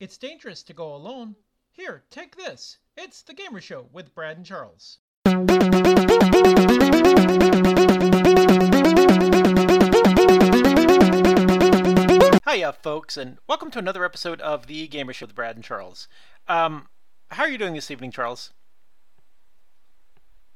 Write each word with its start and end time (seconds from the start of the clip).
It's 0.00 0.16
dangerous 0.16 0.62
to 0.62 0.72
go 0.72 0.94
alone. 0.94 1.36
Here, 1.72 2.04
take 2.08 2.34
this. 2.34 2.78
It's 2.96 3.20
The 3.20 3.34
Gaymer 3.34 3.60
Show 3.60 3.86
with 3.92 4.14
Brad 4.14 4.38
and 4.38 4.46
Charles. 4.46 4.96
Hiya, 12.48 12.72
folks, 12.82 13.18
and 13.18 13.36
welcome 13.46 13.70
to 13.72 13.78
another 13.78 14.06
episode 14.06 14.40
of 14.40 14.68
The 14.68 14.88
Gaymer 14.88 15.12
Show 15.12 15.26
with 15.26 15.34
Brad 15.34 15.56
and 15.56 15.62
Charles. 15.62 16.08
Um, 16.48 16.88
how 17.30 17.42
are 17.42 17.50
you 17.50 17.58
doing 17.58 17.74
this 17.74 17.90
evening, 17.90 18.10
Charles? 18.10 18.54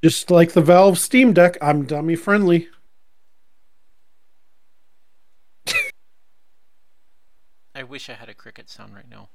Just 0.03 0.31
like 0.31 0.53
the 0.53 0.63
Valve 0.63 0.99
Steam 0.99 1.35
Deck, 1.35 1.59
I'm 1.61 1.85
dummy 1.85 2.17
friendly. 2.17 2.71
I 7.74 7.74
wish 7.85 8.11
I 8.11 8.15
had 8.15 8.29
a 8.29 8.35
cricket 8.35 8.69
sound 8.69 8.95
right 8.95 9.09
now. 9.09 9.29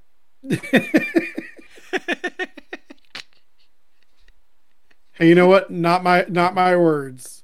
Hey, 5.13 5.27
you 5.29 5.35
know 5.35 5.47
what? 5.47 5.71
Not 5.71 6.03
my 6.03 6.25
not 6.29 6.53
my 6.53 6.75
words. 6.75 7.43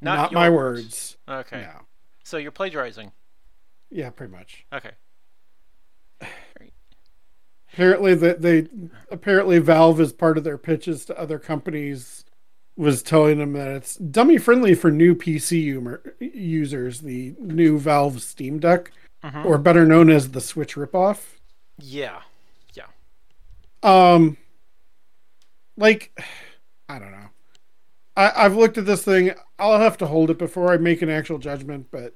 Not 0.00 0.16
Not, 0.16 0.32
my 0.32 0.50
words. 0.50 1.16
words. 1.28 1.46
Okay. 1.46 1.62
No. 1.62 1.82
So 2.24 2.36
you're 2.36 2.50
plagiarizing. 2.50 3.12
Yeah, 3.90 4.10
pretty 4.10 4.32
much. 4.32 4.66
Okay. 4.72 4.90
Apparently 7.72 8.14
that 8.14 8.42
they 8.42 8.66
apparently 9.10 9.58
Valve 9.58 10.00
is 10.00 10.12
part 10.12 10.36
of 10.36 10.44
their 10.44 10.58
pitches 10.58 11.04
to 11.06 11.18
other 11.18 11.38
companies 11.38 12.24
was 12.76 13.02
telling 13.02 13.38
them 13.38 13.52
that 13.54 13.68
it's 13.68 13.96
dummy 13.96 14.38
friendly 14.38 14.74
for 14.74 14.90
new 14.90 15.14
PC 15.14 15.66
umer, 15.74 16.00
users, 16.20 17.00
the 17.00 17.34
new 17.38 17.78
Valve 17.78 18.22
Steam 18.22 18.58
Deck, 18.58 18.90
Mhm. 19.24 19.44
or 19.44 19.56
better 19.58 19.86
known 19.86 20.10
as 20.10 20.30
the 20.32 20.40
Switch 20.40 20.74
ripoff. 20.74 21.36
Yeah. 21.78 22.20
Yeah. 22.74 22.86
Um, 23.82 24.36
like, 25.76 26.18
I 26.88 26.98
don't 26.98 27.12
know. 27.12 27.28
I, 28.16 28.32
I've 28.44 28.56
looked 28.56 28.78
at 28.78 28.86
this 28.86 29.04
thing. 29.04 29.32
I'll 29.58 29.78
have 29.78 29.96
to 29.98 30.06
hold 30.06 30.30
it 30.30 30.38
before 30.38 30.72
I 30.72 30.76
make 30.76 31.02
an 31.02 31.08
actual 31.10 31.38
judgment, 31.38 31.86
but 31.90 32.14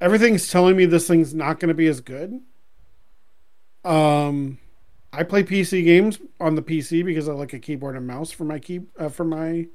everything's 0.00 0.50
telling 0.50 0.76
me 0.76 0.86
this 0.86 1.08
thing's 1.08 1.34
not 1.34 1.58
going 1.60 1.68
to 1.68 1.74
be 1.74 1.88
as 1.88 2.00
good. 2.00 2.40
Um, 3.84 4.58
I 5.12 5.22
play 5.24 5.42
PC 5.42 5.84
games 5.84 6.18
on 6.40 6.54
the 6.54 6.62
PC 6.62 7.04
because 7.04 7.28
I 7.28 7.32
like 7.32 7.52
a 7.52 7.58
keyboard 7.58 7.96
and 7.96 8.06
mouse 8.06 8.30
for 8.30 8.44
my 8.44 8.58
key 8.58 8.80
uh, 8.98 9.08
for 9.08 9.24
my 9.24 9.66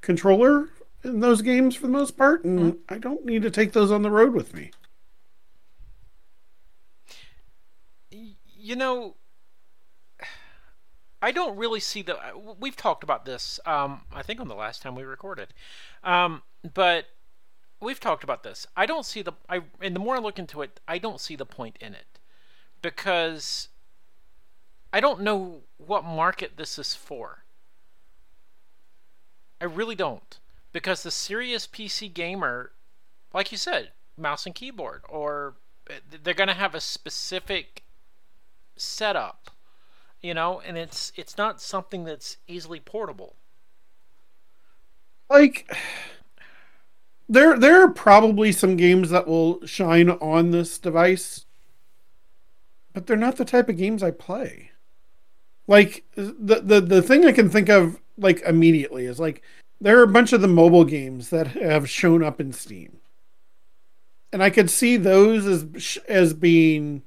controller 0.00 0.68
in 1.04 1.20
those 1.20 1.42
games 1.42 1.74
for 1.76 1.82
the 1.86 1.92
most 1.92 2.16
part, 2.16 2.44
and 2.44 2.78
I 2.88 2.98
don't 2.98 3.24
need 3.24 3.42
to 3.42 3.50
take 3.50 3.72
those 3.72 3.90
on 3.90 4.02
the 4.02 4.10
road 4.10 4.32
with 4.34 4.54
me. 4.54 4.70
You 8.66 8.74
know 8.74 9.14
i 11.22 11.30
don't 11.30 11.56
really 11.56 11.78
see 11.78 12.02
the 12.02 12.18
we've 12.58 12.76
talked 12.76 13.04
about 13.04 13.24
this 13.24 13.60
um, 13.64 14.02
i 14.12 14.22
think 14.22 14.40
on 14.40 14.48
the 14.48 14.54
last 14.54 14.82
time 14.82 14.94
we 14.94 15.04
recorded. 15.04 15.54
Um, 16.02 16.42
but 16.74 17.06
we've 17.80 18.00
talked 18.00 18.24
about 18.24 18.42
this. 18.42 18.66
I 18.76 18.86
don't 18.86 19.06
see 19.06 19.22
the 19.22 19.32
i 19.48 19.60
and 19.80 19.94
the 19.94 20.00
more 20.00 20.16
i 20.16 20.18
look 20.18 20.38
into 20.38 20.62
it 20.62 20.80
i 20.88 20.98
don't 20.98 21.20
see 21.20 21.36
the 21.36 21.46
point 21.46 21.76
in 21.80 21.94
it. 21.94 22.18
Because 22.82 23.68
i 24.92 24.98
don't 25.00 25.20
know 25.20 25.62
what 25.78 26.04
market 26.04 26.56
this 26.56 26.78
is 26.78 26.94
for. 26.94 27.44
I 29.60 29.64
really 29.64 29.94
don't. 29.94 30.38
Because 30.72 31.02
the 31.02 31.12
serious 31.12 31.68
pc 31.68 32.12
gamer 32.12 32.72
like 33.32 33.52
you 33.52 33.58
said 33.58 33.92
mouse 34.18 34.44
and 34.44 34.54
keyboard 34.54 35.02
or 35.08 35.54
uh, 35.88 35.94
they're 36.22 36.34
going 36.34 36.48
to 36.48 36.54
have 36.54 36.74
a 36.74 36.80
specific 36.80 37.82
setup 38.76 39.50
you 40.20 40.34
know 40.34 40.60
and 40.66 40.76
it's 40.76 41.12
it's 41.16 41.36
not 41.36 41.60
something 41.60 42.04
that's 42.04 42.36
easily 42.46 42.80
portable 42.80 43.36
like 45.30 45.70
there 47.28 47.58
there 47.58 47.82
are 47.82 47.90
probably 47.90 48.52
some 48.52 48.76
games 48.76 49.10
that 49.10 49.26
will 49.26 49.64
shine 49.66 50.10
on 50.10 50.50
this 50.50 50.78
device 50.78 51.46
but 52.96 53.06
they're 53.06 53.14
not 53.14 53.36
the 53.36 53.44
type 53.44 53.68
of 53.68 53.76
games 53.76 54.02
I 54.02 54.10
play. 54.10 54.70
Like 55.66 56.06
the 56.14 56.62
the 56.64 56.80
the 56.80 57.02
thing 57.02 57.26
I 57.26 57.32
can 57.32 57.50
think 57.50 57.68
of 57.68 58.00
like 58.16 58.40
immediately 58.40 59.04
is 59.04 59.20
like 59.20 59.42
there 59.82 59.98
are 59.98 60.02
a 60.02 60.08
bunch 60.08 60.32
of 60.32 60.40
the 60.40 60.48
mobile 60.48 60.86
games 60.86 61.28
that 61.28 61.48
have 61.48 61.90
shown 61.90 62.24
up 62.24 62.40
in 62.40 62.54
Steam. 62.54 62.96
And 64.32 64.42
I 64.42 64.48
could 64.48 64.70
see 64.70 64.96
those 64.96 65.44
as 65.44 65.98
as 66.08 66.32
being 66.32 67.02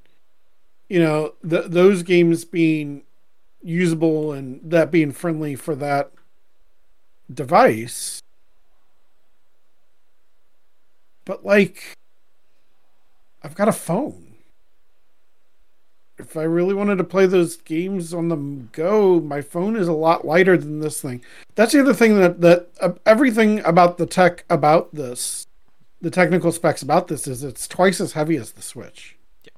you 0.90 1.00
know, 1.00 1.36
the, 1.42 1.62
those 1.62 2.04
games 2.04 2.44
being 2.44 3.04
usable 3.62 4.34
and 4.34 4.60
that 4.64 4.92
being 4.92 5.12
friendly 5.12 5.56
for 5.56 5.76
that 5.76 6.12
device. 7.34 8.22
But 11.26 11.46
like 11.46 11.96
I've 13.44 13.56
got 13.56 13.68
a 13.68 13.74
phone. 13.74 14.26
If 16.18 16.36
I 16.36 16.44
really 16.44 16.74
wanted 16.74 16.98
to 16.98 17.06
play 17.06 17.26
those 17.28 17.56
games 17.56 18.14
on 18.14 18.28
the 18.28 18.36
go, 18.36 19.22
my 19.22 19.42
phone 19.42 19.78
is 19.78 19.88
a 19.88 19.94
lot 19.94 20.26
lighter 20.26 20.58
than 20.58 20.82
this 20.82 21.02
thing. 21.02 21.24
That's 21.56 21.72
the 21.72 21.80
other 21.80 21.94
thing 21.94 22.18
that 22.20 22.42
that 22.42 22.70
uh, 22.82 22.92
everything 23.06 23.60
about 23.62 23.98
the 23.98 24.06
tech 24.06 24.44
about 24.50 24.94
this, 24.94 25.48
the 26.02 26.12
technical 26.12 26.52
specs 26.52 26.82
about 26.82 27.08
this 27.08 27.26
is 27.26 27.44
it's 27.44 27.70
twice 27.70 28.02
as 28.02 28.14
heavy 28.14 28.36
as 28.36 28.52
the 28.52 28.62
Switch. 28.62 29.18
Yeah. 29.46 29.52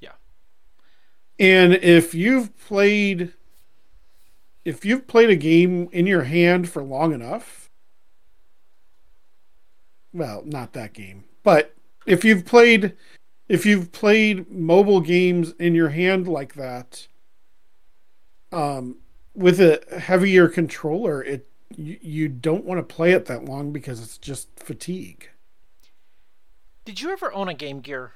Yeah. 0.00 0.12
And 1.38 1.74
if 1.74 2.14
you've 2.14 2.56
played 2.58 3.32
if 4.64 4.84
you've 4.84 5.06
played 5.06 5.30
a 5.30 5.36
game 5.36 5.88
in 5.92 6.06
your 6.06 6.24
hand 6.24 6.68
for 6.68 6.82
long 6.82 7.12
enough, 7.12 7.70
well, 10.12 10.42
not 10.44 10.72
that 10.72 10.92
game, 10.92 11.24
but 11.42 11.74
if 12.06 12.24
you've 12.24 12.44
played 12.44 12.94
if 13.48 13.64
you've 13.64 13.92
played 13.92 14.50
mobile 14.50 15.00
games 15.00 15.52
in 15.58 15.74
your 15.74 15.90
hand 15.90 16.26
like 16.26 16.54
that 16.54 17.06
um 18.52 18.96
with 19.34 19.60
a 19.60 19.80
heavier 19.98 20.48
controller 20.48 21.22
it 21.22 21.48
you, 21.76 21.98
you 22.00 22.28
don't 22.28 22.64
want 22.64 22.78
to 22.78 22.94
play 22.94 23.12
it 23.12 23.26
that 23.26 23.44
long 23.44 23.72
because 23.72 24.00
it's 24.00 24.18
just 24.18 24.48
fatigue. 24.58 25.30
Did 26.84 27.00
you 27.00 27.10
ever 27.10 27.32
own 27.32 27.48
a 27.48 27.54
game 27.54 27.80
gear 27.80 28.12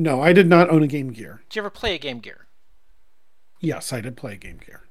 no 0.00 0.20
i 0.20 0.32
did 0.32 0.48
not 0.48 0.70
own 0.70 0.82
a 0.82 0.86
game 0.86 1.10
gear. 1.10 1.42
Did 1.48 1.56
you 1.56 1.60
ever 1.62 1.70
play 1.70 1.94
a 1.94 1.98
game 1.98 2.20
gear? 2.20 2.46
Yes 3.60 3.92
i 3.92 4.00
did 4.00 4.16
play 4.16 4.34
a 4.34 4.36
game 4.36 4.58
gear. 4.64 4.82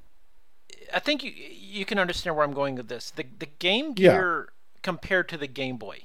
I 0.93 0.99
think 0.99 1.23
you 1.23 1.31
you 1.31 1.85
can 1.85 1.99
understand 1.99 2.35
where 2.35 2.45
i'm 2.45 2.53
going 2.53 2.75
with 2.75 2.87
this. 2.87 3.11
The 3.11 3.25
the 3.37 3.47
game 3.47 3.93
Yeah. 3.97 4.11
gear 4.13 4.49
compared 4.81 5.27
to 5.29 5.37
the 5.37 5.47
game 5.47 5.77
boy. 5.77 5.99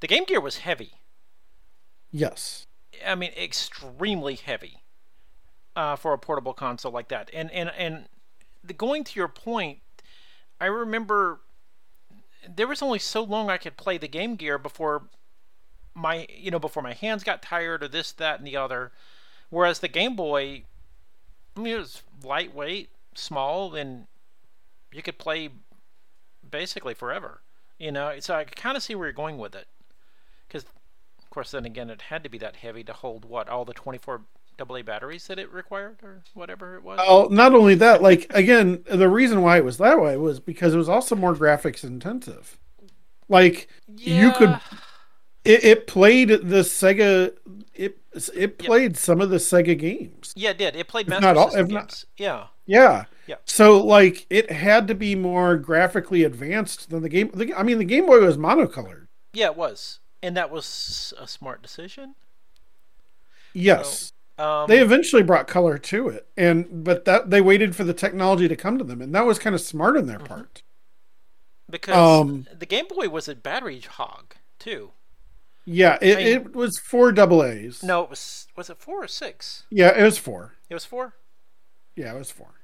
The 0.00 0.06
game 0.06 0.24
gear 0.24 0.40
was 0.40 0.58
heavy. 0.58 0.92
Yes. 2.10 2.66
I 3.06 3.14
mean, 3.14 3.32
extremely 3.36 4.34
heavy 4.34 4.78
uh, 5.76 5.96
for 5.96 6.12
a 6.12 6.18
portable 6.18 6.52
console 6.54 6.92
like 6.92 7.08
that. 7.08 7.30
And 7.32 7.50
and 7.52 7.70
and 7.76 8.08
the, 8.64 8.72
going 8.74 9.04
to 9.04 9.18
your 9.18 9.28
point, 9.28 9.78
I 10.60 10.66
remember 10.66 11.40
there 12.48 12.66
was 12.66 12.82
only 12.82 12.98
so 12.98 13.22
long 13.22 13.48
I 13.50 13.58
could 13.58 13.76
play 13.76 13.96
the 13.98 14.08
Game 14.08 14.36
Gear 14.36 14.58
before 14.58 15.04
my 15.94 16.26
you 16.34 16.50
know 16.50 16.58
before 16.58 16.82
my 16.82 16.94
hands 16.94 17.24
got 17.24 17.42
tired 17.42 17.82
or 17.82 17.88
this 17.88 18.12
that 18.12 18.38
and 18.38 18.46
the 18.46 18.56
other. 18.56 18.92
Whereas 19.50 19.80
the 19.80 19.88
Game 19.88 20.14
Boy, 20.14 20.62
I 21.56 21.60
mean, 21.60 21.74
it 21.74 21.78
was 21.78 22.02
lightweight, 22.22 22.90
small, 23.14 23.74
and 23.74 24.06
you 24.92 25.02
could 25.02 25.18
play 25.18 25.50
basically 26.48 26.94
forever. 26.94 27.40
You 27.78 27.90
know, 27.92 28.14
so 28.20 28.34
I 28.34 28.44
kind 28.44 28.76
of 28.76 28.82
see 28.82 28.94
where 28.94 29.08
you're 29.08 29.12
going 29.12 29.38
with 29.38 29.54
it. 29.54 29.66
Because 30.46 30.64
of 30.64 31.30
course, 31.30 31.50
then 31.50 31.64
again, 31.64 31.90
it 31.90 32.02
had 32.02 32.22
to 32.24 32.30
be 32.30 32.38
that 32.38 32.56
heavy 32.56 32.84
to 32.84 32.92
hold 32.92 33.24
what 33.24 33.48
all 33.48 33.64
the 33.64 33.72
24 33.74 34.22
AA 34.60 34.82
batteries 34.82 35.26
that 35.28 35.38
it 35.38 35.50
required, 35.52 35.96
or 36.02 36.22
whatever 36.34 36.76
it 36.76 36.82
was. 36.84 36.98
Well, 36.98 37.30
not 37.30 37.54
only 37.54 37.74
that, 37.76 38.02
like 38.02 38.26
again, 38.30 38.84
the 38.90 39.08
reason 39.08 39.42
why 39.42 39.56
it 39.56 39.64
was 39.64 39.78
that 39.78 40.00
way 40.00 40.16
was 40.16 40.38
because 40.40 40.74
it 40.74 40.78
was 40.78 40.88
also 40.88 41.16
more 41.16 41.34
graphics 41.34 41.82
intensive. 41.82 42.58
Like 43.28 43.68
you 43.96 44.32
could, 44.32 44.50
Yeah. 44.50 44.60
It, 45.44 45.64
it 45.64 45.86
played 45.86 46.28
the 46.28 46.60
Sega. 46.62 47.32
It 47.74 47.98
it 48.34 48.58
played 48.58 48.96
some 48.96 49.20
of 49.20 49.30
the 49.30 49.36
Sega 49.36 49.78
games. 49.78 50.32
Yeah, 50.36 50.50
it 50.50 50.58
did. 50.58 50.76
It 50.76 50.88
played 50.88 51.08
Master 51.08 51.22
not 51.26 51.36
all- 51.36 51.50
System 51.50 51.68
not- 51.68 51.80
games. 51.88 52.06
Yeah. 52.16 52.46
Yeah. 52.66 53.04
Yeah. 53.26 53.36
So 53.44 53.84
like 53.84 54.26
it 54.30 54.50
had 54.50 54.88
to 54.88 54.94
be 54.94 55.14
more 55.14 55.56
graphically 55.56 56.24
advanced 56.24 56.90
than 56.90 57.02
the 57.02 57.08
game. 57.08 57.30
The, 57.34 57.54
I 57.54 57.62
mean, 57.62 57.78
the 57.78 57.84
Game 57.84 58.06
Boy 58.06 58.20
was 58.20 58.36
monocolored. 58.36 59.06
Yeah, 59.32 59.46
it 59.46 59.56
was, 59.56 60.00
and 60.22 60.36
that 60.36 60.50
was 60.50 61.14
a 61.18 61.28
smart 61.28 61.62
decision. 61.62 62.14
Yes. 63.52 64.12
Um, 64.38 64.66
they 64.68 64.80
eventually 64.80 65.22
brought 65.22 65.46
color 65.48 65.76
to 65.78 66.08
it, 66.08 66.26
and 66.36 66.82
but 66.84 67.04
that 67.04 67.30
they 67.30 67.40
waited 67.40 67.76
for 67.76 67.84
the 67.84 67.92
technology 67.92 68.48
to 68.48 68.56
come 68.56 68.78
to 68.78 68.84
them, 68.84 69.02
and 69.02 69.14
that 69.14 69.26
was 69.26 69.38
kind 69.38 69.54
of 69.54 69.60
smart 69.60 69.96
on 69.96 70.06
their 70.06 70.16
Mm-hmm. 70.18 70.26
part. 70.26 70.62
because 71.68 71.94
um, 72.22 72.46
the 72.58 72.64
Game 72.66 72.86
Boy 72.88 73.08
was 73.08 73.28
a 73.28 73.34
battery 73.34 73.80
hog 73.80 74.34
too. 74.58 74.92
Yeah, 75.64 75.98
it, 76.00 76.14
I 76.18 76.24
mean- 76.24 76.26
it 76.36 76.54
was 76.56 76.78
four 76.78 77.12
double 77.12 77.44
A's. 77.44 77.82
No, 77.82 78.02
it 78.02 78.10
was 78.10 78.46
was 78.56 78.70
it 78.70 78.78
four 78.78 79.04
or 79.04 79.08
six? 79.08 79.64
Yeah, 79.70 79.96
it 79.96 80.02
was 80.02 80.18
four. 80.18 80.54
It 80.68 80.74
was 80.74 80.84
four. 80.84 81.14
Yeah, 81.96 82.14
it 82.14 82.18
was 82.18 82.30
four. 82.30 82.54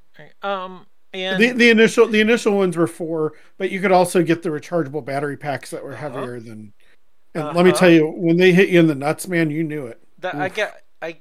Um, 0.42 0.86
and 1.12 1.40
The 1.40 1.52
the 1.52 1.70
initial 1.70 2.06
the 2.08 2.20
initial 2.20 2.56
ones 2.56 2.76
were 2.76 2.86
four, 2.86 3.34
but 3.58 3.70
you 3.70 3.80
could 3.80 3.92
also 3.92 4.22
get 4.22 4.42
the 4.42 4.48
rechargeable 4.48 5.04
battery 5.04 5.36
packs 5.36 5.70
that 5.70 5.82
were 5.84 5.92
Uh-huh. 5.92 6.10
heavier 6.10 6.40
than. 6.40 6.72
And 7.34 7.54
let 7.54 7.64
me 7.64 7.70
Uh-huh. 7.70 7.78
tell 7.80 7.90
you, 7.90 8.06
when 8.08 8.38
they 8.38 8.52
hit 8.52 8.70
you 8.70 8.80
in 8.80 8.86
the 8.86 8.94
nuts, 8.94 9.28
man, 9.28 9.50
you 9.50 9.62
knew 9.62 9.86
it. 9.86 10.00
that 10.18 10.34
I 10.34 10.48
get 10.48 10.82
I 11.02 11.18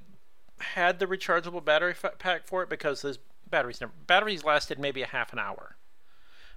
had 0.60 1.00
the 1.00 1.06
rechargeable 1.06 1.63
battery 1.63 1.94
fa- 1.94 2.13
pack 2.18 2.48
for 2.48 2.63
it 2.63 2.69
because 2.69 3.01
those 3.01 3.19
batteries 3.50 3.81
never, 3.81 3.92
batteries 4.07 4.44
lasted 4.45 4.80
maybe 4.80 5.01
a 5.01 5.07
half 5.07 5.33
an 5.33 5.39
hour 5.39 5.75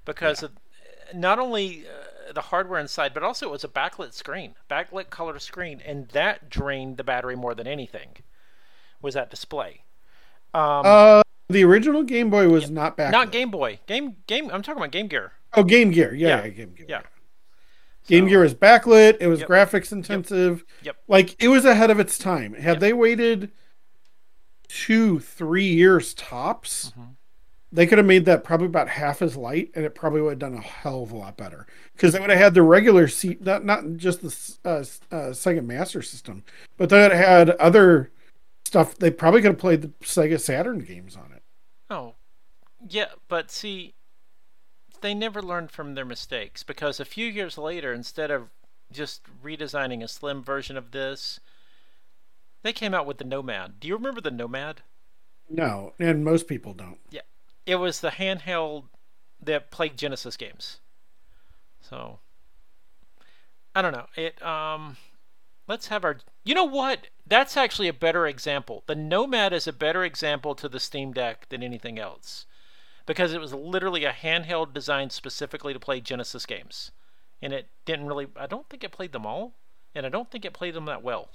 because 0.05 0.43
of 0.45 0.53
not 1.13 1.39
only 1.41 1.85
uh, 1.87 2.05
the 2.35 2.41
hardware 2.43 2.79
inside 2.81 3.15
but 3.15 3.23
also 3.23 3.47
it 3.47 3.51
was 3.53 3.65
a 3.65 3.69
backlit 3.69 4.13
screen 4.13 4.55
backlit 4.71 5.11
color 5.11 5.39
screen 5.39 5.81
and 5.85 6.09
that 6.09 6.49
drained 6.51 6.97
the 6.97 7.05
battery 7.05 7.37
more 7.37 7.55
than 7.55 7.67
anything 7.67 8.09
was 9.03 9.15
that 9.15 9.31
display 9.31 9.83
um, 10.55 10.83
Uh, 10.85 11.23
the 11.49 11.65
original 11.65 12.03
Game 12.03 12.31
Boy 12.31 12.49
was 12.49 12.71
not 12.71 12.97
back. 12.97 13.13
not 13.13 13.33
Game 13.33 13.51
Boy 13.51 13.81
game 13.87 14.17
game 14.27 14.51
I'm 14.53 14.63
talking 14.63 14.81
about 14.81 14.93
Game 14.93 15.07
Gear 15.09 15.33
Oh, 15.55 15.63
Game 15.63 15.91
Gear. 15.91 16.15
Yeah, 16.15 16.29
Yeah. 16.29 16.45
yeah, 16.45 16.49
Game 16.51 16.75
Gear. 16.75 16.87
yeah 16.89 17.03
Game 18.07 18.25
So- 18.25 18.29
Gear 18.29 18.41
was 18.41 18.55
backlit. 18.55 19.17
It 19.21 19.27
was 19.29 19.41
Yep. 19.41 19.49
graphics 19.49 19.93
intensive. 19.93 20.65
Yep. 20.83 20.97
Like 21.09 21.43
it 21.43 21.49
was 21.49 21.65
ahead 21.65 21.91
of 21.91 21.99
its 22.01 22.19
time. 22.19 22.55
Had 22.55 22.75
Yep. 22.75 22.81
they 22.81 22.93
waited 22.93 23.51
two, 24.69 25.19
three 25.21 25.67
years 25.67 26.15
tops, 26.15 26.93
Mhm. 26.99 27.17
They 27.71 27.87
could 27.87 27.99
have 27.99 28.07
made 28.07 28.25
that 28.25 28.45
probably 28.45 28.67
about 28.67 28.89
half 28.89 29.21
as 29.21 29.37
light, 29.37 29.71
and 29.75 29.85
it 29.85 29.95
probably 29.95 30.23
would 30.23 30.31
have 30.31 30.39
done 30.39 30.55
a 30.55 30.61
hell 30.61 31.03
of 31.03 31.13
a 31.13 31.17
lot 31.17 31.37
better. 31.37 31.67
Because 31.93 32.13
they 32.13 32.21
would 32.21 32.31
have 32.31 32.39
had 32.39 32.55
the 32.55 32.63
regular 32.63 33.09
seat, 33.09 33.43
not 33.43 33.65
not 33.65 33.97
just 33.97 34.23
the 34.23 34.57
uh, 34.65 34.85
uh, 35.15 35.31
Sega 35.31 35.65
Master 35.65 36.01
System, 36.01 36.45
but 36.77 36.89
they 36.89 37.01
would 37.01 37.13
have 37.13 37.27
had 37.27 37.51
other 37.51 38.11
stuff. 38.65 38.97
They 38.97 39.11
probably 39.11 39.43
could 39.43 39.53
have 39.53 39.59
played 39.59 39.83
the 39.83 39.89
Sega 40.03 40.41
Saturn 40.41 40.79
games 40.81 41.17
on 41.17 41.33
it. 41.33 41.43
Oh, 41.91 42.15
yeah, 42.89 43.09
but 43.29 43.51
see, 43.51 43.95
they 45.01 45.15
never 45.15 45.43
learned 45.43 45.71
from 45.71 45.95
their 45.95 46.05
mistakes 46.05 46.63
because 46.63 47.01
a 47.01 47.05
few 47.05 47.27
years 47.27 47.59
later, 47.59 47.93
instead 47.93 48.31
of 48.31 48.49
just 48.91 49.23
redesigning 49.43 50.03
a 50.03 50.09
slim 50.09 50.43
version 50.43 50.77
of 50.77 50.93
this, 50.93 51.41
they 52.63 52.73
came 52.73 52.95
out 52.95 53.07
with 53.07 53.19
the 53.19 53.25
Nomad. 53.25 53.79
Do 53.79 53.89
you 53.89 53.95
remember 53.95 54.21
the 54.21 54.31
Nomad? 54.31 54.83
No, 55.51 55.93
and 55.99 56.25
most 56.25 56.47
people 56.47 56.75
don't. 56.75 56.99
It 57.69 57.77
was 57.77 58.01
the 58.01 58.09
handheld 58.09 58.85
that 59.43 59.71
played 59.71 59.99
Genesis 59.99 60.39
games. 60.39 60.79
So, 61.83 62.19
I 63.75 63.83
don't 63.83 63.93
know. 63.93 64.07
It 64.17 64.43
um, 64.43 64.97
let's 65.67 65.89
have 65.89 66.03
our. 66.03 66.17
You 66.45 66.55
know 66.55 66.65
what? 66.65 67.09
That's 67.27 67.59
actually 67.59 67.89
a 67.89 67.93
better 67.93 68.27
example. 68.27 68.85
The 68.87 68.95
Nomad 68.95 69.53
is 69.53 69.67
a 69.67 69.73
better 69.75 70.03
example 70.03 70.55
to 70.55 70.67
the 70.67 70.81
Steam 70.81 71.13
Deck 71.13 71.47
than 71.51 71.63
anything 71.63 71.99
else, 71.99 72.47
because 73.05 73.35
it 73.35 73.41
was 73.41 73.53
literally 73.53 74.07
a 74.07 74.13
handheld 74.13 74.73
designed 74.73 75.13
specifically 75.13 75.75
to 75.75 75.79
play 75.79 76.01
Genesis 76.01 76.47
games, 76.47 76.91
and 77.43 77.53
it 77.53 77.67
didn't 77.85 78.07
really. 78.07 78.29
I 78.35 78.47
don't 78.47 78.67
think 78.71 78.83
it 78.83 78.93
played 78.93 79.13
them 79.13 79.27
all, 79.27 79.53
and 79.95 80.07
I 80.07 80.09
don't 80.09 80.31
think 80.31 80.47
it 80.47 80.55
played 80.55 80.73
them 80.73 80.87
that 80.87 81.03
well. 81.03 81.29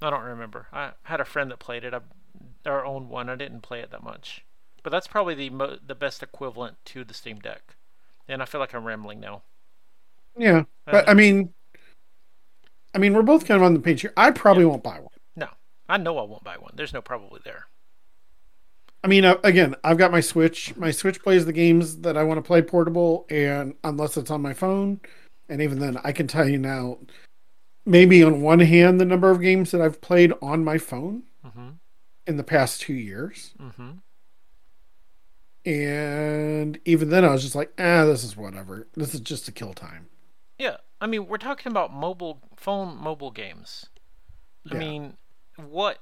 I 0.00 0.08
don't 0.08 0.24
remember. 0.24 0.68
I 0.72 0.92
had 1.02 1.20
a 1.20 1.26
friend 1.26 1.50
that 1.50 1.58
played 1.58 1.84
it. 1.84 1.92
I, 1.92 2.00
or 2.64 2.86
owned 2.86 3.10
one. 3.10 3.28
I 3.28 3.36
didn't 3.36 3.60
play 3.60 3.80
it 3.80 3.90
that 3.90 4.02
much, 4.02 4.42
but 4.84 4.90
that's 4.90 5.08
probably 5.08 5.34
the 5.34 5.50
mo- 5.50 5.78
the 5.84 5.96
best 5.96 6.22
equivalent 6.22 6.76
to 6.86 7.02
the 7.02 7.14
Steam 7.14 7.40
Deck. 7.40 7.74
And 8.28 8.40
I 8.40 8.44
feel 8.44 8.60
like 8.60 8.72
I'm 8.74 8.84
rambling 8.84 9.18
now. 9.20 9.42
Yeah, 10.38 10.64
but 10.86 11.08
Uh, 11.08 11.10
I 11.10 11.14
mean, 11.14 11.52
I 12.94 12.98
mean, 12.98 13.12
we're 13.14 13.22
both 13.22 13.46
kind 13.46 13.60
of 13.60 13.64
on 13.66 13.74
the 13.74 13.80
page 13.80 14.02
here. 14.02 14.12
I 14.16 14.30
probably 14.30 14.64
won't 14.64 14.82
buy 14.84 15.00
one. 15.00 15.10
No, 15.36 15.48
I 15.88 15.96
know 15.96 16.18
I 16.18 16.22
won't 16.22 16.44
buy 16.44 16.56
one. 16.58 16.72
There's 16.76 16.92
no 16.92 17.02
probably 17.02 17.40
there. 17.44 17.66
I 19.02 19.06
mean, 19.06 19.24
uh, 19.24 19.36
again, 19.44 19.74
I've 19.84 19.98
got 19.98 20.12
my 20.12 20.20
Switch. 20.20 20.74
My 20.76 20.90
Switch 20.90 21.22
plays 21.22 21.44
the 21.44 21.52
games 21.52 21.98
that 22.02 22.16
I 22.16 22.24
want 22.24 22.38
to 22.38 22.42
play 22.42 22.62
portable, 22.62 23.26
and 23.28 23.74
unless 23.84 24.16
it's 24.16 24.30
on 24.30 24.40
my 24.40 24.54
phone, 24.54 25.00
and 25.48 25.60
even 25.60 25.78
then, 25.78 25.98
I 26.04 26.12
can 26.12 26.26
tell 26.26 26.48
you 26.48 26.58
now, 26.58 26.98
maybe 27.86 28.22
on 28.22 28.42
one 28.42 28.60
hand, 28.60 29.00
the 29.00 29.04
number 29.04 29.30
of 29.30 29.40
games 29.42 29.70
that 29.72 29.80
I've 29.82 30.00
played 30.00 30.32
on 30.40 30.64
my 30.64 30.78
phone 30.78 31.24
Mm-hmm. 31.46 31.70
in 32.26 32.36
the 32.38 32.44
past 32.44 32.80
two 32.80 32.94
years, 32.94 33.54
Mm-hmm. 33.60 33.90
And 35.64 36.78
even 36.84 37.08
then, 37.10 37.24
I 37.24 37.32
was 37.32 37.42
just 37.42 37.54
like, 37.54 37.72
ah, 37.78 38.04
this 38.04 38.24
is 38.24 38.36
whatever. 38.36 38.86
This 38.94 39.14
is 39.14 39.20
just 39.20 39.46
to 39.46 39.52
kill 39.52 39.72
time. 39.74 40.08
Yeah, 40.58 40.76
I 41.00 41.06
mean, 41.06 41.26
we're 41.26 41.38
talking 41.38 41.70
about 41.70 41.92
mobile 41.92 42.40
phone 42.56 42.96
mobile 42.96 43.30
games. 43.30 43.86
I 44.70 44.74
Yeah. 44.74 44.76
mean, 44.76 45.16
what? 45.56 46.00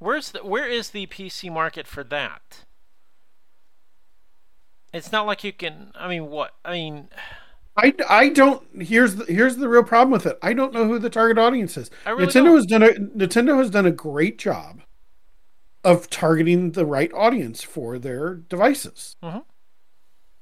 Where's 0.00 0.32
the 0.32 0.44
where 0.44 0.66
is 0.68 0.90
the 0.90 1.06
PC 1.06 1.48
market 1.48 1.86
for 1.86 2.02
that? 2.02 2.64
It's 4.92 5.12
not 5.12 5.26
like 5.26 5.44
you 5.44 5.52
can. 5.52 5.92
I 5.94 6.08
mean, 6.08 6.26
what? 6.26 6.54
I 6.64 6.72
mean, 6.72 7.08
I, 7.76 7.94
I 8.08 8.28
don't. 8.30 8.62
Here's 8.82 9.14
the 9.16 9.24
here's 9.26 9.56
the 9.56 9.68
real 9.68 9.84
problem 9.84 10.10
with 10.10 10.26
it. 10.26 10.38
I 10.42 10.52
don't 10.52 10.72
know 10.72 10.86
who 10.86 10.98
the 10.98 11.10
target 11.10 11.38
audience 11.38 11.76
is. 11.76 11.90
I 12.04 12.10
really 12.10 12.32
Nintendo 12.32 12.42
don't. 12.42 12.56
has 12.56 12.66
done 12.66 12.82
a 12.82 12.88
Nintendo 12.88 13.56
has 13.58 13.70
done 13.70 13.86
a 13.86 13.92
great 13.92 14.38
job 14.38 14.82
of 15.88 16.10
targeting 16.10 16.72
the 16.72 16.84
right 16.84 17.10
audience 17.14 17.62
for 17.62 17.98
their 17.98 18.34
devices. 18.34 19.16
Mhm. 19.22 19.44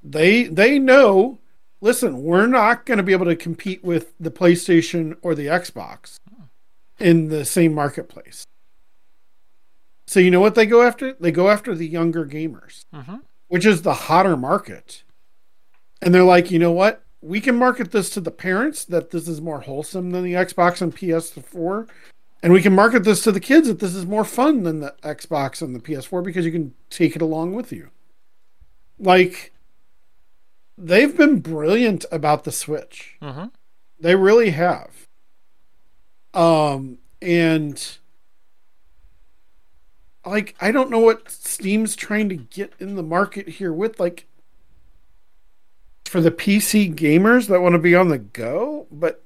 They 0.03 0.45
they 0.45 0.79
know. 0.79 1.39
Listen, 1.81 2.23
we're 2.23 2.49
not 2.49 2.85
going 2.85 2.99
to 2.99 3.05
be 3.05 3.13
able 3.13 3.27
to 3.27 3.37
compete 3.37 3.85
with 3.85 4.13
the 4.19 4.31
PlayStation 4.31 5.17
or 5.23 5.35
the 5.35 5.47
Xbox 5.47 6.17
in 6.99 7.29
the 7.29 7.45
same 7.45 7.75
marketplace. 7.75 8.45
So 10.07 10.19
you 10.19 10.31
know 10.31 10.41
what 10.41 10.55
they 10.55 10.67
go 10.67 10.83
after? 10.83 11.13
They 11.13 11.31
go 11.31 11.49
after 11.49 11.75
the 11.75 11.87
younger 11.87 12.25
gamers 12.27 12.85
mm-hmm. 12.93 13.17
which 13.49 13.67
is 13.67 13.83
the 13.83 13.95
hotter 13.95 14.37
market. 14.37 15.05
And 16.03 16.15
they're 16.15 16.25
like, 16.25 16.51
you 16.51 16.59
know 16.59 16.73
what? 16.73 17.05
We 17.21 17.41
can 17.41 17.57
market 17.57 17.93
this 17.93 18.11
to 18.11 18.21
the 18.21 18.31
parents 18.31 18.85
that 18.87 19.11
this 19.11 19.29
is 19.29 19.41
more 19.41 19.61
wholesome 19.61 20.11
than 20.11 20.25
the 20.25 20.35
Xbox 20.35 20.83
and 20.83 20.95
PS4. 20.95 21.89
And 22.43 22.53
we 22.53 22.63
can 22.63 22.75
market 22.75 23.05
this 23.05 23.23
to 23.25 23.33
the 23.33 23.41
kids 23.41 23.67
that 23.67 23.81
this 23.81 23.95
is 23.95 24.07
more 24.07 24.25
fun 24.25 24.63
than 24.63 24.81
the 24.81 24.95
Xbox 25.03 25.63
and 25.63 25.75
the 25.75 25.81
PS4 25.81 26.23
because 26.23 26.45
you 26.45 26.53
can 26.53 26.75
take 26.91 27.17
it 27.17 27.23
along 27.23 27.55
with 27.55 27.73
you. 27.73 27.91
Like, 28.99 29.53
they've 30.79 31.17
been 31.17 31.41
brilliant 31.41 32.05
about 32.13 32.45
the 32.45 32.53
Switch. 32.53 33.17
Mm-hmm. 33.21 33.47
They 33.99 34.15
really 34.15 34.51
have. 34.51 35.09
Um, 36.35 36.99
and 37.23 37.99
like 40.27 40.55
I 40.61 40.73
don't 40.73 40.91
know 40.91 40.99
what 40.99 41.31
Steam's 41.31 41.97
trying 41.97 42.29
to 42.29 42.37
get 42.37 42.75
in 42.79 42.97
the 42.97 43.03
market 43.03 43.49
here 43.49 43.73
with 43.73 43.99
like 44.01 44.27
for 46.05 46.21
the 46.21 46.31
PC 46.31 46.95
gamers 46.95 47.49
that 47.49 47.61
want 47.61 47.75
to 47.75 47.79
be 47.79 47.95
on 47.95 48.09
the 48.09 48.19
go, 48.19 48.87
but 48.91 49.23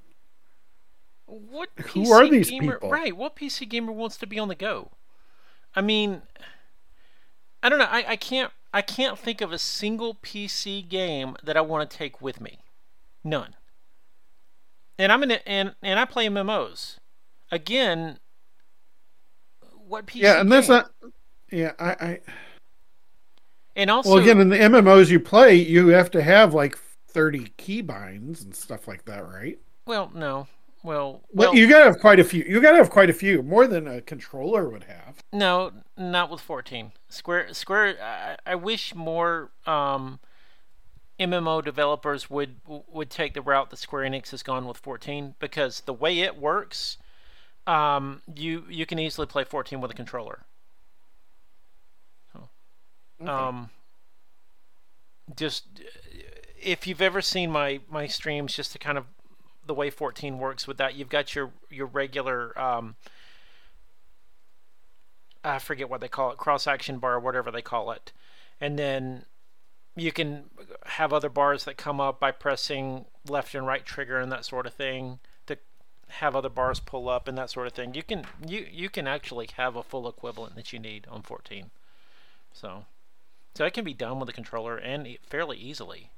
What 1.31 1.69
Who 1.93 2.11
are 2.13 2.29
these 2.29 2.51
gamer, 2.51 2.75
people? 2.75 2.91
Right. 2.91 3.17
What 3.17 3.37
PC 3.37 3.69
gamer 3.69 3.93
wants 3.93 4.17
to 4.19 4.27
be 4.27 4.39
on 4.39 4.49
the 4.49 4.55
go? 4.55 4.91
I 5.75 5.81
mean, 5.81 6.23
I 7.63 7.69
don't 7.69 7.79
know. 7.79 7.89
I, 7.89 8.05
I 8.09 8.17
can't. 8.17 8.53
I 8.73 8.83
can't 8.83 9.19
think 9.19 9.41
of 9.41 9.53
a 9.53 9.59
single 9.59 10.15
PC 10.15 10.89
game 10.89 11.37
that 11.43 11.57
I 11.57 11.61
want 11.61 11.89
to 11.89 11.97
take 11.97 12.21
with 12.21 12.41
me. 12.41 12.59
None. 13.25 13.55
And 14.99 15.11
I'm 15.11 15.23
in 15.23 15.31
it, 15.31 15.43
and 15.47 15.75
and 15.83 15.99
I 15.99 16.05
play 16.05 16.27
MMOs. 16.27 16.97
Again, 17.51 18.19
what 19.87 20.07
PC? 20.07 20.17
yeah, 20.17 20.41
and 20.41 20.51
that's 20.51 20.69
game? 20.69 20.77
not 20.77 20.91
yeah, 21.51 21.73
I, 21.79 21.91
I 21.91 22.21
And 23.77 23.91
also, 23.91 24.11
well 24.11 24.19
again 24.19 24.41
in 24.41 24.49
the 24.49 24.59
MMOs 24.59 25.11
you 25.11 25.21
play, 25.21 25.55
you 25.55 25.89
have 25.89 26.11
to 26.13 26.23
have 26.23 26.55
like 26.55 26.79
30 27.09 27.53
keybinds 27.59 28.45
and 28.45 28.55
stuff 28.55 28.87
like 28.87 29.05
that, 29.07 29.27
right? 29.27 29.59
well, 29.87 30.11
no. 30.15 30.47
Well, 30.83 31.23
Well, 31.33 31.51
well, 31.51 31.55
you 31.55 31.69
gotta 31.69 31.85
have 31.85 31.99
quite 31.99 32.19
a 32.19 32.25
few. 32.25 32.45
You 32.45 32.61
gotta 32.61 32.79
have 32.79 32.91
quite 32.91 33.11
a 33.11 33.15
few, 33.15 33.43
more 33.43 33.67
than 33.67 33.87
a 33.87 34.01
controller 34.01 34.69
would 34.69 34.85
have. 34.85 35.23
No, 35.33 35.73
not 35.97 36.31
with 36.31 36.41
14. 36.41 36.93
Square 37.09 37.53
Square 37.55 37.97
I, 38.03 38.37
I 38.47 38.55
wish 38.55 38.95
more 38.95 39.51
um, 39.67 40.21
MMO 41.19 41.63
developers 41.63 42.31
would 42.31 42.57
would 42.67 43.11
take 43.11 43.35
the 43.35 43.43
route 43.43 43.71
that 43.71 43.77
Square 43.77 44.09
Enix 44.09 44.31
has 44.31 44.43
gone 44.43 44.67
with 44.67 44.79
14 44.79 45.35
because 45.39 45.83
the 45.83 45.93
way 45.93 46.21
it 46.21 46.39
works 46.39 46.97
um, 47.67 48.23
you 48.35 48.65
you 48.69 48.87
can 48.87 48.99
easily 48.99 49.27
play 49.27 49.45
14 49.45 49.81
with 49.81 49.91
a 49.91 49.95
controller. 49.95 50.41
Okay. 53.23 53.31
Um, 53.31 53.69
just 55.37 55.67
if 56.59 56.87
you've 56.87 57.03
ever 57.03 57.21
seen 57.21 57.51
my 57.51 57.81
my 57.91 58.07
streams, 58.07 58.55
just 58.55 58.73
to 58.73 58.79
kind 58.79 58.97
of 58.97 59.05
the 59.71 59.75
way 59.75 59.89
14 59.89 60.39
works 60.39 60.67
with 60.67 60.79
that, 60.79 60.97
you've 60.97 61.09
got 61.09 61.37
your 61.37 61.53
your 61.71 61.87
regular 61.87 62.59
um, 62.61 62.97
I 65.45 65.61
forget 65.61 65.89
what 65.89 66.01
they 66.01 66.09
call 66.09 66.33
it, 66.33 66.39
cross 66.39 66.67
action 66.67 66.99
bar 66.99 67.21
whatever 67.21 67.53
they 67.53 67.63
call 67.63 67.93
it, 67.93 68.11
and 68.61 68.77
then 68.77 69.27
you 69.95 70.11
can 70.11 70.51
have 70.87 71.13
other 71.13 71.29
bars 71.29 71.63
that 71.67 71.77
come 71.77 72.01
up 72.01 72.19
by 72.19 72.33
pressing 72.33 73.05
left 73.29 73.55
and 73.55 73.65
right 73.65 73.87
trigger 73.87 74.19
and 74.19 74.33
that 74.33 74.45
sort 74.45 74.67
of 74.67 74.75
thing 74.75 75.21
to 75.47 75.57
have 76.09 76.35
other 76.35 76.49
bars 76.49 76.81
pull 76.81 77.09
up 77.09 77.29
and 77.29 77.39
that 77.39 77.51
sort 77.51 77.69
of 77.69 77.73
thing. 77.73 77.95
You 77.95 78.03
can 78.03 78.25
you 78.45 78.67
you 78.69 78.89
can 78.89 79.07
actually 79.07 79.51
have 79.57 79.77
a 79.77 79.85
full 79.85 80.09
equivalent 80.09 80.57
that 80.57 80.73
you 80.73 80.81
need 80.81 81.07
on 81.09 81.23
14. 81.23 81.71
So 82.53 82.87
so 83.55 83.65
it 83.65 83.73
can 83.73 83.85
be 83.85 83.95
done 83.95 84.19
with 84.19 84.27
the 84.27 84.33
controller 84.33 84.77
and 84.77 85.17
fairly 85.23 85.59
easily. 85.59 86.11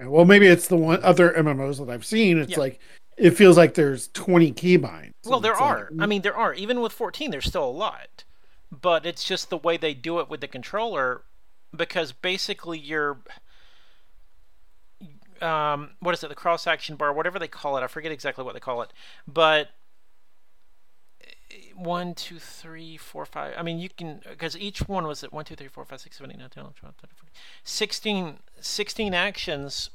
Well, 0.00 0.24
maybe 0.24 0.46
it's 0.46 0.68
the 0.68 0.76
one 0.76 1.02
other 1.02 1.32
MMOs 1.32 1.78
that 1.78 1.92
I've 1.92 2.04
seen. 2.04 2.38
It's 2.38 2.52
yeah. 2.52 2.58
like 2.58 2.80
it 3.16 3.30
feels 3.30 3.56
like 3.56 3.74
there's 3.74 4.08
20 4.08 4.52
keybinds. 4.52 5.12
Well, 5.24 5.40
there 5.40 5.54
are. 5.54 5.88
Like, 5.90 6.02
I 6.02 6.06
mean, 6.06 6.22
there 6.22 6.36
are. 6.36 6.54
Even 6.54 6.80
with 6.80 6.92
14, 6.92 7.30
there's 7.30 7.46
still 7.46 7.64
a 7.64 7.70
lot. 7.70 8.24
But 8.70 9.06
it's 9.06 9.24
just 9.24 9.50
the 9.50 9.56
way 9.56 9.76
they 9.76 9.94
do 9.94 10.20
it 10.20 10.28
with 10.28 10.40
the 10.40 10.48
controller 10.48 11.22
because 11.74 12.12
basically 12.12 12.78
you're 12.78 13.18
um, 15.40 15.90
what 16.00 16.14
is 16.14 16.22
it, 16.22 16.28
the 16.28 16.34
cross 16.34 16.66
action 16.66 16.96
bar, 16.96 17.12
whatever 17.12 17.38
they 17.38 17.48
call 17.48 17.76
it. 17.76 17.82
I 17.82 17.86
forget 17.86 18.12
exactly 18.12 18.44
what 18.44 18.54
they 18.54 18.60
call 18.60 18.82
it. 18.82 18.92
But 19.26 19.68
one, 21.74 22.14
two, 22.14 22.38
three, 22.38 22.96
four, 22.96 23.24
five. 23.24 23.54
I 23.56 23.62
mean, 23.62 23.78
you 23.78 23.88
can 23.88 24.20
because 24.28 24.56
each 24.56 24.88
one 24.88 25.06
was 25.06 25.24
at 25.24 25.32
one, 25.32 25.44
two, 25.44 25.56
three, 25.56 25.68
four, 25.68 25.84
five, 25.84 26.00
six, 26.00 26.16
seven, 26.18 26.30
eight, 26.30 26.38
nine, 26.38 26.50
ten, 26.50 26.62
eleven, 26.62 26.74
twelve, 26.78 26.94
thirteen, 26.96 27.16
fourteen, 27.16 27.34
16, 27.64 28.38
16 28.60 29.14
actions 29.14 29.90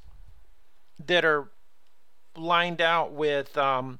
that 1.05 1.25
are 1.25 1.50
lined 2.36 2.81
out 2.81 3.12
with 3.12 3.57
um, 3.57 4.00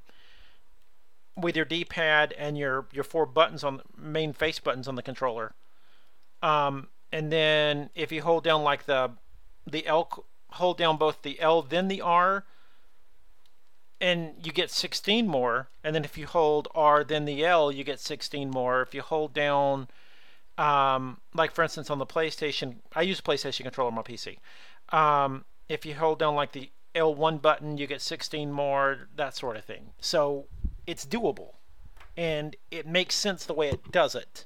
with 1.36 1.56
your 1.56 1.66
D-pad 1.66 2.34
and 2.38 2.58
your 2.58 2.88
your 2.92 3.04
four 3.04 3.26
buttons 3.26 3.64
on 3.64 3.82
main 3.98 4.34
face 4.34 4.60
buttons 4.60 4.88
on 4.88 4.96
the 4.96 5.04
controller. 5.04 5.54
Um, 6.42 6.88
and 7.12 7.32
then 7.32 7.90
if 7.96 8.12
you 8.12 8.22
hold 8.22 8.44
down 8.44 8.64
like 8.64 8.86
the 8.86 9.12
the 9.66 9.86
L, 9.86 10.26
hold 10.52 10.78
down 10.78 10.98
both 10.98 11.22
the 11.22 11.40
L 11.40 11.62
then 11.62 11.88
the 11.88 12.02
R, 12.02 12.46
and 14.04 14.34
you 14.44 14.52
get 14.52 14.70
16 14.70 15.26
more. 15.28 15.70
And 15.82 15.96
then 15.96 16.04
if 16.04 16.18
you 16.18 16.28
hold 16.28 16.68
R 16.76 17.06
then 17.06 17.24
the 17.24 17.46
L, 17.46 17.72
you 17.72 17.86
get 17.86 18.02
16 18.02 18.50
more. 18.50 18.82
If 18.82 18.94
you 18.94 19.02
hold 19.02 19.34
down, 19.34 19.88
um, 20.58 21.22
like 21.34 21.56
for 21.56 21.64
instance 21.64 21.90
on 21.90 22.00
the 22.00 22.06
PlayStation, 22.06 22.76
I 22.94 23.04
use 23.04 23.22
PlayStation 23.22 23.64
controller 23.64 23.92
on 23.92 23.96
my 23.96 24.02
PC. 24.02 24.40
Um, 24.90 25.46
if 25.70 25.86
you 25.86 25.96
hold 25.96 26.20
down 26.20 26.36
like 26.36 26.52
the 26.52 26.70
L1 26.94 27.42
button, 27.42 27.78
you 27.78 27.88
get 27.88 28.02
16 28.02 28.52
more, 28.52 29.08
that 29.16 29.38
sort 29.38 29.56
of 29.56 29.64
thing. 29.64 29.92
So 30.02 30.48
it's 30.86 31.06
doable. 31.06 31.54
And 32.18 32.58
it 32.72 32.86
makes 32.86 33.16
sense 33.16 33.46
the 33.46 33.54
way 33.54 33.70
it 33.70 33.90
does 33.90 34.16
it. 34.16 34.44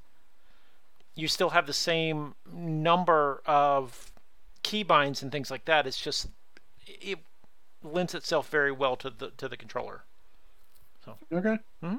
You 1.16 1.28
still 1.28 1.50
have 1.50 1.66
the 1.66 1.74
same 1.74 2.36
number 2.54 3.42
of 3.48 4.12
keybinds 4.64 5.24
and 5.24 5.32
things 5.32 5.50
like 5.50 5.66
that. 5.66 5.88
It's 5.88 6.00
just 6.00 6.28
it 6.86 7.18
lends 7.94 8.14
itself 8.14 8.50
very 8.50 8.72
well 8.72 8.96
to 8.98 9.10
the 9.10 9.32
to 9.32 9.48
the 9.48 9.58
controller. 9.58 10.04
So 11.04 11.18
okay. 11.32 11.60
hmm 11.82 11.96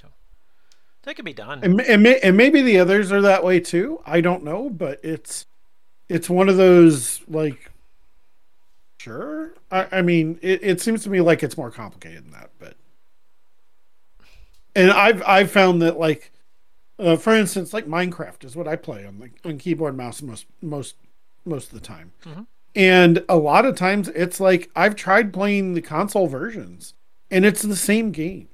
So 0.00 0.08
that 1.02 1.16
could 1.16 1.24
be 1.24 1.32
done. 1.32 1.60
And, 1.62 1.80
and, 1.80 2.02
may, 2.02 2.18
and 2.20 2.36
maybe 2.36 2.62
the 2.62 2.78
others 2.78 3.12
are 3.12 3.22
that 3.22 3.44
way 3.44 3.60
too. 3.60 4.00
I 4.04 4.20
don't 4.20 4.44
know, 4.44 4.68
but 4.70 5.00
it's 5.02 5.46
it's 6.08 6.28
one 6.28 6.48
of 6.48 6.56
those 6.56 7.20
like 7.28 7.70
sure. 8.98 9.54
I, 9.70 9.86
I 9.92 10.02
mean, 10.02 10.38
it, 10.42 10.60
it 10.62 10.80
seems 10.80 11.02
to 11.04 11.10
me 11.10 11.20
like 11.20 11.42
it's 11.42 11.56
more 11.56 11.70
complicated 11.70 12.24
than 12.24 12.32
that, 12.32 12.50
but 12.58 12.74
and 14.74 14.90
I've 14.90 15.22
I've 15.26 15.50
found 15.50 15.82
that 15.82 15.98
like, 15.98 16.32
uh, 16.98 17.16
for 17.16 17.34
instance, 17.34 17.72
like 17.72 17.86
Minecraft 17.86 18.44
is 18.44 18.54
what 18.56 18.68
I 18.68 18.76
play 18.76 19.04
on 19.06 19.18
the 19.18 19.30
on 19.48 19.58
keyboard 19.58 19.96
mouse 19.96 20.22
most 20.22 20.46
most 20.62 20.96
most 21.44 21.72
of 21.72 21.74
the 21.74 21.86
time, 21.86 22.12
mm-hmm. 22.24 22.42
And 22.74 23.24
a 23.28 23.36
lot 23.36 23.64
of 23.64 23.76
times 23.76 24.08
it's 24.08 24.40
like 24.40 24.70
I've 24.76 24.96
tried 24.96 25.32
playing 25.32 25.74
the 25.74 25.82
console 25.82 26.26
versions, 26.26 26.94
and 27.30 27.44
it's 27.44 27.62
the 27.62 27.76
same 27.76 28.12
game, 28.12 28.48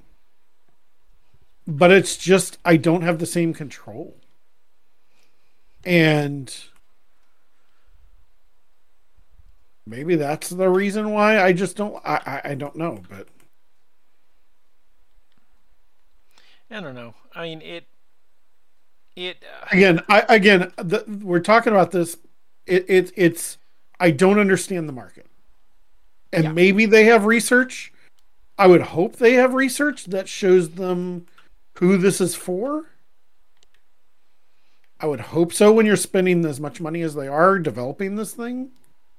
but 1.67 1.91
it's 1.91 2.17
just 2.17 2.57
I 2.65 2.77
don't 2.77 3.03
have 3.03 3.19
the 3.19 3.25
same 3.25 3.53
control, 3.53 4.17
and 5.83 6.53
maybe 9.85 10.15
that's 10.15 10.49
the 10.49 10.69
reason 10.69 11.11
why 11.11 11.39
I 11.41 11.53
just 11.53 11.75
don't 11.75 11.95
I, 12.05 12.21
I, 12.25 12.51
I 12.51 12.55
don't 12.55 12.75
know, 12.75 13.01
but 13.09 13.27
I 16.71 16.79
don't 16.79 16.95
know. 16.95 17.13
I 17.35 17.43
mean 17.43 17.61
it 17.61 17.85
it 19.15 19.43
uh... 19.43 19.67
again 19.71 20.01
I 20.09 20.25
again 20.29 20.71
the, 20.77 21.03
we're 21.21 21.39
talking 21.39 21.73
about 21.73 21.91
this. 21.91 22.17
It, 22.65 22.85
it 22.89 23.11
it's 23.15 23.57
I 23.99 24.11
don't 24.11 24.39
understand 24.39 24.87
the 24.89 24.93
market. 24.93 25.27
And 26.33 26.43
yeah. 26.45 26.51
maybe 26.51 26.85
they 26.85 27.05
have 27.05 27.25
research. 27.25 27.93
I 28.57 28.67
would 28.67 28.81
hope 28.81 29.17
they 29.17 29.33
have 29.33 29.53
research 29.53 30.05
that 30.05 30.27
shows 30.27 30.71
them 30.71 31.27
who 31.77 31.97
this 31.97 32.19
is 32.21 32.35
for. 32.35 32.85
I 34.99 35.07
would 35.07 35.19
hope 35.19 35.53
so 35.53 35.71
when 35.73 35.85
you're 35.85 35.97
spending 35.97 36.45
as 36.45 36.59
much 36.59 36.79
money 36.79 37.01
as 37.01 37.15
they 37.15 37.27
are 37.27 37.59
developing 37.59 38.15
this 38.15 38.33
thing. 38.33 38.71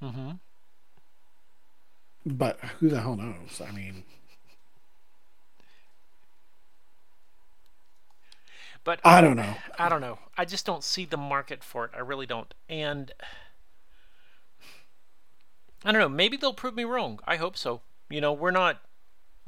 Mm-hmm. 0.02 0.32
But 2.24 2.58
who 2.80 2.88
the 2.88 3.00
hell 3.00 3.16
knows? 3.16 3.62
I 3.66 3.70
mean, 3.70 4.04
but 8.82 9.00
I 9.04 9.20
don't 9.20 9.36
know. 9.36 9.54
I 9.78 9.88
don't 9.88 10.00
know. 10.00 10.18
I 10.36 10.44
just 10.44 10.66
don't 10.66 10.82
see 10.82 11.04
the 11.04 11.16
market 11.16 11.62
for 11.62 11.84
it. 11.84 11.92
I 11.94 12.00
really 12.00 12.26
don't. 12.26 12.52
And 12.68 13.12
I 15.84 15.92
don't 15.92 16.00
know. 16.00 16.08
Maybe 16.08 16.36
they'll 16.36 16.54
prove 16.54 16.74
me 16.74 16.84
wrong. 16.84 17.20
I 17.26 17.36
hope 17.36 17.56
so. 17.56 17.80
You 18.08 18.20
know, 18.20 18.32
we're 18.32 18.50
not. 18.50 18.80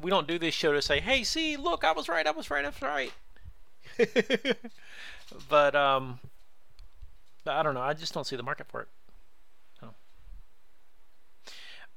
We 0.00 0.10
don't 0.10 0.28
do 0.28 0.38
this 0.38 0.54
show 0.54 0.72
to 0.72 0.82
say, 0.82 1.00
"Hey, 1.00 1.24
see, 1.24 1.56
look, 1.56 1.84
I 1.84 1.92
was 1.92 2.08
right. 2.08 2.26
I 2.26 2.30
was 2.30 2.50
right. 2.50 2.64
I 2.64 2.68
was 2.68 2.82
right." 2.82 3.12
but 5.48 5.74
um, 5.74 6.20
I 7.46 7.62
don't 7.62 7.74
know. 7.74 7.80
I 7.80 7.94
just 7.94 8.14
don't 8.14 8.26
see 8.26 8.36
the 8.36 8.42
market 8.42 8.66
for 8.68 8.82
it. 8.82 8.88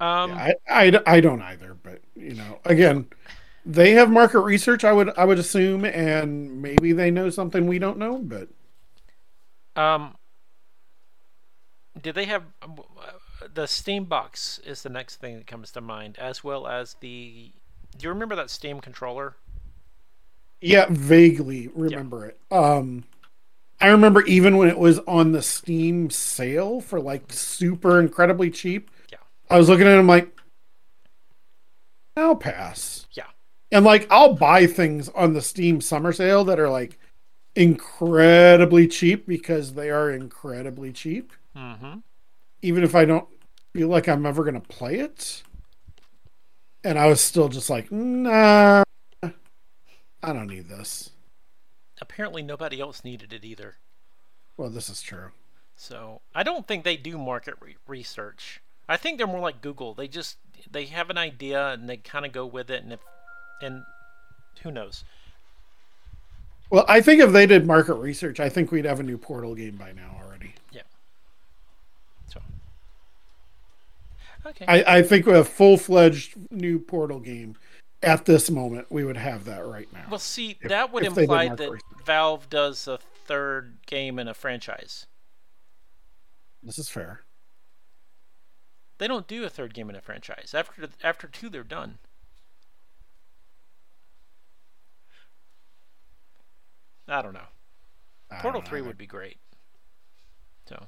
Um, 0.01 0.31
yeah, 0.31 0.53
I, 0.67 0.87
I, 0.87 1.01
I 1.05 1.19
don't 1.19 1.43
either, 1.43 1.75
but 1.75 2.01
you 2.15 2.33
know, 2.33 2.59
again, 2.65 3.05
they 3.67 3.91
have 3.91 4.09
market 4.09 4.39
research. 4.39 4.83
I 4.83 4.91
would 4.91 5.15
I 5.15 5.25
would 5.25 5.37
assume, 5.37 5.85
and 5.85 6.59
maybe 6.59 6.91
they 6.91 7.11
know 7.11 7.29
something 7.29 7.67
we 7.67 7.77
don't 7.77 7.99
know. 7.99 8.17
But 8.17 8.49
um, 9.75 10.15
did 12.01 12.15
they 12.15 12.25
have 12.25 12.41
the 13.53 13.67
Steam 13.67 14.05
box? 14.05 14.59
Is 14.65 14.83
the 14.83 14.89
next 14.89 15.17
thing 15.17 15.35
that 15.35 15.47
comes 15.47 15.71
to 15.71 15.81
mind, 15.81 16.17
as 16.19 16.43
well 16.43 16.67
as 16.67 16.95
the. 16.99 17.51
Do 17.97 18.03
you 18.03 18.09
remember 18.09 18.35
that 18.35 18.49
Steam 18.49 18.79
controller? 18.79 19.35
Yeah, 20.61 20.85
vaguely 20.89 21.69
remember 21.73 22.33
yeah. 22.51 22.57
it. 22.57 22.63
Um, 22.63 23.03
I 23.79 23.87
remember 23.87 24.21
even 24.23 24.57
when 24.57 24.69
it 24.69 24.77
was 24.77 24.99
on 24.99 25.31
the 25.31 25.41
Steam 25.41 26.09
sale 26.09 26.81
for 26.81 26.99
like 26.99 27.33
super 27.33 27.99
incredibly 27.99 28.51
cheap. 28.51 28.91
Yeah, 29.11 29.17
I 29.49 29.57
was 29.57 29.69
looking 29.69 29.87
at 29.87 29.97
him 29.97 30.07
like, 30.07 30.39
I'll 32.15 32.35
pass. 32.35 33.07
Yeah. 33.11 33.25
And 33.71 33.83
like, 33.83 34.05
I'll 34.11 34.35
buy 34.35 34.67
things 34.67 35.09
on 35.09 35.33
the 35.33 35.41
Steam 35.41 35.81
summer 35.81 36.13
sale 36.13 36.43
that 36.45 36.59
are 36.59 36.69
like 36.69 36.99
incredibly 37.55 38.87
cheap 38.87 39.25
because 39.25 39.73
they 39.73 39.89
are 39.89 40.11
incredibly 40.11 40.91
cheap. 40.91 41.33
Mm-hmm. 41.55 41.99
Even 42.61 42.83
if 42.83 42.93
I 42.93 43.05
don't 43.05 43.27
feel 43.73 43.87
like 43.87 44.07
I'm 44.07 44.25
ever 44.25 44.43
going 44.43 44.59
to 44.59 44.67
play 44.67 44.99
it. 44.99 45.43
And 46.83 46.97
I 46.97 47.07
was 47.07 47.21
still 47.21 47.47
just 47.47 47.69
like, 47.69 47.91
nah, 47.91 48.83
I 49.23 50.33
don't 50.33 50.47
need 50.47 50.67
this. 50.67 51.11
Apparently, 51.99 52.41
nobody 52.41 52.81
else 52.81 53.03
needed 53.03 53.33
it 53.33 53.45
either. 53.45 53.75
Well, 54.57 54.69
this 54.69 54.89
is 54.89 55.01
true. 55.01 55.29
So 55.75 56.21
I 56.35 56.43
don't 56.43 56.67
think 56.67 56.83
they 56.83 56.97
do 56.97 57.17
market 57.17 57.55
re- 57.59 57.77
research. 57.87 58.61
I 58.89 58.97
think 58.97 59.17
they're 59.17 59.27
more 59.27 59.39
like 59.39 59.61
Google. 59.61 59.93
They 59.93 60.07
just 60.07 60.37
they 60.69 60.85
have 60.85 61.09
an 61.09 61.17
idea 61.17 61.69
and 61.69 61.87
they 61.89 61.97
kind 61.97 62.25
of 62.25 62.31
go 62.31 62.45
with 62.45 62.69
it, 62.69 62.83
and 62.83 62.93
if 62.93 62.99
and 63.61 63.83
who 64.63 64.71
knows. 64.71 65.03
Well, 66.69 66.85
I 66.87 67.01
think 67.01 67.21
if 67.21 67.31
they 67.31 67.45
did 67.45 67.65
market 67.65 67.95
research, 67.95 68.39
I 68.39 68.47
think 68.47 68.71
we'd 68.71 68.85
have 68.85 68.99
a 68.99 69.03
new 69.03 69.17
Portal 69.17 69.55
game 69.55 69.75
by 69.75 69.91
now 69.91 70.17
already. 70.23 70.53
Yeah. 70.71 70.83
So. 72.27 72.41
Okay. 74.45 74.65
I, 74.67 74.97
I 74.97 75.01
think 75.03 75.25
with 75.25 75.35
a 75.35 75.45
full 75.45 75.77
fledged 75.77 76.35
new 76.51 76.79
Portal 76.79 77.19
game 77.19 77.55
at 78.03 78.25
this 78.25 78.49
moment, 78.49 78.87
we 78.89 79.03
would 79.03 79.17
have 79.17 79.45
that 79.45 79.65
right 79.65 79.91
now. 79.93 80.05
Well, 80.09 80.19
see, 80.19 80.57
if, 80.61 80.69
that 80.69 80.91
would 80.91 81.05
imply 81.05 81.49
that 81.49 81.59
research. 81.59 81.81
Valve 82.05 82.49
does 82.49 82.87
a 82.87 82.97
third 82.97 83.77
game 83.85 84.17
in 84.17 84.27
a 84.27 84.33
franchise. 84.33 85.05
This 86.63 86.79
is 86.79 86.89
fair. 86.89 87.21
They 88.97 89.07
don't 89.07 89.27
do 89.27 89.43
a 89.43 89.49
third 89.49 89.73
game 89.73 89.89
in 89.89 89.95
a 89.95 90.01
franchise. 90.01 90.53
After 90.53 90.87
after 91.03 91.27
two, 91.27 91.49
they're 91.49 91.63
done. 91.63 91.97
I 97.07 97.21
don't 97.21 97.33
know. 97.33 97.39
I 98.29 98.41
Portal 98.41 98.61
don't 98.61 98.65
know. 98.65 98.69
Three 98.69 98.81
would 98.81 98.97
be 98.97 99.07
great. 99.07 99.37
So, 100.69 100.87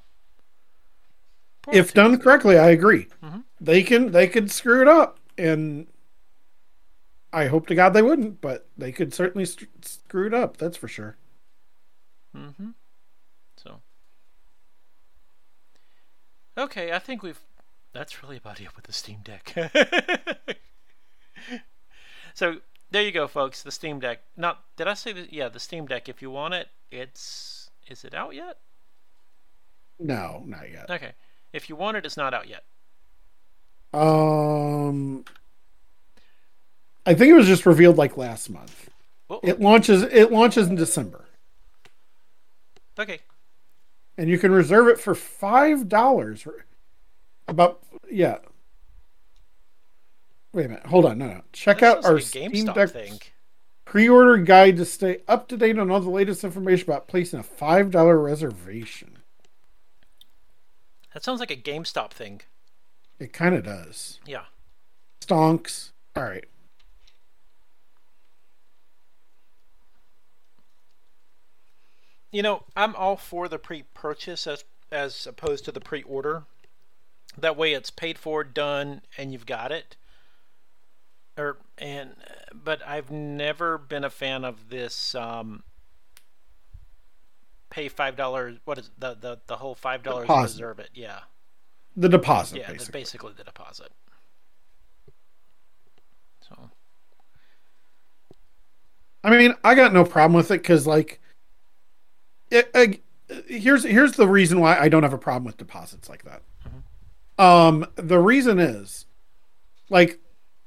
if 1.71 1.93
done 1.93 2.17
correctly, 2.19 2.57
I 2.57 2.69
agree. 2.69 3.07
Mhm. 3.23 3.43
They 3.61 3.83
can 3.83 4.11
they 4.11 4.27
could 4.27 4.51
screw 4.51 4.81
it 4.81 4.87
up, 4.87 5.19
and 5.37 5.87
I 7.31 7.47
hope 7.47 7.67
to 7.67 7.75
God 7.75 7.93
they 7.93 8.01
wouldn't, 8.01 8.41
but 8.41 8.67
they 8.77 8.91
could 8.91 9.13
certainly 9.13 9.45
st- 9.45 9.85
screw 9.85 10.27
it 10.27 10.33
up. 10.33 10.57
That's 10.57 10.77
for 10.77 10.87
sure. 10.87 11.17
Mm-hmm. 12.35 12.71
So. 13.55 13.81
Okay, 16.57 16.91
I 16.91 16.99
think 16.99 17.23
we've. 17.23 17.39
That's 17.93 18.21
really 18.23 18.37
about 18.37 18.59
it 18.59 18.75
with 18.75 18.85
the 18.85 18.93
Steam 18.93 19.19
Deck. 19.23 19.53
so 22.33 22.57
there 22.91 23.03
you 23.03 23.11
go, 23.11 23.27
folks. 23.27 23.63
The 23.63 23.71
Steam 23.71 23.99
Deck. 23.99 24.19
Not 24.35 24.63
did 24.75 24.87
I 24.87 24.93
say 24.93 25.13
that? 25.13 25.31
Yeah, 25.33 25.49
the 25.49 25.59
Steam 25.59 25.85
Deck. 25.87 26.09
If 26.09 26.21
you 26.21 26.29
want 26.29 26.53
it, 26.53 26.67
it's. 26.91 27.69
Is 27.87 28.05
it 28.05 28.13
out 28.13 28.33
yet? 28.33 28.57
No, 29.99 30.43
not 30.45 30.71
yet. 30.71 30.89
Okay. 30.89 31.13
If 31.53 31.69
you 31.69 31.75
want 31.75 31.97
it, 31.97 32.05
it's 32.05 32.17
not 32.17 32.33
out 32.33 32.49
yet. 32.49 32.63
Um, 33.93 35.23
I 37.05 37.13
think 37.13 37.29
it 37.29 37.33
was 37.35 37.47
just 37.47 37.65
revealed 37.65 37.97
like 37.97 38.17
last 38.17 38.49
month. 38.49 38.89
It 39.43 39.59
launches. 39.61 40.03
It 40.03 40.31
launches 40.31 40.67
in 40.67 40.75
December, 40.75 41.25
okay. 42.99 43.19
and 44.17 44.29
you 44.29 44.37
can 44.37 44.51
reserve 44.51 44.87
it 44.87 44.99
for 44.99 45.15
five 45.15 45.89
dollars. 45.89 46.47
About 47.47 47.81
yeah. 48.09 48.37
Wait 50.53 50.65
a 50.65 50.69
minute. 50.69 50.85
Hold 50.85 51.05
on. 51.05 51.17
No, 51.17 51.27
no. 51.27 51.41
Check 51.51 51.81
That 51.81 51.97
out 51.97 52.05
our 52.05 52.15
like 52.15 52.23
Steam 52.23 52.71
Deck 52.73 52.91
thing. 52.91 53.19
pre-order 53.85 54.37
guide 54.37 54.77
to 54.77 54.85
stay 54.85 55.21
up 55.27 55.47
to 55.49 55.57
date 55.57 55.79
on 55.79 55.89
all 55.91 55.99
the 55.99 56.09
latest 56.09 56.43
information 56.43 56.89
about 56.89 57.07
placing 57.07 57.39
a 57.39 57.43
five 57.43 57.91
dollar 57.91 58.19
reservation. 58.19 59.22
That 61.13 61.23
sounds 61.23 61.39
like 61.39 61.51
a 61.51 61.55
GameStop 61.55 62.11
thing. 62.11 62.41
It 63.19 63.33
kind 63.33 63.55
of 63.55 63.63
does. 63.63 64.19
Yeah. 64.25 64.45
Stonks. 65.21 65.91
All 66.15 66.23
right. 66.23 66.45
You 72.31 72.41
know, 72.41 72.63
I'm 72.75 72.95
all 72.95 73.15
for 73.15 73.47
the 73.47 73.59
pre-purchase 73.59 74.47
as 74.47 74.63
as 74.91 75.25
opposed 75.25 75.65
to 75.65 75.71
the 75.71 75.79
pre-order. 75.79 76.43
That 77.37 77.57
way, 77.57 77.73
it's 77.73 77.89
paid 77.89 78.19
for, 78.19 78.43
done, 78.43 79.01
and 79.17 79.31
you've 79.31 79.45
got 79.45 79.71
it. 79.71 79.95
Or 81.37 81.57
and 81.77 82.15
but 82.51 82.85
I've 82.87 83.11
never 83.11 83.77
been 83.77 84.03
a 84.03 84.09
fan 84.09 84.43
of 84.43 84.69
this. 84.69 85.13
Um, 85.13 85.63
pay 87.73 87.87
five 87.87 88.15
dollars. 88.15 88.57
What 88.65 88.77
is 88.77 88.91
the 88.97 89.15
the 89.19 89.39
the 89.47 89.57
whole 89.57 89.75
five 89.75 90.03
dollars 90.03 90.29
reserve 90.29 90.79
it? 90.79 90.89
Yeah, 90.93 91.21
The 91.97 92.07
deposit, 92.07 92.59
yeah. 92.59 92.71
Basically. 92.71 92.99
basically 92.99 93.33
the 93.35 93.43
deposit. 93.43 93.91
So 96.47 96.69
I 99.23 99.29
mean, 99.31 99.55
I 99.63 99.73
got 99.75 99.93
no 99.93 100.03
problem 100.05 100.33
with 100.33 100.51
it 100.51 100.61
because, 100.61 100.85
like, 100.85 101.19
it, 102.51 102.69
uh, 102.75 102.87
here's 103.47 103.83
here's 103.83 104.13
the 104.13 104.27
reason 104.27 104.59
why 104.59 104.77
I 104.77 104.89
don't 104.89 105.03
have 105.03 105.13
a 105.13 105.17
problem 105.17 105.45
with 105.45 105.57
deposits 105.57 106.09
like 106.09 106.23
that. 106.25 106.41
Um, 107.43 107.87
the 107.95 108.19
reason 108.19 108.59
is, 108.59 109.07
like, 109.89 110.19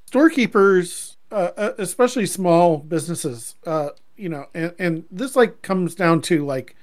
storekeepers, 0.06 1.16
uh, 1.30 1.50
uh, 1.56 1.72
especially 1.78 2.26
small 2.26 2.78
businesses, 2.78 3.54
uh, 3.64 3.90
you 4.16 4.28
know, 4.28 4.46
and 4.54 4.75
and 4.78 5.04
this 5.10 5.36
like 5.36 5.62
comes 5.62 5.94
down 5.94 6.22
to 6.22 6.44
like 6.44 6.75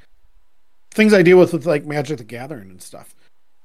things 0.94 1.14
I 1.14 1.22
deal 1.24 1.38
with 1.40 1.54
with 1.54 1.66
like 1.66 1.86
Magic 1.86 2.18
the 2.20 2.24
Gathering 2.24 2.70
and 2.70 2.82
stuff. 2.82 3.16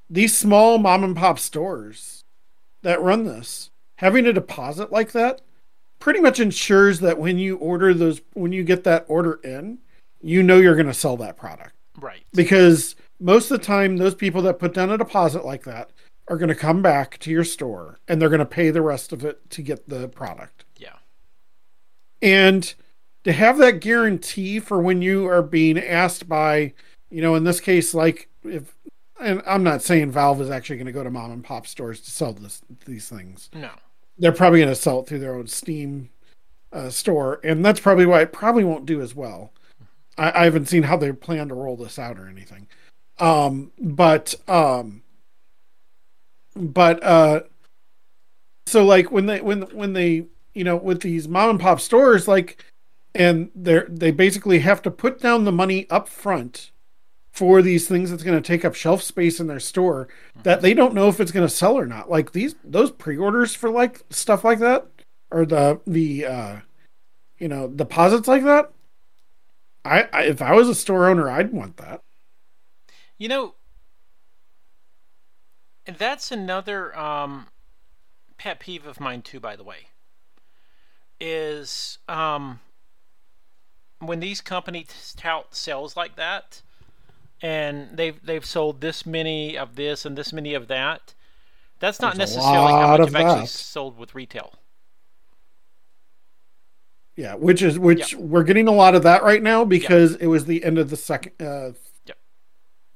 These 0.09 0.35
small 0.37 0.77
mom 0.79 1.03
and 1.03 1.15
pop 1.15 1.39
stores 1.39 2.23
that 2.81 3.01
run 3.01 3.25
this 3.25 3.69
having 3.97 4.25
a 4.25 4.33
deposit 4.33 4.91
like 4.91 5.11
that 5.11 5.41
pretty 5.99 6.21
much 6.21 6.39
ensures 6.39 7.01
that 7.01 7.19
when 7.19 7.37
you 7.37 7.57
order 7.57 7.93
those 7.93 8.21
when 8.33 8.51
you 8.51 8.63
get 8.63 8.83
that 8.85 9.05
order 9.09 9.39
in 9.43 9.77
you 10.21 10.41
know 10.41 10.57
you're 10.57 10.75
going 10.75 10.87
to 10.87 10.93
sell 10.93 11.17
that 11.17 11.35
product 11.37 11.75
right. 11.99 12.23
because 12.33 12.95
most 13.19 13.51
of 13.51 13.59
the 13.59 13.65
time 13.65 13.97
those 13.97 14.15
people 14.15 14.41
that 14.41 14.59
put 14.59 14.73
down 14.73 14.89
a 14.89 14.97
deposit 14.97 15.43
like 15.45 15.63
that 15.63 15.91
are 16.29 16.37
going 16.37 16.49
to 16.49 16.55
come 16.55 16.81
back 16.81 17.17
to 17.17 17.29
your 17.29 17.43
store 17.43 17.99
and 18.07 18.21
they're 18.21 18.29
going 18.29 18.39
to 18.39 18.45
pay 18.45 18.69
the 18.69 18.81
rest 18.81 19.11
of 19.11 19.25
it 19.25 19.49
to 19.49 19.61
get 19.61 19.89
the 19.89 20.07
product 20.07 20.63
Yeah. 20.77 20.95
and 22.21 22.73
to 23.25 23.33
have 23.33 23.57
that 23.57 23.81
guarantee 23.81 24.59
for 24.59 24.79
when 24.81 25.01
you 25.01 25.27
are 25.27 25.41
being 25.41 25.77
asked 25.77 26.29
by 26.29 26.73
you 27.09 27.21
know 27.21 27.35
in 27.35 27.43
this 27.43 27.59
case 27.59 27.93
like 27.93 28.29
if 28.43 28.75
and 29.19 29.41
i'm 29.45 29.63
not 29.63 29.81
saying 29.81 30.11
valve 30.11 30.39
is 30.41 30.49
actually 30.49 30.75
going 30.77 30.85
to 30.85 30.91
go 30.91 31.03
to 31.03 31.09
mom 31.09 31.31
and 31.31 31.43
pop 31.43 31.65
stores 31.67 31.99
to 32.01 32.11
sell 32.11 32.33
this 32.33 32.61
these 32.85 33.09
things 33.09 33.49
No. 33.53 33.69
they're 34.17 34.31
probably 34.31 34.59
going 34.59 34.69
to 34.69 34.75
sell 34.75 34.99
it 34.99 35.07
through 35.07 35.19
their 35.19 35.35
own 35.35 35.47
Steam 35.47 36.09
uh, 36.71 36.89
store, 36.91 37.39
and 37.43 37.65
that's 37.65 37.79
probably 37.79 38.05
why 38.05 38.21
it 38.21 38.31
probably 38.31 38.63
won't 38.63 38.85
do 38.85 39.01
as 39.01 39.15
well. 39.15 39.51
I, 40.19 40.41
I 40.41 40.43
haven't 40.43 40.67
seen 40.67 40.83
how 40.83 40.97
they 40.97 41.11
plan 41.11 41.47
to 41.47 41.55
roll 41.55 41.75
this 41.75 41.97
out 41.97 42.19
or 42.19 42.27
anything, 42.27 42.67
um, 43.17 43.71
but 43.79 44.35
um, 44.47 45.01
but 46.55 47.01
uh, 47.03 47.41
so 48.67 48.85
like 48.85 49.11
when 49.11 49.25
they 49.25 49.41
when 49.41 49.61
when 49.75 49.93
they 49.93 50.27
you 50.53 50.63
know 50.63 50.75
with 50.75 51.01
these 51.01 51.27
mom 51.27 51.49
and 51.51 51.59
pop 51.59 51.79
stores 51.79 52.27
like, 52.27 52.63
and 53.15 53.49
they're 53.55 53.87
they 53.89 54.11
basically 54.11 54.59
have 54.59 54.81
to 54.83 54.91
put 54.91 55.19
down 55.19 55.45
the 55.45 55.51
money 55.51 55.89
up 55.89 56.07
front 56.07 56.69
for 57.39 57.61
these 57.61 57.87
things 57.87 58.11
that's 58.11 58.21
going 58.21 58.35
to 58.35 58.45
take 58.45 58.65
up 58.65 58.75
shelf 58.75 59.01
space 59.01 59.39
in 59.39 59.47
their 59.47 59.61
store 59.61 60.09
that 60.43 60.61
they 60.61 60.73
don't 60.73 60.93
know 60.93 61.07
if 61.07 61.21
it's 61.21 61.31
going 61.31 61.47
to 61.47 61.53
sell 61.53 61.79
or 61.79 61.85
not. 61.85 62.09
Like 62.09 62.33
these 62.33 62.53
those 62.65 62.91
pre-orders 62.91 63.55
for 63.55 63.69
like 63.69 64.01
stuff 64.09 64.43
like 64.43 64.59
that 64.59 64.87
or 65.31 65.45
the 65.45 65.79
the 65.87 66.25
uh 66.25 66.55
you 67.37 67.47
know 67.47 67.69
deposits 67.69 68.27
like 68.27 68.43
that. 68.43 68.73
I, 69.85 70.09
I 70.11 70.23
if 70.23 70.41
I 70.41 70.51
was 70.51 70.67
a 70.67 70.75
store 70.75 71.07
owner, 71.07 71.29
I'd 71.29 71.53
want 71.53 71.77
that. 71.77 72.01
You 73.17 73.29
know, 73.29 73.55
and 75.85 75.95
that's 75.95 76.29
another 76.29 76.97
um, 76.99 77.47
pet 78.37 78.59
peeve 78.59 78.85
of 78.85 78.99
mine 78.99 79.21
too. 79.21 79.39
By 79.39 79.55
the 79.55 79.63
way, 79.63 79.87
is 81.21 81.99
um, 82.09 82.59
when 83.99 84.19
these 84.19 84.41
companies 84.41 85.15
tout 85.15 85.55
sales 85.55 85.95
like 85.95 86.17
that, 86.17 86.63
and 87.41 87.89
they've 87.95 88.19
they've 88.25 88.45
sold 88.45 88.81
this 88.81 89.05
many 89.05 89.57
of 89.57 89.75
this 89.75 90.05
and 90.05 90.17
this 90.17 90.33
many 90.33 90.53
of 90.53 90.67
that. 90.67 91.13
That's 91.79 92.01
not 92.01 92.15
There's 92.15 92.35
necessarily 92.35 92.71
how 92.71 92.97
much 92.97 92.99
of 92.99 93.13
have 93.13 93.25
actually 93.25 93.47
sold 93.47 93.97
with 93.97 94.13
retail. 94.13 94.53
Yeah, 97.15 97.35
which 97.35 97.61
is 97.61 97.77
which 97.77 98.15
we're 98.15 98.43
getting 98.43 98.67
a 98.67 98.73
lot 98.73 98.95
of 98.95 99.03
that 99.03 99.23
right 99.23 99.41
now 99.41 99.65
because 99.65 100.15
it 100.15 100.27
was 100.27 100.45
the 100.45 100.63
end 100.63 100.77
of 100.77 100.89
the 100.89 100.97
second. 100.97 101.33
Uh, 101.41 101.73
Yep. 102.05 102.17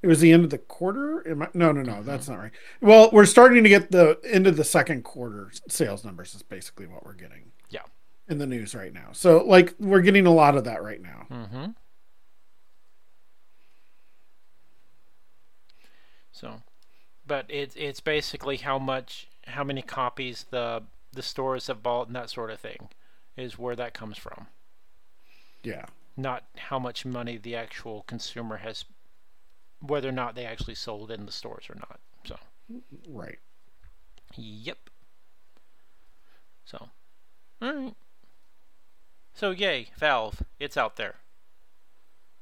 It 0.01 0.07
was 0.07 0.19
the 0.21 0.31
end 0.31 0.43
of 0.43 0.49
the 0.49 0.57
quarter. 0.57 1.23
I, 1.27 1.47
no, 1.53 1.71
no, 1.71 1.81
no, 1.81 2.03
that's 2.03 2.27
not 2.27 2.39
right. 2.39 2.51
Well, 2.81 3.09
we're 3.11 3.25
starting 3.25 3.63
to 3.63 3.69
get 3.69 3.91
the 3.91 4.19
end 4.23 4.47
of 4.47 4.57
the 4.57 4.63
second 4.63 5.03
quarter 5.03 5.51
sales 5.67 6.03
numbers. 6.03 6.33
Is 6.35 6.41
basically 6.41 6.87
what 6.87 7.05
we're 7.05 7.13
getting. 7.13 7.51
Yeah. 7.69 7.81
In 8.29 8.37
the 8.37 8.47
news 8.47 8.73
right 8.73 8.93
now, 8.93 9.09
so 9.11 9.43
like 9.45 9.75
we're 9.77 10.01
getting 10.01 10.25
a 10.25 10.33
lot 10.33 10.55
of 10.55 10.63
that 10.63 10.81
right 10.81 11.01
now. 11.01 11.27
Mm-hmm. 11.29 11.65
So, 16.31 16.61
but 17.25 17.45
it's 17.49 17.75
it's 17.75 17.99
basically 17.99 18.57
how 18.57 18.77
much, 18.79 19.27
how 19.47 19.63
many 19.63 19.81
copies 19.81 20.45
the 20.49 20.83
the 21.11 21.21
stores 21.21 21.67
have 21.67 21.83
bought 21.83 22.07
and 22.07 22.15
that 22.15 22.29
sort 22.29 22.49
of 22.51 22.59
thing, 22.59 22.89
is 23.37 23.57
where 23.57 23.75
that 23.75 23.93
comes 23.93 24.17
from. 24.17 24.47
Yeah. 25.63 25.85
Not 26.17 26.43
how 26.57 26.79
much 26.79 27.05
money 27.05 27.37
the 27.37 27.55
actual 27.55 28.03
consumer 28.07 28.57
has, 28.57 28.85
whether 29.79 30.09
or 30.09 30.13
not 30.13 30.35
they 30.35 30.45
actually 30.45 30.75
sold 30.75 31.11
in 31.11 31.25
the 31.25 31.31
stores 31.31 31.65
or 31.69 31.75
not. 31.75 31.99
So, 32.25 32.37
Right. 33.07 33.39
yep. 34.35 34.89
So, 36.65 36.89
all 37.61 37.73
right. 37.73 37.93
So 39.33 39.51
yay, 39.51 39.87
Valve, 39.97 40.43
it's 40.59 40.77
out 40.77 40.95
there. 40.95 41.15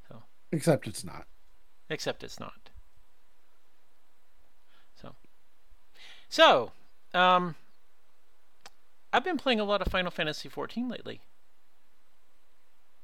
So. 0.08 0.22
Except 0.50 0.86
it's 0.86 1.04
not. 1.04 1.26
except 1.90 2.22
it's 2.24 2.38
not. 2.40 2.70
So, 5.00 5.14
so, 6.32 6.72
um, 7.12 7.54
I've 9.12 9.22
been 9.22 9.36
playing 9.36 9.60
a 9.60 9.64
lot 9.64 9.82
of 9.82 9.88
Final 9.88 10.10
Fantasy 10.10 10.48
XIV 10.48 10.90
lately. 10.90 11.20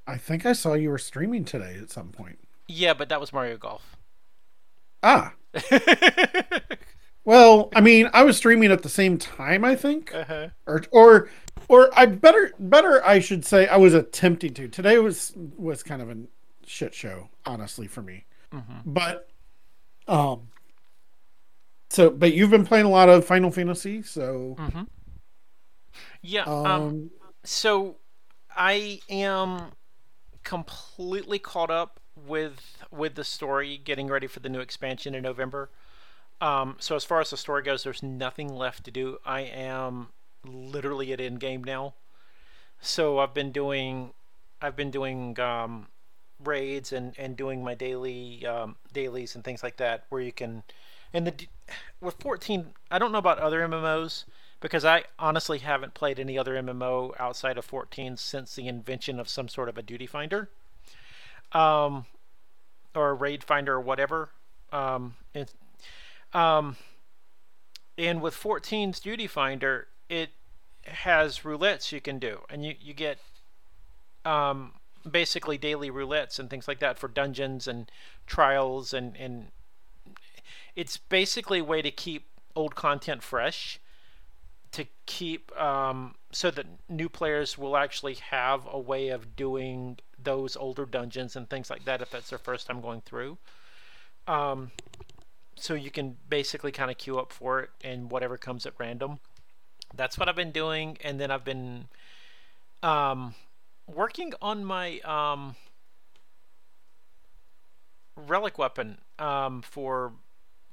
I 0.07 0.17
think 0.17 0.47
I 0.47 0.55
saw 0.55 0.73
you 0.73 0.89
were 0.89 0.97
streaming 0.97 1.45
today 1.45 1.77
at 1.81 1.91
some 1.91 2.09
point. 2.09 2.39
Yeah, 2.67 2.95
but 2.95 3.11
that 3.11 3.21
was 3.21 3.31
Mario 3.33 3.59
Golf. 3.59 3.97
Ah. 5.03 5.35
Well, 7.25 7.69
I 7.77 7.83
mean, 7.83 8.09
I 8.15 8.23
was 8.23 8.39
streaming 8.39 8.73
at 8.73 8.83
the 8.83 8.89
same 8.89 9.19
time, 9.19 9.63
I 9.63 9.77
think. 9.77 10.15
uh-huh. 10.15 10.49
Or 10.67 10.83
or 10.91 11.29
or 11.69 11.91
I 11.95 12.07
better 12.07 12.53
better 12.59 13.05
I 13.05 13.19
should 13.19 13.45
say 13.45 13.69
I 13.69 13.77
was 13.77 13.93
attempting 13.93 14.55
to. 14.55 14.67
Today 14.67 14.97
was 14.99 15.35
was 15.37 15.83
kind 15.83 16.01
of 16.01 16.09
a 16.09 16.17
shit 16.67 16.95
show, 16.95 17.29
honestly, 17.45 17.87
for 17.87 18.01
me. 18.01 18.25
Mhm. 18.51 18.81
But 18.87 19.29
Um. 20.07 20.49
So, 21.91 22.11
but 22.11 22.35
you've 22.35 22.51
been 22.51 22.67
playing 22.67 22.87
a 22.87 22.91
lot 22.91 23.09
of 23.09 23.25
Final 23.25 23.51
Fantasy, 23.51 24.03
so. 24.03 24.57
Mm-hmm. 24.59 24.83
Yeah. 26.23 26.43
Um. 26.43 26.67
um 26.67 27.11
so 27.45 27.97
I 28.57 29.01
am 29.09 29.73
completely 30.45 31.39
caught 31.39 31.71
up 31.71 32.01
with 32.27 32.85
with 32.91 33.15
the 33.15 33.25
story, 33.25 33.79
getting 33.83 34.09
ready 34.09 34.27
for 34.27 34.41
the 34.41 34.49
new 34.49 34.61
expansion 34.61 35.15
in 35.15 35.23
November. 35.23 35.71
Um, 36.41 36.77
so 36.79 36.95
as 36.95 37.05
far 37.05 37.21
as 37.21 37.31
the 37.31 37.37
story 37.37 37.63
goes, 37.63 37.83
there's 37.83 38.03
nothing 38.03 38.55
left 38.55 38.85
to 38.85 38.91
do. 38.91 39.19
I 39.25 39.41
am 39.41 40.09
literally 40.45 41.13
at 41.13 41.21
end 41.21 41.41
game 41.41 41.65
now. 41.65 41.95
So 42.81 43.19
I've 43.19 43.35
been 43.35 43.51
doing, 43.51 44.13
I've 44.63 44.77
been 44.77 44.91
doing 44.91 45.39
um, 45.41 45.89
raids 46.43 46.93
and, 46.93 47.13
and 47.19 47.37
doing 47.37 47.65
my 47.65 47.75
daily 47.75 48.47
um, 48.47 48.77
dailies 48.93 49.35
and 49.35 49.45
things 49.45 49.63
like 49.63 49.79
that, 49.79 50.05
where 50.11 50.23
you 50.23 50.33
can, 50.33 50.63
and 51.13 51.27
the 51.27 51.35
with 52.01 52.17
14, 52.21 52.75
I 52.91 52.99
don't 52.99 53.13
know 53.13 53.19
about 53.19 53.39
other 53.39 53.61
MMOs 53.61 54.25
because 54.61 54.85
I 54.85 55.05
honestly 55.19 55.59
haven't 55.59 55.95
played 55.95 56.19
any 56.19 56.39
other 56.39 56.55
MMO 56.55 57.13
outside 57.19 57.59
of 57.59 57.65
14 57.65 58.17
since 58.17 58.55
the 58.55 58.69
invention 58.69 59.21
of 59.21 59.29
some 59.29 59.49
sort 59.49 59.69
of 59.69 59.79
a 59.79 59.83
duty 59.83 60.07
finder, 60.07 60.49
um, 61.53 62.07
or 62.95 63.11
a 63.11 63.15
raid 63.15 63.45
finder 63.45 63.75
or 63.75 63.81
whatever. 63.81 64.31
Um, 64.73 65.17
and, 65.35 65.51
um, 66.33 66.77
and 67.97 68.21
with 68.21 68.35
14's 68.35 69.01
duty 69.01 69.27
finder, 69.27 69.89
it 70.09 70.31
has 70.85 71.41
roulettes 71.41 71.93
you 71.93 72.01
can 72.01 72.19
do, 72.19 72.41
and 72.49 72.65
you 72.65 72.75
you 72.81 72.95
get 72.95 73.19
um, 74.25 74.73
basically 75.09 75.59
daily 75.59 75.91
roulettes 75.91 76.39
and 76.39 76.49
things 76.49 76.69
like 76.69 76.79
that 76.79 76.99
for 76.99 77.09
dungeons 77.09 77.67
and 77.69 77.91
trials 78.27 78.93
and 78.95 79.17
and 79.17 79.49
it's 80.79 80.97
basically 80.97 81.59
a 81.59 81.65
way 81.65 81.83
to 81.83 81.91
keep 81.91 82.29
old 82.55 82.77
content 82.77 83.21
fresh 83.21 83.81
to 84.71 84.87
keep 85.07 85.51
um, 85.61 86.15
so 86.31 86.53
that 86.53 86.67
new 86.89 87.09
players 87.09 87.59
will 87.59 87.77
actually 87.77 88.15
have 88.15 88.61
a 88.71 88.79
way 88.79 89.09
of 89.09 89.35
doing 89.35 89.99
those 90.23 90.57
older 90.57 90.87
dungeons 90.87 91.35
and 91.35 91.51
things 91.51 91.69
like 91.69 91.85
that 91.85 92.01
if 92.01 92.11
that's 92.11 92.31
their 92.31 92.39
first 92.39 92.69
time 92.69 92.81
going 92.81 93.01
through. 93.01 93.39
Um, 94.29 94.71
so 95.57 95.75
you 95.75 95.91
can 95.91 96.17
basically 96.29 96.71
kind 96.71 96.93
of 96.93 96.99
queue 96.99 97.19
up 97.19 97.33
for 97.33 97.59
it 97.59 97.71
and 97.83 98.09
whatever 98.13 98.37
comes 98.37 98.65
at 98.65 98.75
random. 98.79 99.19
That's 99.97 100.17
what 100.17 100.29
I've 100.29 100.37
been 100.37 100.53
doing, 100.53 100.97
and 101.03 101.19
then 101.19 101.33
I've 101.33 101.45
been 101.45 101.89
um, 102.85 103.35
working 103.93 104.33
on 104.41 104.65
my 104.65 105.01
um, 105.01 105.57
relic 108.15 108.59
weapon 108.59 108.99
um, 109.19 109.61
for 109.63 110.13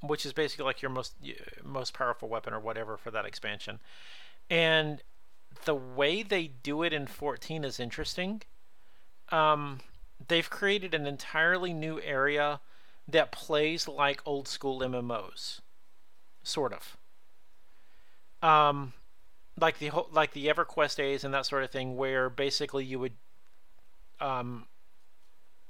which 0.07 0.25
is 0.25 0.33
basically 0.33 0.65
like 0.65 0.81
your 0.81 0.91
most 0.91 1.15
most 1.63 1.93
powerful 1.93 2.29
weapon 2.29 2.53
or 2.53 2.59
whatever 2.59 2.97
for 2.97 3.11
that 3.11 3.25
expansion. 3.25 3.79
And 4.49 5.01
the 5.65 5.75
way 5.75 6.23
they 6.23 6.47
do 6.47 6.83
it 6.83 6.93
in 6.93 7.07
14 7.07 7.63
is 7.63 7.79
interesting. 7.79 8.41
Um, 9.29 9.79
they've 10.27 10.49
created 10.49 10.93
an 10.93 11.07
entirely 11.07 11.73
new 11.73 11.99
area 12.01 12.59
that 13.07 13.31
plays 13.31 13.87
like 13.87 14.21
old 14.25 14.47
school 14.47 14.79
MMOs, 14.79 15.61
sort 16.43 16.73
of. 16.73 16.97
Um, 18.41 18.93
like 19.59 19.79
the 19.79 19.91
like 20.11 20.33
the 20.33 20.47
EverQuest 20.47 20.97
days 20.97 21.23
and 21.23 21.33
that 21.33 21.45
sort 21.45 21.63
of 21.63 21.71
thing, 21.71 21.95
where 21.95 22.29
basically 22.29 22.83
you 22.83 22.99
would 22.99 23.13
um, 24.19 24.65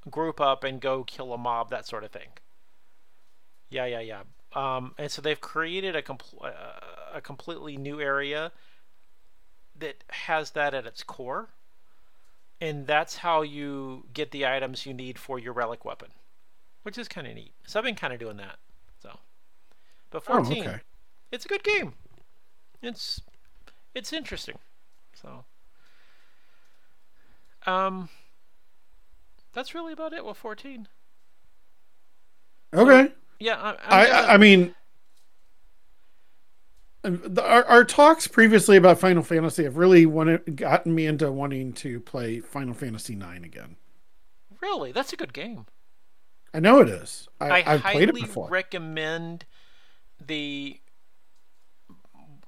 group 0.10 0.42
up 0.42 0.64
and 0.64 0.82
go 0.82 1.04
kill 1.04 1.34
a 1.34 1.38
mob, 1.38 1.70
that 1.70 1.88
sort 1.88 2.04
of 2.04 2.12
thing. 2.12 2.30
Yeah, 3.70 3.86
yeah, 3.86 4.00
yeah. 4.00 4.22
Um, 4.54 4.94
and 4.98 5.12
so 5.12 5.22
they've 5.22 5.40
created 5.40 5.96
a, 5.96 6.02
compl- 6.02 6.44
uh, 6.44 6.80
a 7.14 7.22
completely 7.22 7.78
new 7.78 8.00
area 8.00 8.52
that 9.78 10.04
has 10.10 10.52
that 10.52 10.74
at 10.74 10.86
its 10.86 11.04
core. 11.04 11.50
And 12.62 12.88
that's 12.88 13.18
how 13.18 13.42
you 13.42 14.06
get 14.14 14.32
the 14.32 14.46
items 14.46 14.86
you 14.86 14.94
need 14.94 15.20
for 15.20 15.38
your 15.38 15.52
relic 15.52 15.84
weapon, 15.84 16.10
which 16.84 16.98
is 16.98 17.08
kind 17.08 17.28
of 17.28 17.36
neat. 17.36 17.52
So 17.68 17.80
I've 17.80 17.86
been 17.86 17.96
kind 17.96 18.14
of 18.14 18.20
doing 18.20 18.38
that. 18.38 18.58
So, 19.02 19.20
but 20.10 20.24
14, 20.24 20.58
oh, 20.58 20.62
okay. 20.62 20.80
it's 21.32 21.44
a 21.44 21.48
good 21.50 21.64
game. 21.64 21.94
It's 22.82 23.22
it's 23.94 24.14
interesting. 24.14 24.58
So, 25.14 25.44
um, 27.66 28.10
that's 29.54 29.76
really 29.76 29.94
about 29.94 30.14
it 30.14 30.24
with 30.24 30.38
14. 30.38 30.88
Okay. 32.74 33.12
Yeah, 33.40 33.56
I, 33.60 33.76
I, 33.88 34.06
I, 34.06 34.34
I 34.34 34.38
mean, 34.38 34.74
the, 37.04 37.44
our, 37.44 37.64
our 37.66 37.84
talks 37.84 38.28
previously 38.28 38.78
about 38.78 39.00
Final 39.00 39.24
Fantasy 39.24 39.64
have 39.64 39.78
really 39.78 40.06
wanted, 40.06 40.56
gotten 40.56 40.94
me 40.94 41.06
into 41.06 41.32
wanting 41.32 41.74
to 41.74 42.00
play 42.00 42.40
Final 42.40 42.74
Fantasy 42.74 43.14
IX 43.14 43.46
again. 43.46 43.76
Really, 44.62 44.92
that's 44.92 45.14
a 45.14 45.16
good 45.16 45.34
game. 45.34 45.66
I 46.54 46.60
know 46.60 46.80
it 46.80 46.90
is. 46.90 47.28
I, 47.40 47.52
I 47.52 47.62
have 47.62 47.82
played 47.82 48.10
it 48.10 48.16
before. 48.16 48.48
recommend 48.50 49.46
the. 50.26 50.80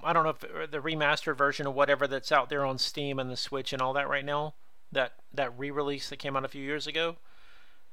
I 0.04 0.14
don't 0.14 0.24
know 0.24 0.30
if 0.30 0.72
the 0.72 0.80
remastered 0.80 1.38
version 1.38 1.68
or 1.68 1.74
whatever 1.74 2.08
that's 2.08 2.32
out 2.32 2.50
there 2.50 2.64
on 2.64 2.78
Steam 2.78 3.20
and 3.20 3.30
the 3.30 3.36
Switch 3.36 3.74
and 3.74 3.82
all 3.82 3.94
that 3.94 4.08
right 4.08 4.24
now. 4.24 4.54
That 4.92 5.14
that 5.34 5.58
re-release 5.60 6.10
that 6.10 6.20
came 6.20 6.38
out 6.38 6.46
a 6.46 6.48
few 6.48 6.64
years 6.64 6.88
ago, 6.88 7.18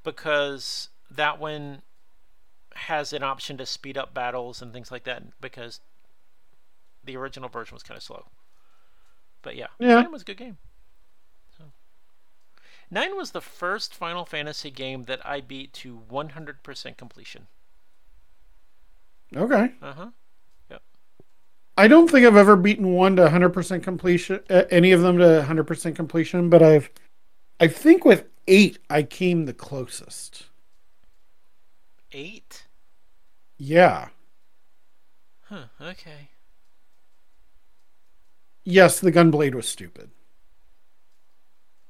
because 0.05 0.91
that 1.11 1.41
one 1.41 1.83
has 2.75 3.13
an 3.13 3.23
option 3.23 3.57
to 3.59 3.67
speed 3.67 3.97
up 3.97 4.15
battles 4.15 4.61
and 4.61 4.73
things 4.73 4.91
like 4.91 5.05
that 5.05 5.23
because 5.41 5.81
the 7.05 7.17
original 7.17 7.49
version 7.49 7.75
was 7.75 7.83
kind 7.83 7.97
of 7.97 8.03
slow. 8.03 8.27
But 9.43 9.57
yeah, 9.57 9.67
yeah. 9.79 10.01
Nine 10.01 10.13
was 10.13 10.23
a 10.23 10.25
good 10.25 10.39
game. 10.39 10.57
So. 11.57 11.65
Nine 12.91 13.17
was 13.17 13.33
the 13.33 13.41
first 13.41 13.95
Final 13.95 14.25
Fantasy 14.25 14.71
game 14.71 15.05
that 15.05 15.25
I 15.25 15.41
beat 15.41 15.73
to 15.75 16.01
100% 16.11 16.97
completion. 16.97 17.47
Okay. 19.37 19.73
Uh 19.83 19.93
huh. 19.93 20.09
Yep. 20.71 20.83
I 21.77 21.89
don't 21.89 22.11
think 22.11 22.27
I've 22.27 22.37
ever 22.37 22.57
beaten 22.57 22.93
one 22.93 23.17
to 23.17 23.29
100% 23.29 23.83
completion, 23.83 24.41
uh, 24.49 24.63
any 24.71 24.93
of 24.93 25.03
them 25.03 25.19
to 25.19 25.47
100% 25.47 25.95
completion, 25.97 26.49
but 26.49 26.63
I've, 26.63 26.91
I 27.61 27.69
think 27.69 28.05
with 28.05 28.25
eight, 28.47 28.79
I 28.89 29.03
came 29.03 29.45
the 29.47 29.55
closest. 29.55 30.47
Eight? 32.13 32.64
Yeah. 33.57 34.09
Huh, 35.43 35.65
okay. 35.81 36.31
Yes, 38.65 38.99
the 38.99 39.13
gunblade 39.13 39.55
was 39.55 39.69
stupid. 39.69 40.11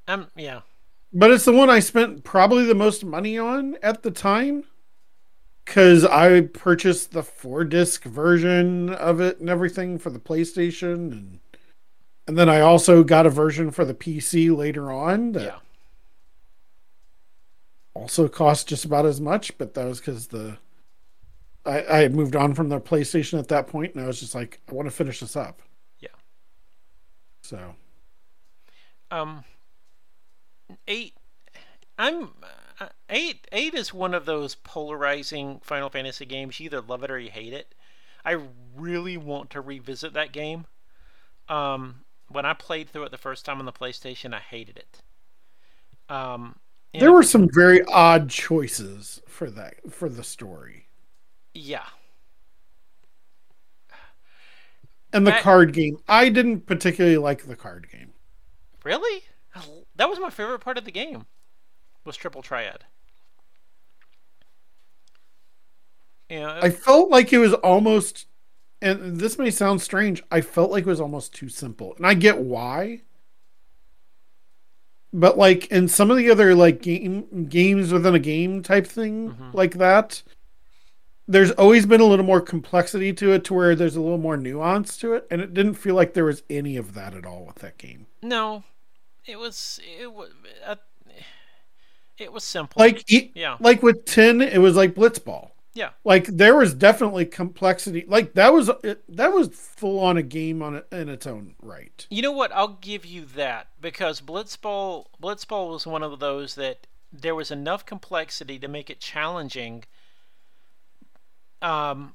Um, 0.08 0.28
yeah. 0.36 0.60
But 1.12 1.30
it's 1.30 1.44
the 1.44 1.52
one 1.52 1.70
I 1.70 1.78
spent 1.78 2.24
probably 2.24 2.64
the 2.64 2.74
most 2.74 3.04
money 3.04 3.38
on 3.38 3.76
at 3.82 4.02
the 4.02 4.10
time. 4.10 4.64
Cause 5.66 6.04
I 6.04 6.42
purchased 6.42 7.12
the 7.12 7.22
four 7.22 7.64
disc 7.64 8.04
version 8.04 8.90
of 8.90 9.20
it 9.20 9.40
and 9.40 9.48
everything 9.48 9.98
for 9.98 10.10
the 10.10 10.18
PlayStation 10.18 11.10
and 11.10 11.40
and 12.26 12.38
then 12.38 12.48
I 12.48 12.60
also 12.60 13.02
got 13.02 13.26
a 13.26 13.30
version 13.30 13.70
for 13.70 13.84
the 13.84 13.94
PC 13.94 14.54
later 14.54 14.90
on 14.92 15.32
that 15.32 15.42
yeah. 15.42 15.58
also 17.94 18.28
cost 18.28 18.68
just 18.68 18.84
about 18.84 19.04
as 19.04 19.20
much, 19.20 19.56
but 19.58 19.74
that 19.74 19.86
was 19.86 20.00
because 20.00 20.28
the 20.28 20.58
I, 21.66 21.84
I 21.84 21.96
had 21.98 22.14
moved 22.14 22.36
on 22.36 22.54
from 22.54 22.68
the 22.68 22.80
PlayStation 22.80 23.38
at 23.38 23.48
that 23.48 23.66
point, 23.66 23.94
and 23.94 24.04
I 24.04 24.06
was 24.06 24.20
just 24.20 24.34
like, 24.34 24.60
I 24.68 24.72
want 24.72 24.86
to 24.86 24.94
finish 24.94 25.20
this 25.20 25.36
up. 25.36 25.62
Yeah. 26.00 26.08
So. 27.42 27.74
Um. 29.10 29.44
Eight. 30.86 31.14
I'm. 31.98 32.30
Uh, 32.80 32.86
eight. 33.08 33.46
Eight 33.52 33.74
is 33.74 33.94
one 33.94 34.14
of 34.14 34.26
those 34.26 34.54
polarizing 34.54 35.60
Final 35.62 35.90
Fantasy 35.90 36.26
games. 36.26 36.58
You 36.60 36.66
either 36.66 36.80
love 36.80 37.02
it 37.02 37.10
or 37.10 37.18
you 37.18 37.30
hate 37.30 37.52
it. 37.52 37.74
I 38.24 38.38
really 38.76 39.16
want 39.16 39.50
to 39.50 39.60
revisit 39.60 40.14
that 40.14 40.32
game. 40.32 40.66
Um, 41.48 42.04
when 42.28 42.46
I 42.46 42.54
played 42.54 42.88
through 42.88 43.04
it 43.04 43.10
the 43.10 43.18
first 43.18 43.44
time 43.44 43.58
on 43.58 43.66
the 43.66 43.72
PlayStation, 43.72 44.32
I 44.32 44.38
hated 44.38 44.78
it. 44.78 45.02
Um, 46.08 46.56
there 46.98 47.12
were 47.12 47.22
some 47.22 47.48
very 47.52 47.82
odd 47.84 48.30
choices 48.30 49.20
for 49.26 49.50
that 49.50 49.92
for 49.92 50.08
the 50.08 50.24
story. 50.24 50.83
Yeah. 51.54 51.86
And 55.12 55.26
the 55.26 55.32
card 55.32 55.72
game. 55.72 55.98
I 56.08 56.28
didn't 56.28 56.66
particularly 56.66 57.16
like 57.18 57.46
the 57.46 57.54
card 57.54 57.86
game. 57.90 58.12
Really? 58.82 59.22
That 59.94 60.10
was 60.10 60.18
my 60.18 60.30
favorite 60.30 60.58
part 60.58 60.76
of 60.76 60.84
the 60.84 60.90
game. 60.90 61.26
Was 62.04 62.16
Triple 62.16 62.42
Triad. 62.42 62.84
Yeah. 66.28 66.58
I 66.60 66.70
felt 66.70 67.10
like 67.10 67.32
it 67.32 67.38
was 67.38 67.54
almost 67.54 68.26
and 68.82 69.18
this 69.18 69.38
may 69.38 69.50
sound 69.50 69.80
strange, 69.80 70.22
I 70.30 70.42
felt 70.42 70.70
like 70.70 70.82
it 70.82 70.88
was 70.88 71.00
almost 71.00 71.32
too 71.32 71.48
simple. 71.48 71.94
And 71.96 72.06
I 72.06 72.12
get 72.12 72.38
why. 72.38 73.00
But 75.12 75.38
like 75.38 75.68
in 75.68 75.88
some 75.88 76.10
of 76.10 76.18
the 76.18 76.30
other 76.30 76.54
like 76.54 76.82
game 76.82 77.46
games 77.48 77.92
within 77.92 78.14
a 78.14 78.18
game 78.18 78.62
type 78.62 78.86
thing 78.86 79.30
mm-hmm. 79.30 79.50
like 79.52 79.74
that, 79.74 80.22
there's 81.26 81.50
always 81.52 81.86
been 81.86 82.00
a 82.00 82.04
little 82.04 82.24
more 82.24 82.40
complexity 82.40 83.12
to 83.14 83.32
it 83.32 83.44
to 83.44 83.54
where 83.54 83.74
there's 83.74 83.96
a 83.96 84.00
little 84.00 84.18
more 84.18 84.36
nuance 84.36 84.96
to 84.98 85.14
it 85.14 85.26
and 85.30 85.40
it 85.40 85.54
didn't 85.54 85.74
feel 85.74 85.94
like 85.94 86.14
there 86.14 86.24
was 86.26 86.42
any 86.50 86.76
of 86.76 86.94
that 86.94 87.14
at 87.14 87.24
all 87.26 87.44
with 87.46 87.56
that 87.56 87.78
game 87.78 88.06
No, 88.22 88.64
it 89.26 89.38
was 89.38 89.80
it 90.00 90.12
was 90.12 90.30
uh, 90.66 90.76
it 92.18 92.32
was 92.32 92.44
simple. 92.44 92.78
like 92.80 93.04
yeah, 93.08 93.56
like 93.60 93.82
with 93.82 94.04
10 94.04 94.40
it 94.40 94.58
was 94.60 94.76
like 94.76 94.94
blitzball 94.94 95.50
yeah, 95.76 95.90
like 96.04 96.26
there 96.26 96.54
was 96.54 96.72
definitely 96.72 97.24
complexity 97.26 98.04
like 98.06 98.34
that 98.34 98.52
was 98.52 98.70
it, 98.84 99.02
that 99.16 99.32
was 99.32 99.48
full 99.48 99.98
on 99.98 100.16
a 100.16 100.22
game 100.22 100.62
on 100.62 100.76
it 100.76 100.86
in 100.92 101.08
its 101.08 101.26
own 101.26 101.56
right 101.60 102.06
You 102.10 102.22
know 102.22 102.30
what? 102.30 102.52
I'll 102.52 102.78
give 102.80 103.04
you 103.04 103.24
that 103.34 103.66
because 103.80 104.20
Blitzball 104.20 105.06
Blitzball 105.20 105.70
was 105.72 105.84
one 105.84 106.04
of 106.04 106.20
those 106.20 106.54
that 106.54 106.86
there 107.12 107.34
was 107.34 107.50
enough 107.50 107.84
complexity 107.84 108.56
to 108.60 108.68
make 108.68 108.88
it 108.88 109.00
challenging. 109.00 109.82
Um, 111.64 112.14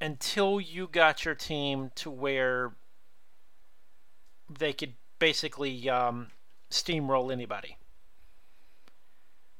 until 0.00 0.60
you 0.60 0.88
got 0.90 1.24
your 1.24 1.34
team 1.34 1.90
to 1.96 2.10
where 2.10 2.72
they 4.58 4.72
could 4.72 4.94
basically 5.18 5.88
um, 5.88 6.28
steamroll 6.70 7.30
anybody. 7.32 7.76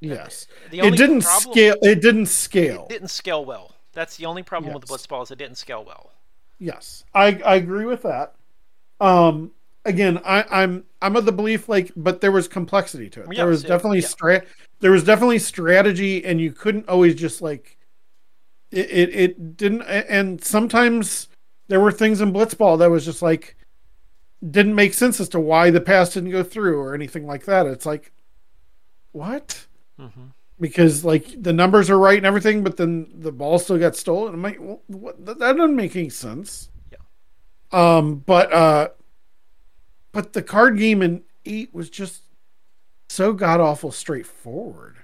yes 0.00 0.46
The 0.70 0.81
it 0.81 0.96
didn't 0.96 1.22
problem- 1.22 1.53
scale 1.53 1.76
it 1.83 2.00
didn't 2.00 2.26
scale 2.26 2.85
It 2.85 2.92
didn't 2.94 3.09
scale 3.09 3.44
well. 3.44 3.74
That's 3.92 4.16
the 4.16 4.26
only 4.26 4.42
problem 4.42 4.72
with 4.72 4.85
Yes. 4.88 5.07
Blitzball 5.07 5.22
is 5.24 5.31
it 5.31 5.38
didn't 5.38 5.57
scale 5.59 5.85
well. 5.85 6.12
Yes, 6.59 7.05
I 7.14 7.40
I 7.44 7.55
agree 7.57 7.85
with 7.87 8.03
that. 8.03 8.35
Um, 9.00 9.53
again, 9.85 10.20
I, 10.24 10.44
I'm 10.50 10.85
I'm 11.03 11.16
of 11.16 11.24
the 11.26 11.33
belief 11.33 11.68
like, 11.68 11.90
but 11.96 12.20
there 12.20 12.33
was 12.33 12.48
complexity 12.48 13.09
to 13.11 13.20
it. 13.22 13.26
Yes, 13.31 13.37
there 13.37 13.46
was 13.46 13.64
it- 13.64 13.68
definitely 13.68 14.00
yeah. 14.00 14.07
stra- 14.09 14.42
there 14.81 14.90
was 14.92 15.05
definitely 15.05 15.38
strategy, 15.38 16.24
and 16.24 16.40
you 16.40 16.53
couldn't 16.53 16.88
always 16.88 17.14
just 17.14 17.40
like 17.42 17.76
it. 18.71 18.91
It, 18.91 19.15
it 19.15 19.57
didn't, 19.57 19.83
and 19.83 20.43
sometimes 20.43 21.29
there 21.69 21.81
were 21.81 21.93
things 21.93 22.21
in 22.21 22.33
Blitzball 22.33 22.79
that 22.79 22.91
was 22.91 23.05
just 23.05 23.23
like 23.23 23.57
didn't 24.49 24.75
make 24.75 24.95
sense 24.95 25.21
as 25.21 25.29
to 25.31 25.41
why 25.41 25.71
the 25.71 25.81
pass 25.81 26.15
didn't 26.15 26.31
go 26.31 26.43
through 26.43 26.79
or 26.81 26.95
anything 26.95 27.27
like 27.27 27.45
that. 27.45 27.67
It's 27.67 27.87
like 27.87 28.13
what? 29.13 29.67
hmm 29.99 30.29
because 30.61 31.05
like 31.05 31.43
the 31.43 31.53
numbers 31.53 31.89
are 31.89 31.99
right 31.99 32.19
and 32.19 32.27
everything, 32.27 32.63
but 32.63 32.77
then 32.77 33.11
the 33.15 33.33
ball 33.33 33.59
still 33.59 33.79
got 33.79 33.97
stolen. 33.97 34.35
I'm 34.35 34.43
like, 34.43 34.59
well, 34.61 34.83
what, 34.87 35.25
that 35.25 35.39
that 35.39 35.57
doesn't 35.57 35.75
make 35.75 35.97
any 35.97 36.11
sense. 36.11 36.69
Yeah. 36.93 36.99
Um, 37.73 38.17
but 38.17 38.53
uh, 38.53 38.89
but 40.13 40.33
the 40.35 40.43
card 40.43 40.77
game 40.77 41.03
in 41.03 41.25
eight 41.47 41.75
was 41.75 41.89
just 41.89 42.23
so 43.09 43.33
god 43.33 43.61
awful 43.61 43.91
straightforward. 43.91 44.99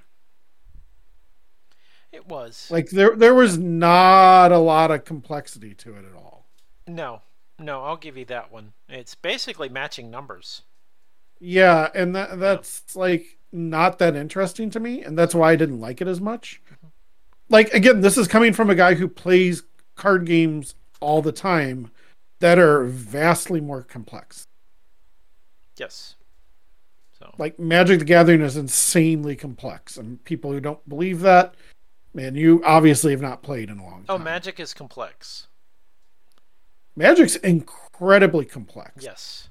It 2.17 2.27
was 2.27 2.69
Like 2.71 2.89
there 2.89 3.15
there 3.15 3.35
was 3.35 3.59
not 3.59 4.51
a 4.51 4.59
lot 4.59 4.91
of 4.91 5.05
complexity 5.05 5.75
to 5.75 5.95
it 5.95 6.05
at 6.05 6.17
all. 6.17 6.47
no, 6.87 7.21
no. 7.59 7.85
I'll 7.85 7.97
give 7.97 8.17
you 8.17 8.25
that 8.27 8.51
one. 8.51 8.73
It's 8.89 9.15
basically 9.15 9.69
matching 9.69 10.11
numbers. 10.11 10.63
Yeah, 11.39 11.91
and 11.95 12.17
that 12.17 12.39
that's 12.39 12.97
like 12.97 13.37
not 13.53 13.99
that 13.99 14.17
interesting 14.17 14.71
to 14.71 14.81
me, 14.81 15.03
and 15.03 15.19
that's 15.19 15.35
why 15.35 15.53
I 15.53 15.57
didn't 15.57 15.81
like 15.81 16.01
it 16.01 16.09
as 16.09 16.21
much. 16.21 16.63
Mm-hmm. 16.73 16.87
Like 17.51 17.75
again, 17.75 18.01
this 18.01 18.17
is 18.17 18.27
coming 18.29 18.53
from 18.55 18.71
a 18.71 18.75
guy 18.75 18.95
who 18.95 19.09
plays 19.09 19.63
card 19.95 20.25
games 20.25 20.75
all 21.01 21.21
the 21.21 21.33
time 21.33 21.91
that 22.41 22.59
are 22.59 22.85
vastly 22.85 23.61
more 23.61 23.83
complex. 23.83 24.47
Yes. 25.77 26.15
So 27.19 27.35
Like 27.39 27.59
Magic 27.59 27.99
the 28.01 28.05
Gathering 28.05 28.41
is 28.43 28.57
insanely 28.57 29.37
complex, 29.37 29.97
and 29.97 30.23
people 30.25 30.53
who 30.53 30.61
don't 30.61 30.87
believe 30.89 31.21
that, 31.21 31.55
man, 32.17 32.35
you 32.35 32.63
obviously 32.65 33.13
have 33.13 33.21
not 33.21 33.43
played 33.43 33.69
in 33.71 33.79
a 33.79 33.85
long 33.85 34.05
oh, 34.09 34.15
time. 34.15 34.21
oh, 34.23 34.25
magic 34.25 34.59
is 34.59 34.73
complex. 34.75 35.47
Magic's 36.97 37.37
incredibly 37.37 38.47
complex. 38.47 39.05
Yes. 39.05 39.51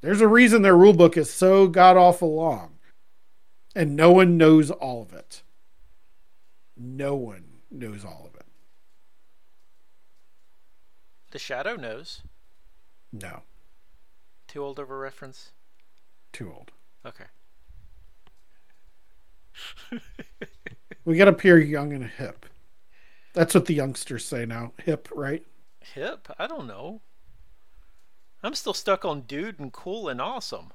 There's 0.00 0.22
a 0.22 0.26
reason 0.28 0.62
their 0.62 0.76
rule 0.76 0.94
book 0.94 1.16
is 1.16 1.30
so 1.32 1.68
god 1.68 1.96
awful 1.96 2.34
long, 2.34 2.78
and 3.76 3.94
no 3.94 4.10
one 4.10 4.36
knows 4.38 4.70
all 4.70 5.02
of 5.02 5.12
it. 5.12 5.42
No 6.76 7.14
one 7.14 7.44
knows 7.70 8.04
all 8.04 8.26
of 8.26 8.34
it. 8.34 8.46
The 11.30 11.38
Shadow 11.38 11.76
knows. 11.76 12.22
No, 13.12 13.42
Too 14.48 14.62
old 14.62 14.78
of 14.78 14.90
a 14.90 14.96
reference. 14.96 15.52
too 16.32 16.52
old. 16.52 16.72
Okay. 17.06 17.24
We 21.04 21.16
got 21.18 21.26
to 21.26 21.32
appear 21.32 21.58
young 21.58 21.92
and 21.92 22.06
hip. 22.06 22.46
That's 23.34 23.54
what 23.54 23.66
the 23.66 23.74
youngsters 23.74 24.24
say 24.24 24.46
now. 24.46 24.72
Hip, 24.84 25.08
right? 25.14 25.44
Hip? 25.80 26.28
I 26.38 26.46
don't 26.46 26.66
know. 26.66 27.02
I'm 28.42 28.54
still 28.54 28.72
stuck 28.74 29.04
on 29.04 29.22
dude 29.22 29.58
and 29.58 29.72
cool 29.72 30.08
and 30.08 30.20
awesome. 30.20 30.72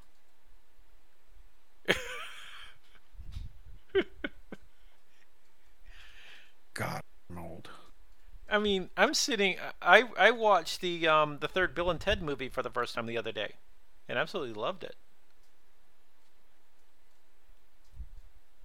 God, 6.73 7.01
I'm 7.29 7.37
old. 7.39 7.69
I 8.49 8.57
mean, 8.59 8.89
I'm 8.97 9.13
sitting. 9.13 9.57
I 9.81 10.05
I 10.17 10.31
watched 10.31 10.81
the 10.81 11.07
um 11.07 11.39
the 11.39 11.47
third 11.47 11.75
Bill 11.75 11.89
and 11.91 11.99
Ted 11.99 12.21
movie 12.21 12.49
for 12.49 12.63
the 12.63 12.69
first 12.69 12.95
time 12.95 13.05
the 13.05 13.17
other 13.17 13.31
day, 13.31 13.55
and 14.07 14.17
absolutely 14.17 14.53
loved 14.53 14.83
it. 14.83 14.95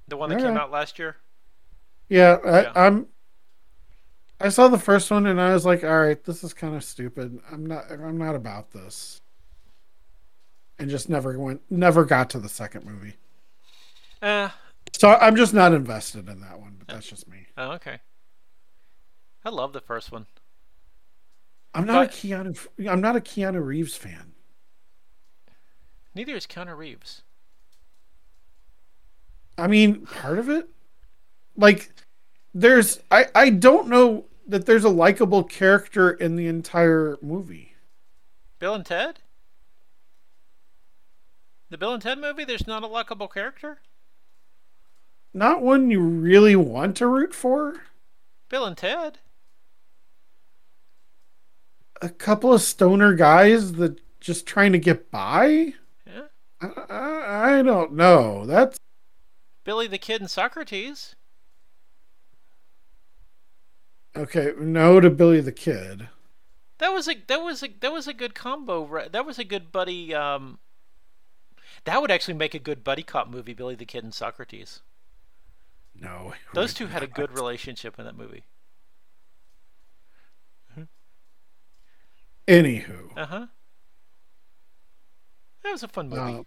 The 0.08 0.16
one 0.16 0.28
that 0.30 0.38
came 0.40 0.56
out 0.56 0.70
last 0.70 0.98
year. 0.98 1.16
Yeah, 2.08 2.36
I, 2.44 2.62
Yeah. 2.62 2.72
I'm. 2.74 3.06
I 4.40 4.48
saw 4.48 4.68
the 4.68 4.78
first 4.78 5.10
one 5.10 5.26
and 5.26 5.40
I 5.40 5.54
was 5.54 5.64
like, 5.64 5.82
"All 5.84 6.00
right, 6.00 6.22
this 6.22 6.44
is 6.44 6.52
kind 6.52 6.74
of 6.76 6.84
stupid. 6.84 7.40
I'm 7.50 7.64
not. 7.64 7.90
I'm 7.90 8.18
not 8.18 8.34
about 8.34 8.70
this." 8.72 9.22
And 10.78 10.90
just 10.90 11.08
never 11.08 11.38
went. 11.38 11.62
Never 11.70 12.04
got 12.04 12.28
to 12.30 12.38
the 12.38 12.48
second 12.48 12.84
movie. 12.84 13.14
Uh, 14.20 14.50
So 14.92 15.08
I'm 15.10 15.36
just 15.36 15.54
not 15.54 15.72
invested 15.72 16.28
in 16.28 16.40
that 16.40 16.58
one. 16.60 16.76
But 16.78 16.88
that's 16.88 17.08
just 17.08 17.28
me. 17.28 17.46
oh, 17.56 17.72
okay. 17.72 18.00
I 19.44 19.50
love 19.50 19.72
the 19.72 19.80
first 19.80 20.10
one. 20.12 20.26
I'm 21.74 21.86
not 21.86 22.08
But- 22.08 22.14
a 22.14 22.16
Keanu. 22.16 22.66
I'm 22.90 23.00
not 23.00 23.16
a 23.16 23.20
Keanu 23.20 23.64
Reeves 23.64 23.96
fan. 23.96 24.32
Neither 26.14 26.34
is 26.36 26.46
Keanu 26.46 26.76
Reeves. 26.76 27.22
I 29.56 29.66
mean, 29.66 30.06
part 30.06 30.38
of 30.38 30.48
it, 30.48 30.68
like, 31.56 31.92
there's. 32.52 33.00
I 33.10 33.26
I 33.34 33.50
don't 33.50 33.88
know 33.88 34.26
that 34.46 34.66
there's 34.66 34.84
a 34.84 34.90
likable 34.90 35.44
character 35.44 36.10
in 36.10 36.36
the 36.36 36.46
entire 36.46 37.16
movie. 37.22 37.74
Bill 38.58 38.74
and 38.74 38.86
Ted. 38.86 39.20
The 41.70 41.78
Bill 41.78 41.94
and 41.94 42.02
Ted 42.02 42.18
movie. 42.18 42.44
There's 42.44 42.66
not 42.66 42.82
a 42.82 42.86
likable 42.86 43.28
character. 43.28 43.80
Not 45.32 45.62
one 45.62 45.90
you 45.90 46.00
really 46.00 46.54
want 46.54 46.96
to 46.98 47.06
root 47.06 47.34
for. 47.34 47.82
Bill 48.48 48.64
and 48.64 48.76
Ted. 48.76 49.18
A 52.00 52.08
couple 52.08 52.52
of 52.52 52.62
stoner 52.62 53.14
guys 53.14 53.72
that 53.72 54.00
just 54.20 54.46
trying 54.46 54.72
to 54.72 54.78
get 54.78 55.10
by. 55.10 55.74
Yeah. 56.06 56.26
I, 56.60 56.66
I, 56.88 57.58
I 57.58 57.62
don't 57.62 57.94
know. 57.94 58.46
That's 58.46 58.78
Billy 59.64 59.86
the 59.86 59.98
Kid 59.98 60.20
and 60.20 60.30
Socrates. 60.30 61.16
okay. 64.16 64.52
No 64.58 65.00
to 65.00 65.10
Billy 65.10 65.40
the 65.40 65.52
Kid. 65.52 66.08
That 66.78 66.92
was 66.92 67.08
a 67.08 67.14
that 67.28 67.42
was 67.42 67.62
a 67.62 67.68
that 67.80 67.92
was 67.92 68.06
a 68.06 68.12
good 68.14 68.34
combo. 68.34 68.84
right? 68.86 69.10
That 69.10 69.24
was 69.26 69.38
a 69.38 69.44
good 69.44 69.72
buddy. 69.72 70.14
Um, 70.14 70.58
that 71.84 72.00
would 72.00 72.10
actually 72.10 72.34
make 72.34 72.54
a 72.54 72.58
good 72.58 72.84
buddy 72.84 73.02
cop 73.02 73.28
movie. 73.28 73.54
Billy 73.54 73.74
the 73.74 73.84
Kid 73.84 74.04
and 74.04 74.14
Socrates. 74.14 74.82
No, 75.96 76.34
Those 76.52 76.74
two 76.74 76.88
had 76.88 77.04
a 77.04 77.06
good 77.06 77.30
relationship 77.32 77.98
in 78.00 78.04
that 78.04 78.16
movie. 78.16 78.42
Anywho, 82.46 83.10
Uh 83.16 83.26
huh. 83.26 83.46
That 85.62 85.72
was 85.72 85.82
a 85.82 85.88
fun 85.88 86.10
movie. 86.10 86.40
uh, 86.40 86.42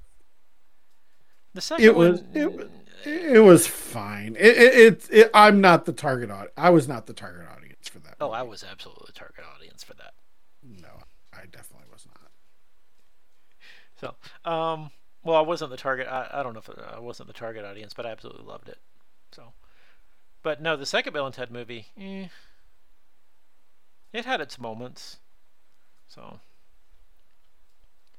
the 1.57 1.61
second 1.61 1.85
it 1.85 1.95
was 1.95 2.21
one, 2.21 2.29
it, 2.35 2.53
was- 2.55 2.67
it 3.03 3.43
was 3.43 3.65
fine. 3.65 4.35
It, 4.37 4.57
it, 4.57 4.75
it, 4.75 5.07
it 5.11 5.31
I'm 5.33 5.59
not 5.59 5.85
the 5.85 5.91
target 5.93 6.29
audience. 6.29 6.53
I 6.55 6.69
was 6.69 6.87
not 6.87 7.07
the 7.07 7.13
target 7.13 7.47
audience 7.49 7.87
for 7.89 7.97
that. 7.99 8.15
oh, 8.21 8.29
I 8.29 8.43
was 8.43 8.63
absolutely 8.69 9.05
the 9.07 9.13
target 9.13 9.43
audience 9.55 9.83
for 9.83 9.95
that. 9.95 10.13
no, 10.63 10.89
I 11.33 11.45
definitely 11.51 11.87
was 11.91 12.05
not. 12.05 12.31
So, 13.95 14.49
um, 14.51 14.91
well, 15.23 15.35
I 15.37 15.41
wasn't 15.41 15.71
the 15.71 15.77
target. 15.77 16.07
I, 16.07 16.27
I 16.31 16.43
don't 16.43 16.53
know 16.53 16.59
if 16.59 16.69
I 16.95 16.99
wasn't 16.99 17.25
the 17.27 17.33
target 17.33 17.65
audience, 17.65 17.95
but 17.95 18.05
I 18.05 18.11
absolutely 18.11 18.45
loved 18.45 18.69
it. 18.69 18.77
So, 19.31 19.53
but 20.43 20.61
no, 20.61 20.75
the 20.77 20.85
second 20.85 21.13
Bill 21.13 21.25
and 21.25 21.33
Ted 21.33 21.49
movie, 21.49 21.87
eh, 21.99 22.27
it 24.13 24.25
had 24.25 24.41
its 24.41 24.59
moments. 24.59 25.17
So, 26.07 26.39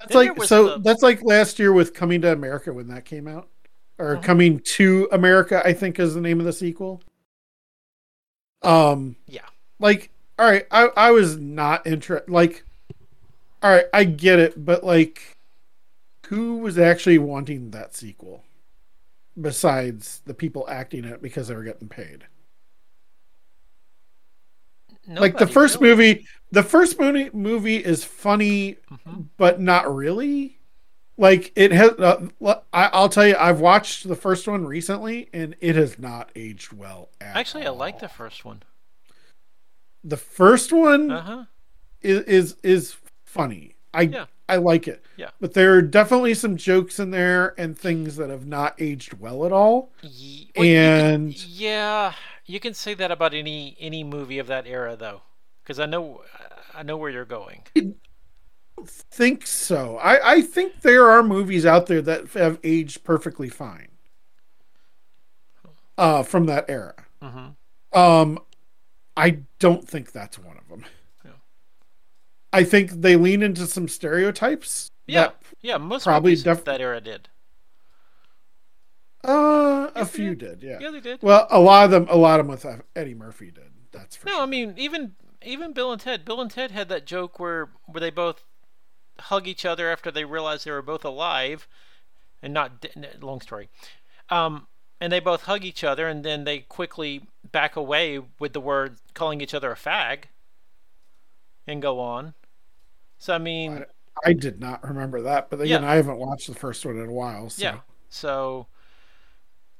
That's 0.01 0.13
Then 0.13 0.29
like 0.37 0.43
so. 0.45 0.65
the- 0.71 0.79
That's 0.79 1.03
like 1.03 1.23
last 1.23 1.59
year 1.59 1.73
with 1.73 1.93
Coming 1.95 2.21
to 2.23 2.33
America 2.33 2.73
when 2.73 2.89
that 2.89 3.05
came 3.05 3.27
out, 3.27 3.49
or 3.99 4.17
Mhm. 4.17 4.23
Coming 4.23 4.59
to 4.61 5.09
America. 5.13 5.61
I 5.65 5.73
think 5.73 5.99
is 5.99 6.15
the 6.15 6.21
name 6.21 6.39
of 6.41 6.47
the 6.47 6.53
sequel. 6.53 7.03
Um, 8.63 9.17
Yeah. 9.27 9.47
like, 9.79 10.11
all 10.39 10.47
right, 10.51 10.67
I 10.71 10.89
I 10.97 11.11
was 11.11 11.37
not 11.37 11.87
interested. 11.87 12.31
Like, 12.31 12.65
all 13.63 13.71
right, 13.71 13.87
I 13.93 14.05
get 14.05 14.39
it, 14.39 14.65
but 14.65 14.85
like, 14.85 15.37
who 16.27 16.59
was 16.59 16.79
actually 16.79 17.19
wanting 17.19 17.71
that 17.71 17.95
sequel 17.95 18.45
besides 19.41 20.21
the 20.27 20.35
people 20.35 20.69
acting 20.69 21.05
it 21.05 21.23
because 21.23 21.49
they 21.49 21.55
were 21.55 21.65
getting 21.65 21.89
paid? 21.89 22.27
Like 25.09 25.39
the 25.39 25.47
first 25.47 25.81
really. 25.81 25.91
movie, 26.15 26.27
the 26.53 26.63
first 26.63 26.99
movie 26.99 27.31
movie 27.33 27.77
is 27.79 28.05
funny, 28.05 28.77
Mhm. 28.91 29.27
but 29.37 29.61
not 29.61 29.93
really. 29.95 30.55
Like 31.17 31.53
it 31.57 31.73
has, 31.73 31.91
uh, 31.99 32.27
I, 32.73 32.91
I'll 32.93 33.09
tell 33.09 33.27
you, 33.27 33.35
I've 33.37 33.59
watched 33.61 34.07
the 34.07 34.15
first 34.15 34.47
one 34.47 34.65
recently, 34.65 35.29
and 35.33 35.57
it 35.61 35.75
has 35.75 35.99
not 35.99 36.31
aged 36.37 36.73
well. 36.73 37.09
At 37.21 37.37
Actually, 37.37 37.67
I 37.67 37.71
like 37.71 37.99
the 37.99 38.09
first 38.09 38.45
one. 38.45 38.63
the 40.05 40.17
first 40.17 40.73
one 40.73 41.11
Uh 41.11 41.21
huh. 41.23 41.45
is 42.03 42.21
is 42.25 42.57
is 42.63 42.97
funny. 43.25 43.75
I 43.93 44.03
Yeah. 44.03 44.27
I 44.49 44.57
like 44.57 44.89
it. 44.89 45.05
Yeah. 45.17 45.31
But 45.41 45.53
there 45.55 45.75
are 45.75 45.83
definitely 45.83 46.33
some 46.35 46.57
jokes 46.57 46.99
in 46.99 47.11
there 47.11 47.55
and 47.61 47.77
things 47.79 48.17
that 48.17 48.31
have 48.31 48.47
not 48.47 48.75
aged 48.81 49.15
well 49.21 49.45
at 49.45 49.53
all. 49.53 49.93
Well, 50.03 50.13
you 50.15 50.47
can- 50.55 50.65
And- 50.65 51.37
yeah, 51.47 52.15
you 52.49 52.61
can 52.61 52.75
say 52.75 52.95
that 52.95 53.11
about 53.13 53.35
any 53.35 53.77
any 53.79 54.03
movie 54.05 54.39
of 54.39 54.49
that 54.49 54.67
era, 54.67 54.97
though, 54.97 55.23
because 55.63 55.79
I 55.79 55.87
know 55.87 56.25
I 56.75 56.83
know 56.83 56.97
where 56.97 57.11
you're 57.11 57.25
going. 57.25 57.65
Think 58.87 59.47
so. 59.47 59.99
I 59.99 60.35
I 60.35 60.41
think 60.43 60.83
there 60.83 61.11
are 61.11 61.23
movies 61.23 61.67
out 61.67 61.87
there 61.87 62.03
that 62.03 62.29
have 62.33 62.59
aged 62.63 63.03
perfectly 63.05 63.49
fine. 63.49 63.89
Uh 65.97 66.23
from 66.23 66.47
that 66.47 66.65
era. 66.69 66.95
hmm 67.23 67.49
Um 67.93 68.39
I 69.17 69.41
don't 69.59 69.89
think 69.89 70.13
that's 70.13 70.39
one 70.39 70.57
of 70.59 70.69
them. 70.69 70.85
Yeah. 71.25 71.33
I 72.53 72.65
think 72.65 72.91
they 72.91 73.17
lean 73.17 73.43
into 73.43 73.67
some 73.67 73.89
stereotypes. 73.89 74.91
Yeah, 75.07 75.31
yeah, 75.63 75.79
most 75.79 76.05
probably 76.05 76.37
def- 76.37 76.65
that 76.65 76.81
era 76.81 77.01
did. 77.01 77.29
Uh 79.25 79.91
a 79.95 80.01
Yes, 80.01 80.13
they 80.13 80.19
few 80.19 80.35
did. 80.35 80.61
did, 80.61 80.63
yeah. 80.63 80.79
Yeah, 80.81 80.91
they 80.91 81.01
did. 81.01 81.23
Well, 81.23 81.47
a 81.51 81.61
lot 81.61 81.85
of 81.87 81.91
them 81.91 82.07
a 82.09 82.17
lot 82.17 82.41
of 82.41 82.47
them 82.47 82.53
with 82.53 82.85
Eddie 82.95 83.15
Murphy 83.15 83.51
did. 83.51 83.73
That's 83.91 84.17
for 84.17 84.27
No, 84.27 84.33
sure. 84.35 84.43
I 84.43 84.47
mean 84.47 84.75
even 84.77 85.17
even 85.43 85.73
Bill 85.73 85.93
and 85.93 86.01
Ted. 86.01 86.25
Bill 86.25 86.41
and 86.41 86.51
Ted 86.51 86.71
had 86.71 86.89
that 86.89 87.05
joke 87.07 87.39
where 87.39 87.71
where 87.87 88.01
they 88.01 88.11
both 88.11 88.45
hug 89.21 89.47
each 89.49 89.65
other 89.65 89.91
after 89.91 90.11
they 90.11 90.25
realized 90.25 90.65
they 90.65 90.71
were 90.73 90.83
both 90.83 91.05
alive, 91.05 91.69
and 92.43 92.55
not 92.55 92.81
de- 92.83 93.19
long 93.21 93.41
story. 93.41 93.69
Um, 94.31 94.69
and 95.01 95.13
they 95.13 95.21
both 95.21 95.43
hug 95.45 95.65
each 95.65 95.85
other, 95.85 96.09
and 96.09 96.25
then 96.25 96.45
they 96.45 96.61
quickly 96.61 97.29
back 97.53 97.77
away 97.77 98.21
with 98.41 98.53
the 98.53 98.61
word 98.61 98.99
calling 99.15 99.41
each 99.41 99.55
other 99.55 99.73
a 99.73 99.77
fag, 99.77 100.25
and 101.67 101.83
go 101.83 102.01
on. 102.01 102.35
So 103.19 103.35
I 103.35 103.39
mean, 103.39 103.85
I 104.25 104.33
did 104.33 104.61
not 104.61 104.83
remember 104.87 105.23
that, 105.23 105.51
but 105.51 105.61
again, 105.61 105.83
Yeah. 105.83 105.91
I 105.91 105.97
haven't 105.97 106.19
watched 106.19 106.47
the 106.49 106.55
first 106.55 106.85
one 106.85 106.97
in 106.99 107.09
a 107.09 107.13
while. 107.13 107.51
So. 107.51 107.63
Yeah. 107.63 107.81
So, 108.09 108.69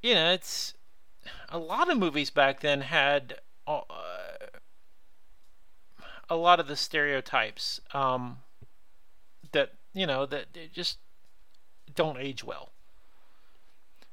you 0.03 0.15
know, 0.15 0.33
it's 0.33 0.75
a 1.49 1.59
lot 1.59 1.91
of 1.91 1.99
movies 1.99 2.31
back 2.31 2.61
then 2.61 2.83
had 2.83 3.39
uh, 3.67 3.81
a 6.29 6.37
lot 6.37 6.61
of 6.61 6.69
the 6.69 6.77
stereotypes 6.77 7.81
um, 7.93 8.39
that 9.53 9.73
you 9.93 10.07
know 10.07 10.27
that 10.27 10.47
just 10.73 10.99
don't 11.95 12.19
age 12.19 12.45
well. 12.45 12.71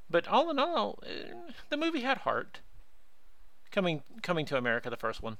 But 0.08 0.28
all 0.28 0.50
in 0.50 0.58
all, 0.58 0.98
eh, 1.04 1.32
the 1.68 1.76
movie 1.76 2.00
had 2.00 2.18
heart. 2.18 2.60
Coming 3.70 4.02
coming 4.22 4.46
to 4.46 4.56
America, 4.56 4.88
the 4.88 4.96
first 4.96 5.22
one, 5.22 5.36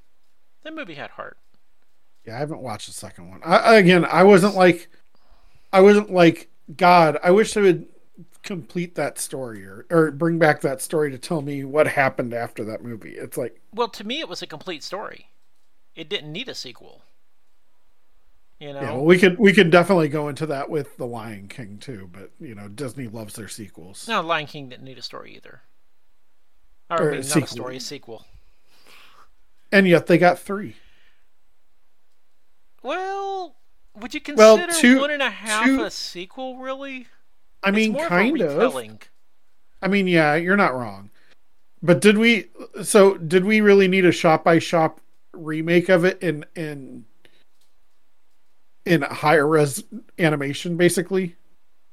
the 0.62 0.70
movie 0.70 0.94
had 0.94 1.10
heart. 1.12 1.38
Yeah, 2.26 2.36
I 2.36 2.38
haven't 2.38 2.60
watched 2.60 2.88
the 2.88 2.92
second 2.92 3.30
one. 3.30 3.40
I- 3.44 3.76
again, 3.76 4.04
I 4.04 4.24
wasn't 4.24 4.56
like, 4.56 4.88
I 5.72 5.80
wasn't 5.80 6.10
like, 6.10 6.50
God, 6.76 7.18
I 7.22 7.30
wish 7.30 7.54
they 7.54 7.62
would 7.62 7.86
complete 8.46 8.94
that 8.94 9.18
story 9.18 9.64
or, 9.66 9.84
or 9.90 10.10
bring 10.10 10.38
back 10.38 10.62
that 10.62 10.80
story 10.80 11.10
to 11.10 11.18
tell 11.18 11.42
me 11.42 11.64
what 11.64 11.86
happened 11.86 12.32
after 12.32 12.64
that 12.64 12.82
movie. 12.82 13.10
It's 13.16 13.36
like, 13.36 13.60
Well, 13.74 13.88
to 13.88 14.04
me, 14.04 14.20
it 14.20 14.28
was 14.28 14.40
a 14.40 14.46
complete 14.46 14.82
story. 14.82 15.26
It 15.94 16.08
didn't 16.08 16.32
need 16.32 16.48
a 16.48 16.54
sequel. 16.54 17.02
You 18.58 18.72
know. 18.72 18.80
yeah, 18.80 18.92
well, 18.92 19.04
we 19.04 19.18
could 19.18 19.38
we 19.38 19.52
could 19.52 19.70
definitely 19.70 20.08
go 20.08 20.28
into 20.28 20.46
that 20.46 20.70
with 20.70 20.96
The 20.96 21.04
Lion 21.06 21.46
King 21.48 21.76
too, 21.78 22.08
but 22.10 22.30
you 22.40 22.54
know, 22.54 22.68
Disney 22.68 23.06
loves 23.06 23.34
their 23.34 23.48
sequels. 23.48 24.08
No, 24.08 24.22
Lion 24.22 24.46
King 24.46 24.70
didn't 24.70 24.84
need 24.84 24.96
a 24.96 25.02
story 25.02 25.34
either. 25.36 25.60
Or, 26.88 26.96
Or 26.96 27.12
I 27.12 27.16
a 27.16 27.20
mean, 27.20 27.28
not 27.28 27.42
a 27.42 27.46
story, 27.46 27.76
a 27.76 27.80
sequel. 27.80 28.24
And 29.70 29.86
yet 29.86 30.06
they 30.06 30.16
got 30.16 30.38
three. 30.38 30.76
Well, 32.82 33.56
would 33.94 34.14
you 34.14 34.20
Well, 34.34 34.56
consider 34.58 34.80
two- 34.80 35.00
one 35.00 35.10
and 35.10 35.22
a 35.22 35.30
half 35.30 35.64
two- 35.64 35.82
a 35.82 35.90
sequel, 35.90 36.56
really? 36.58 37.08
I 37.62 37.70
mean, 37.70 37.96
kind 37.96 38.40
of. 38.40 38.52
retelling. 38.54 39.00
I 39.82 39.88
mean, 39.88 40.06
yeah, 40.06 40.34
you're 40.34 40.56
not 40.56 40.74
wrong. 40.74 41.10
But 41.82 42.00
did 42.00 42.18
we? 42.18 42.46
So 42.82 43.16
did 43.16 43.44
we 43.44 43.60
really 43.60 43.88
need 43.88 44.04
a 44.04 44.12
shop 44.12 44.44
by 44.44 44.58
shop 44.58 45.00
remake 45.32 45.88
of 45.88 46.04
it 46.04 46.20
in 46.22 46.44
in 46.54 47.04
in 48.84 49.02
higher 49.02 49.46
res 49.46 49.84
animation, 50.18 50.76
basically? 50.76 51.36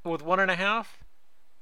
With 0.06 0.22
one 0.24 0.40
and 0.40 0.52
a 0.52 0.56
half? 0.56 1.00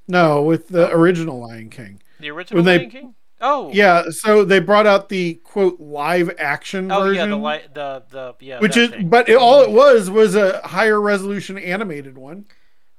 No, 0.08 0.42
with 0.44 0.68
the 0.70 0.92
original 0.92 1.40
Lion 1.40 1.70
King. 1.70 2.02
The 2.20 2.30
original 2.32 2.58
When 2.58 2.66
they- 2.66 2.78
Lion 2.80 2.90
King? 2.90 3.16
Oh. 3.44 3.72
Yeah, 3.74 4.04
so 4.12 4.46
they 4.46 4.60
brought 4.60 4.86
out 4.86 5.10
the 5.10 5.36
quote 5.44 5.80
live 5.80 6.30
action 6.38 6.92
Oh, 6.92 7.02
version, 7.02 7.16
yeah, 7.32 7.36
the, 7.36 7.42
li- 7.42 7.68
the, 7.74 8.04
the, 8.12 8.36
yeah. 8.40 8.60
which 8.60 8.78
is, 8.78 8.92
thing. 8.92 9.10
but 9.10 9.28
it, 9.30 9.36
all 9.36 9.64
it 9.64 9.72
was 9.72 10.12
was 10.12 10.36
a 10.36 10.62
higher 10.62 11.02
resolution 11.02 11.58
animated 11.58 12.20
one. 12.20 12.46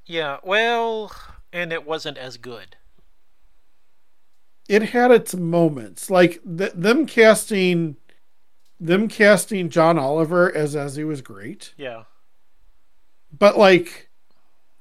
Yeah, 0.07 0.39
well, 0.45 1.13
and 1.53 1.73
it 1.73 1.87
wasn't 1.87 2.19
as 2.19 2.37
good. 2.37 2.77
It 4.69 4.83
had 4.91 5.11
its 5.11 5.35
moments, 5.35 6.09
like 6.11 6.41
th- 6.45 6.73
them 6.75 7.07
casting, 7.07 7.97
them 8.81 9.09
casting 9.09 9.69
John 9.71 9.99
Oliver 9.99 10.55
as 10.55 10.75
as 10.77 10.97
he 10.97 11.05
was 11.05 11.21
great. 11.21 11.75
Yeah. 11.77 12.05
but 13.37 13.57
like 13.59 14.11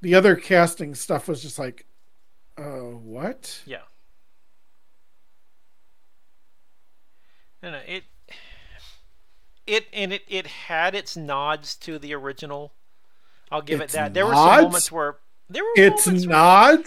the 0.01 0.15
other 0.15 0.35
casting 0.35 0.95
stuff 0.95 1.27
was 1.27 1.41
just 1.41 1.57
like 1.59 1.85
uh 2.57 2.91
what 2.91 3.61
Yeah. 3.65 3.83
And 7.63 7.75
it 7.75 8.03
it 9.67 9.87
and 9.93 10.13
it 10.13 10.23
it 10.27 10.47
had 10.47 10.95
its 10.95 11.15
nods 11.15 11.75
to 11.75 11.97
the 11.99 12.13
original. 12.13 12.73
I'll 13.51 13.61
give 13.61 13.81
Its 13.81 13.93
it 13.93 13.97
that. 13.97 14.13
There 14.13 14.25
were 14.25 14.33
some 14.33 14.63
moments 14.63 14.91
where 14.91 15.17
there 15.49 15.63
were 15.63 15.71
it's 15.75 16.05
where- 16.07 16.13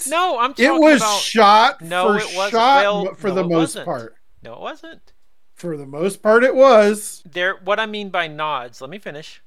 No, 0.08 0.38
I'm 0.38 0.54
it 0.56 0.70
was 0.70 1.00
about 1.02 1.18
shot 1.20 1.80
No, 1.82 2.06
for 2.08 2.16
it 2.18 2.36
wasn't. 2.36 2.50
shot 2.52 2.82
Well, 2.84 3.14
for 3.14 3.28
no, 3.28 3.34
the 3.34 3.42
most 3.44 3.50
wasn't. 3.52 3.84
part 3.84 4.16
No, 4.42 4.54
it 4.54 4.60
wasn't. 4.60 5.12
for 5.54 5.76
the 5.76 5.86
most 5.86 6.22
part 6.22 6.42
it 6.44 6.54
was 6.54 7.22
There 7.30 7.56
what 7.56 7.78
I 7.78 7.86
mean 7.86 8.08
by 8.10 8.26
nods, 8.28 8.80
let 8.80 8.88
me 8.90 8.98
finish. 8.98 9.42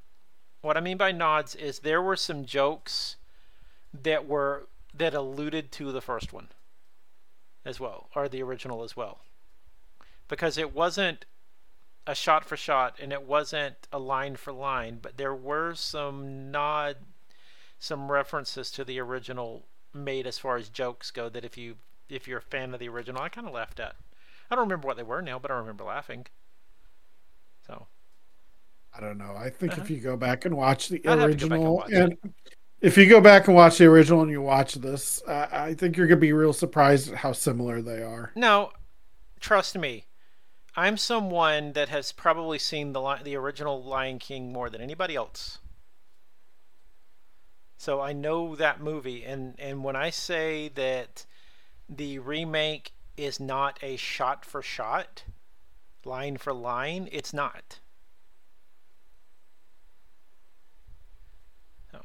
What 0.61 0.77
I 0.77 0.79
mean 0.81 0.97
by 0.97 1.11
nods 1.11 1.55
is 1.55 1.79
there 1.79 2.01
were 2.01 2.15
some 2.15 2.45
jokes 2.45 3.15
that 3.93 4.27
were 4.27 4.67
that 4.93 5.13
alluded 5.13 5.71
to 5.73 5.91
the 5.91 6.01
first 6.01 6.33
one 6.33 6.49
as 7.65 7.79
well, 7.79 8.09
or 8.15 8.27
the 8.29 8.41
original 8.43 8.83
as 8.83 8.95
well. 8.95 9.19
Because 10.27 10.57
it 10.57 10.73
wasn't 10.73 11.25
a 12.07 12.15
shot 12.15 12.45
for 12.45 12.57
shot 12.57 12.97
and 13.01 13.13
it 13.13 13.23
wasn't 13.23 13.75
a 13.91 13.99
line 13.99 14.35
for 14.37 14.53
line, 14.53 14.99
but 15.01 15.17
there 15.17 15.35
were 15.35 15.75
some 15.75 16.49
nod 16.51 16.97
some 17.79 18.11
references 18.11 18.71
to 18.71 18.83
the 18.85 18.99
original 18.99 19.67
made 19.93 20.25
as 20.27 20.39
far 20.39 20.57
as 20.57 20.69
jokes 20.69 21.11
go 21.11 21.29
that 21.29 21.45
if 21.45 21.57
you 21.57 21.75
if 22.09 22.27
you're 22.27 22.39
a 22.39 22.41
fan 22.41 22.73
of 22.73 22.79
the 22.79 22.89
original, 22.89 23.21
I 23.21 23.29
kind 23.29 23.47
of 23.47 23.53
laughed 23.53 23.79
at. 23.79 23.95
I 24.49 24.55
don't 24.55 24.63
remember 24.65 24.87
what 24.87 24.97
they 24.97 25.03
were 25.03 25.21
now, 25.21 25.39
but 25.39 25.51
I 25.51 25.55
remember 25.55 25.83
laughing. 25.83 26.25
So, 27.67 27.87
i 28.93 28.99
don't 28.99 29.17
know 29.17 29.35
i 29.37 29.49
think 29.49 29.73
Uh-huh. 29.73 29.81
if 29.81 29.89
you 29.89 29.99
go 29.99 30.17
back 30.17 30.45
and 30.45 30.55
watch 30.55 30.89
the 30.89 31.01
I'd 31.05 31.19
have 31.19 31.31
to 31.31 31.37
go 31.37 31.47
back 31.47 31.63
and 31.63 31.71
original 31.71 31.75
watch 31.75 31.91
and, 31.91 32.17
if 32.81 32.97
you 32.97 33.07
go 33.09 33.21
back 33.21 33.47
and 33.47 33.55
watch 33.55 33.77
the 33.79 33.85
original 33.85 34.21
and 34.21 34.31
you 34.31 34.41
watch 34.41 34.75
this 34.75 35.21
uh, 35.27 35.47
i 35.51 35.73
think 35.73 35.97
you're 35.97 36.07
gonna 36.07 36.19
be 36.21 36.33
real 36.33 36.53
surprised 36.53 37.11
at 37.11 37.17
how 37.17 37.31
similar 37.33 37.81
they 37.81 38.01
are 38.01 38.35
No, 38.35 38.71
trust 39.39 39.77
me. 39.77 40.05
I'm 40.77 40.95
someone 40.95 41.73
that 41.73 41.89
has 41.89 42.11
probably 42.11 42.59
seen 42.59 42.93
the 42.93 43.19
the 43.23 43.35
original 43.35 43.83
Lion 43.83 44.19
King 44.19 44.53
more 44.53 44.69
than 44.69 44.79
anybody 44.79 45.15
else. 45.15 45.57
So 47.79 47.99
I 47.99 48.13
know 48.13 48.55
that 48.55 48.79
movie 48.79 49.23
and 49.23 49.55
and 49.57 49.83
when 49.83 49.95
I 49.95 50.11
say 50.11 50.69
that 50.75 51.25
the 51.89 52.19
remake 52.19 52.91
is 53.17 53.39
not 53.39 53.79
a 53.81 53.95
shot 53.95 54.45
for 54.45 54.61
shot, 54.61 55.23
line 56.05 56.37
for 56.37 56.53
line, 56.53 57.09
it's 57.11 57.33
not. 57.33 57.79
No. 61.91 62.01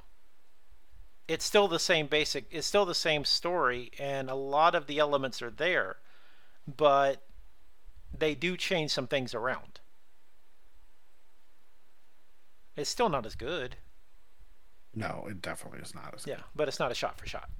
It's 1.28 1.44
still 1.44 1.68
the 1.68 1.78
same 1.78 2.06
basic, 2.06 2.46
it's 2.50 2.66
still 2.66 2.86
the 2.86 2.94
same 2.94 3.26
story 3.26 3.92
and 3.98 4.30
a 4.30 4.34
lot 4.34 4.74
of 4.74 4.86
the 4.86 4.98
elements 4.98 5.42
are 5.42 5.50
there 5.50 5.98
but 6.66 7.22
they 8.22 8.34
do 8.36 8.56
change 8.56 8.92
some 8.92 9.08
things 9.08 9.34
around. 9.34 9.80
It's 12.76 12.88
still 12.88 13.08
not 13.08 13.26
as 13.26 13.34
good. 13.34 13.76
No, 14.94 15.26
it 15.28 15.42
definitely 15.42 15.80
is 15.80 15.92
not 15.94 16.14
as. 16.14 16.24
Yeah, 16.24 16.42
but 16.54 16.68
it's 16.68 16.78
not 16.78 16.92
a 16.92 16.94
shot 16.94 17.18
for 17.18 17.26
shot. 17.26 17.50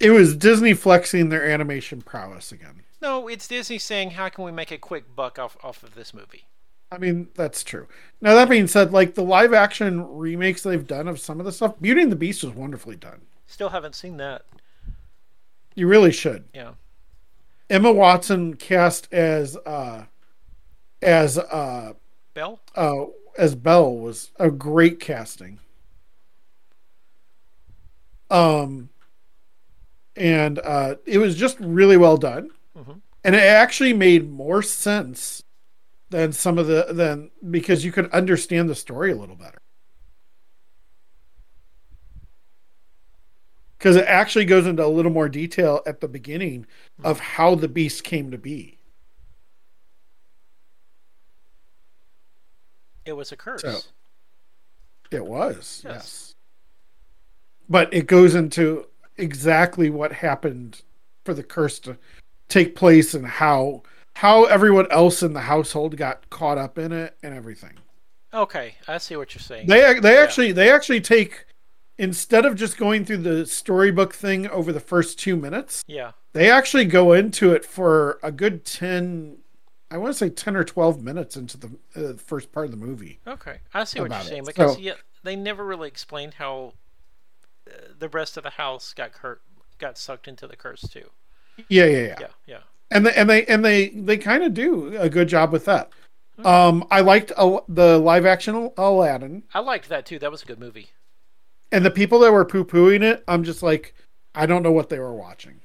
It 0.00 0.10
was 0.10 0.34
Disney 0.34 0.72
flexing 0.72 1.28
their 1.28 1.44
animation 1.44 2.00
prowess 2.00 2.50
again. 2.50 2.82
No, 3.02 3.28
it's 3.28 3.46
Disney 3.46 3.78
saying, 3.78 4.12
"How 4.12 4.30
can 4.30 4.44
we 4.44 4.52
make 4.52 4.70
a 4.70 4.78
quick 4.78 5.14
buck 5.14 5.38
off 5.38 5.56
off 5.62 5.82
of 5.82 5.94
this 5.94 6.14
movie?" 6.14 6.46
I 6.90 6.96
mean, 6.96 7.28
that's 7.34 7.62
true. 7.62 7.88
Now 8.22 8.34
that 8.34 8.48
being 8.48 8.68
said, 8.68 8.92
like 8.92 9.14
the 9.14 9.22
live 9.22 9.52
action 9.52 10.02
remakes 10.16 10.62
they've 10.62 10.86
done 10.86 11.08
of 11.08 11.20
some 11.20 11.40
of 11.40 11.44
the 11.44 11.52
stuff, 11.52 11.78
Beauty 11.78 12.00
and 12.00 12.10
the 12.10 12.16
Beast 12.16 12.42
was 12.42 12.54
wonderfully 12.54 12.96
done. 12.96 13.26
Still 13.46 13.68
haven't 13.68 13.94
seen 13.94 14.16
that. 14.16 14.46
You 15.74 15.86
really 15.86 16.12
should. 16.12 16.44
Yeah. 16.54 16.74
Emma 17.70 17.92
Watson 17.92 18.54
cast 18.54 19.12
as 19.12 19.56
uh 19.66 20.04
as 21.02 21.38
uh 21.38 21.92
Belle? 22.34 22.60
uh 22.74 23.04
as 23.36 23.54
Belle 23.54 23.94
was 23.96 24.30
a 24.38 24.50
great 24.50 25.00
casting. 25.00 25.58
Um 28.30 28.88
and 30.16 30.58
uh 30.60 30.96
it 31.06 31.18
was 31.18 31.36
just 31.36 31.58
really 31.60 31.96
well 31.96 32.16
done. 32.16 32.50
Mhm. 32.76 33.00
And 33.24 33.34
it 33.34 33.42
actually 33.42 33.92
made 33.92 34.30
more 34.30 34.62
sense 34.62 35.42
than 36.10 36.32
some 36.32 36.56
of 36.58 36.66
the 36.66 36.86
than 36.90 37.30
because 37.50 37.84
you 37.84 37.92
could 37.92 38.10
understand 38.10 38.68
the 38.68 38.74
story 38.74 39.12
a 39.12 39.16
little 39.16 39.36
better. 39.36 39.58
Because 43.78 43.94
it 43.96 44.06
actually 44.06 44.44
goes 44.44 44.66
into 44.66 44.84
a 44.84 44.88
little 44.88 45.12
more 45.12 45.28
detail 45.28 45.82
at 45.86 46.00
the 46.00 46.08
beginning 46.08 46.66
of 47.04 47.20
how 47.20 47.54
the 47.54 47.68
beast 47.68 48.02
came 48.02 48.30
to 48.32 48.38
be. 48.38 48.78
It 53.04 53.12
was 53.12 53.32
a 53.32 53.36
curse. 53.36 53.62
So- 53.62 53.80
It 55.10 55.24
was, 55.24 55.80
Yes. 55.84 55.94
yes. 55.94 56.34
But 57.68 57.92
it 57.94 58.06
goes 58.06 58.34
into 58.34 58.88
exactly 59.16 59.88
what 59.90 60.12
happened 60.12 60.82
for 61.24 61.32
the 61.32 61.42
curse 61.42 61.78
to 61.80 61.96
take 62.48 62.74
place 62.76 63.14
and 63.14 63.26
how 63.26 63.82
how 64.16 64.44
everyone 64.46 64.90
else 64.90 65.22
in 65.22 65.32
the 65.32 65.42
household 65.42 65.96
got 65.96 66.28
caught 66.28 66.58
up 66.58 66.76
in 66.76 66.90
it 66.92 67.16
and 67.22 67.32
everything. 67.32 67.78
Okay, 68.34 68.74
I 68.88 68.98
see 68.98 69.14
what 69.16 69.32
you're 69.34 69.40
saying. 69.40 69.66
They 69.68 69.98
they 70.00 70.14
Yeah. 70.16 70.22
actually 70.22 70.52
they 70.52 70.70
actually 70.70 71.00
take 71.00 71.46
instead 71.98 72.46
of 72.46 72.54
just 72.54 72.78
going 72.78 73.04
through 73.04 73.18
the 73.18 73.44
storybook 73.46 74.14
thing 74.14 74.48
over 74.48 74.72
the 74.72 74.80
first 74.80 75.18
2 75.18 75.36
minutes, 75.36 75.84
yeah. 75.86 76.12
they 76.32 76.50
actually 76.50 76.84
go 76.84 77.12
into 77.12 77.52
it 77.52 77.64
for 77.64 78.18
a 78.22 78.32
good 78.32 78.64
10 78.64 79.38
I 79.90 79.96
want 79.96 80.12
to 80.12 80.18
say 80.18 80.28
10 80.28 80.54
or 80.54 80.64
12 80.64 81.02
minutes 81.02 81.36
into 81.36 81.56
the 81.56 81.70
uh, 81.96 82.12
first 82.18 82.52
part 82.52 82.66
of 82.66 82.72
the 82.72 82.76
movie. 82.76 83.20
Okay, 83.26 83.58
I 83.72 83.84
see 83.84 84.00
what 84.00 84.10
you're 84.10 84.20
it. 84.20 84.24
saying 84.24 84.44
because 84.44 84.74
So- 84.74 84.80
yeah, 84.80 84.94
they 85.22 85.34
never 85.34 85.64
really 85.64 85.88
explained 85.88 86.34
how 86.34 86.74
uh, 87.66 87.72
the 87.98 88.08
rest 88.08 88.36
of 88.36 88.42
the 88.42 88.50
house 88.50 88.92
got 88.92 89.12
hurt, 89.12 89.40
got 89.78 89.96
sucked 89.96 90.28
into 90.28 90.46
the 90.46 90.56
curse 90.56 90.82
too. 90.82 91.10
Yeah, 91.68 91.86
yeah, 91.86 91.98
yeah. 91.98 92.16
Yeah, 92.20 92.26
yeah. 92.46 92.58
and 92.90 93.06
they 93.06 93.14
and 93.14 93.30
they 93.30 93.46
and 93.46 93.64
they 93.64 93.88
they 93.88 94.18
kind 94.18 94.44
of 94.44 94.54
do 94.54 94.96
a 94.96 95.08
good 95.08 95.28
job 95.28 95.52
with 95.52 95.64
that. 95.64 95.90
Um, 96.44 96.86
I 96.90 97.00
liked 97.00 97.32
Al- 97.36 97.64
the 97.68 97.98
live 97.98 98.24
action 98.24 98.70
Aladdin, 98.76 99.42
I 99.52 99.58
liked 99.58 99.88
that 99.88 100.06
too. 100.06 100.20
That 100.20 100.30
was 100.30 100.42
a 100.42 100.46
good 100.46 100.60
movie. 100.60 100.90
And 101.72 101.84
the 101.84 101.90
people 101.90 102.18
that 102.20 102.32
were 102.32 102.44
poo 102.44 102.64
pooing 102.64 103.02
it, 103.02 103.22
I'm 103.28 103.44
just 103.44 103.62
like, 103.62 103.94
I 104.34 104.46
don't 104.46 104.62
know 104.62 104.72
what 104.72 104.88
they 104.88 104.98
were 104.98 105.14
watching 105.14 105.60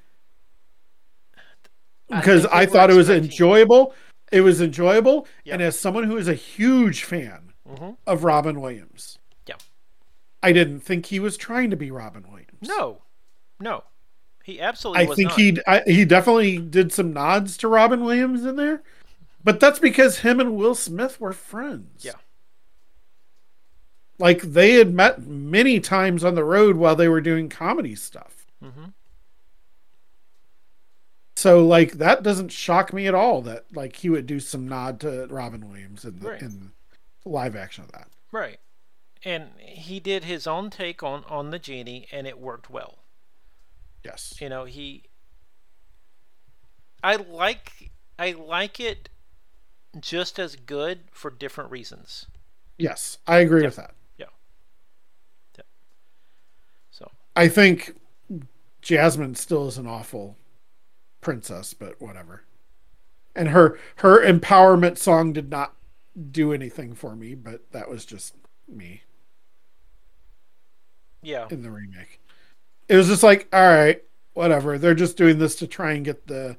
because 2.10 2.43
they 2.43 2.49
I, 2.51 2.66
thought 2.66 2.89
it 2.89 2.95
was 2.95 3.10
enjoyable. 3.10 3.93
It 4.32 4.41
was 4.41 4.62
enjoyable, 4.62 5.28
Yeah. 5.43 5.54
and 5.54 5.62
as 5.64 5.80
someone 5.80 6.06
who 6.06 6.18
is 6.18 6.28
a 6.28 6.34
huge 6.34 7.04
fan 7.04 7.54
Mhm. 7.70 7.97
of 8.08 8.24
Robin 8.24 8.60
Williams, 8.62 9.20
Yeah. 9.47 9.56
I 10.41 10.51
didn't 10.51 10.82
think 10.82 11.08
he 11.08 11.20
was 11.20 11.38
trying 11.38 11.70
to 11.70 11.76
be 11.78 11.91
Robin 11.91 12.24
Williams. 12.28 12.68
No, 12.68 13.04
no, 13.60 13.84
he 14.43 14.60
absolutely 14.60 15.04
I 15.04 15.16
think 15.16 15.30
not. 15.30 15.39
he 15.39 15.58
I, 15.68 15.82
he 15.86 16.06
definitely 16.06 16.58
did 16.58 16.91
some 16.91 17.14
nods 17.14 17.58
to 17.58 17.68
Robin 17.68 18.04
Williams 18.04 18.43
in 18.45 18.56
there, 18.56 18.82
but 19.43 19.60
that's 19.60 19.80
because 19.80 20.20
him 20.20 20.39
and 20.39 20.56
Will 20.56 20.76
Smith 20.76 21.20
were 21.22 21.34
friends. 21.34 22.04
Yeah. 22.04 22.14
Like 24.24 24.42
they 24.42 24.74
had 24.74 24.94
met 24.94 25.22
many 25.28 25.80
times 25.82 26.24
on 26.24 26.36
the 26.36 26.44
road 26.46 26.78
while 26.78 26.96
they 26.96 27.10
were 27.10 27.22
doing 27.22 27.50
comedy 27.50 27.96
stuff. 27.96 28.46
hmm 28.62 28.86
So 31.36 31.66
like 31.66 31.94
that 31.94 32.24
doesn't 32.24 32.52
shock 32.52 32.94
me 32.94 33.08
at 33.08 33.14
all 33.16 33.42
that 33.42 33.66
like 33.76 33.98
he 33.98 34.10
would 34.10 34.26
do 34.26 34.40
some 34.40 34.68
nod 34.68 35.00
to 35.02 35.28
Robin 35.28 35.68
Williams 35.68 36.06
in 36.06 36.20
the 36.20 36.30
Right. 36.30 36.42
in 36.42 36.72
the 37.24 37.30
live 37.30 37.56
action 37.56 37.84
of 37.84 37.92
that. 37.92 38.08
Right, 38.32 38.60
and 39.24 39.52
he 39.60 40.00
did 40.00 40.24
his 40.24 40.48
own 40.48 40.70
take 40.70 41.04
on 41.04 41.24
on 41.26 41.50
the 41.52 41.60
genie, 41.60 42.08
and 42.12 42.28
it 42.28 42.40
worked 42.40 42.70
well. 42.70 43.00
Yes. 44.04 44.36
You 44.40 44.50
know, 44.50 44.66
he. 44.66 45.04
I 47.04 47.16
like 47.18 47.92
I 48.18 48.32
like 48.32 48.80
it 48.80 49.10
just 50.00 50.40
as 50.40 50.56
good 50.56 51.10
for 51.12 51.30
different 51.32 51.72
reasons. 51.72 52.28
Yes, 52.78 53.18
I 53.28 53.40
agree 53.40 53.62
Yeah. 53.62 53.68
with 53.68 53.76
that. 53.78 53.96
So 56.92 57.12
I 57.36 57.48
think 57.48 57.96
Jasmine 58.82 59.36
still 59.36 59.68
is 59.68 59.78
an 59.78 59.88
awful 59.88 60.38
princess, 61.22 61.74
but 61.74 62.02
whatever. 62.02 62.44
And 63.36 63.50
her 63.50 63.80
her 63.98 64.24
empowerment 64.24 64.98
song 64.98 65.34
did 65.34 65.50
not 65.50 65.74
do 66.32 66.54
anything 66.54 66.94
for 66.94 67.16
me, 67.16 67.34
but 67.36 67.72
that 67.72 67.90
was 67.90 68.06
just 68.06 68.36
me 68.68 69.02
yeah, 71.24 71.48
in 71.50 71.62
the 71.62 71.72
remake. 71.72 72.20
It 72.90 72.98
was 72.98 73.08
just 73.08 73.24
like, 73.24 73.48
all 73.54 73.62
right, 73.62 74.04
whatever. 74.34 74.78
They're 74.78 74.94
just 74.94 75.18
doing 75.18 75.40
this 75.40 75.56
to 75.58 75.68
try 75.68 75.94
and 75.94 76.06
get 76.06 76.28
the 76.28 76.58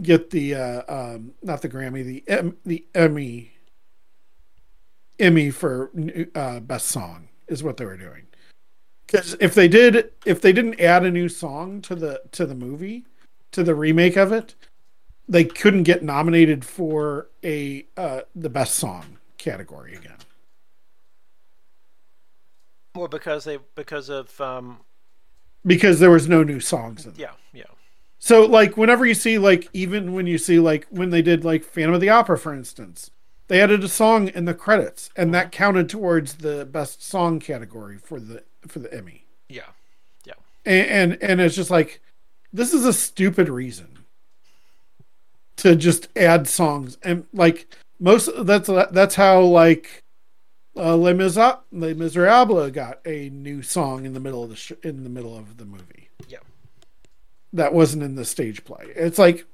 get 0.00 0.30
the 0.30 0.54
uh 0.54 0.82
um 0.88 1.32
not 1.42 1.62
the 1.62 1.68
Grammy, 1.68 2.04
the 2.04 2.24
em, 2.28 2.56
the 2.64 2.86
Emmy 2.94 3.52
Emmy 5.18 5.50
for 5.50 5.90
uh 6.34 6.60
best 6.60 6.86
song 6.86 7.28
is 7.48 7.62
what 7.62 7.76
they 7.76 7.84
were 7.84 7.96
doing. 7.96 8.26
Cuz 9.08 9.36
if 9.40 9.54
they 9.54 9.68
did 9.68 10.12
if 10.24 10.40
they 10.40 10.52
didn't 10.52 10.80
add 10.80 11.04
a 11.04 11.10
new 11.10 11.28
song 11.28 11.80
to 11.82 11.94
the 11.94 12.22
to 12.32 12.46
the 12.46 12.54
movie, 12.54 13.04
to 13.52 13.62
the 13.62 13.74
remake 13.74 14.16
of 14.16 14.32
it, 14.32 14.54
they 15.28 15.44
couldn't 15.44 15.84
get 15.84 16.02
nominated 16.02 16.64
for 16.64 17.28
a 17.44 17.86
uh 17.96 18.22
the 18.34 18.50
best 18.50 18.74
song 18.76 19.18
category 19.38 19.94
again. 19.94 20.18
well 22.94 23.08
because 23.08 23.44
they 23.44 23.58
because 23.74 24.08
of 24.08 24.40
um 24.40 24.80
Because 25.64 26.00
there 26.00 26.10
was 26.10 26.28
no 26.28 26.42
new 26.42 26.60
songs 26.60 27.06
yeah 27.16 27.32
yeah. 27.52 27.64
So 28.18 28.44
like 28.46 28.76
whenever 28.76 29.04
you 29.04 29.14
see 29.14 29.38
like 29.38 29.68
even 29.72 30.12
when 30.14 30.26
you 30.26 30.38
see 30.38 30.58
like 30.58 30.86
when 30.90 31.10
they 31.10 31.22
did 31.22 31.44
like 31.44 31.64
Phantom 31.64 31.94
of 31.94 32.00
the 32.00 32.08
Opera 32.08 32.38
for 32.38 32.54
instance, 32.54 33.10
they 33.48 33.60
added 33.60 33.84
a 33.84 33.88
song 33.88 34.28
in 34.28 34.44
the 34.46 34.54
credits 34.54 35.10
and 35.16 35.34
that 35.34 35.52
counted 35.52 35.88
towards 35.88 36.36
the 36.36 36.64
best 36.64 37.02
song 37.02 37.38
category 37.40 37.98
for 37.98 38.18
the 38.18 38.42
for 38.68 38.78
the 38.80 38.92
Emmy. 38.92 39.24
yeah 39.48 39.62
And 40.64 41.12
and, 41.12 41.22
and 41.22 41.40
it's 41.40 41.54
just 41.54 41.70
like 41.70 42.00
this 42.52 42.72
is 42.74 42.84
a 42.84 42.92
stupid 42.92 43.48
reason 43.48 43.98
to 45.56 45.74
just 45.76 46.08
add 46.16 46.46
songs 46.48 46.98
and 47.02 47.26
like 47.32 47.66
most 48.00 48.28
that's 48.44 48.68
that's 48.90 49.14
how 49.14 49.40
like 49.40 50.02
uh, 50.76 50.94
Les, 50.96 51.14
Misera- 51.14 51.60
Les 51.72 51.94
Miserables 51.94 52.70
got 52.72 53.00
a 53.06 53.30
new 53.30 53.62
song 53.62 54.04
in 54.04 54.12
the 54.12 54.20
middle 54.20 54.42
of 54.44 54.50
the 54.50 54.56
sh- 54.56 54.72
in 54.82 55.02
the 55.04 55.08
middle 55.08 55.36
of 55.36 55.56
the 55.56 55.64
movie 55.64 56.10
yeah 56.28 56.38
that 57.52 57.72
wasn't 57.72 58.02
in 58.02 58.16
the 58.16 58.24
stage 58.24 58.64
play. 58.64 58.84
It's 58.94 59.18
like, 59.18 59.46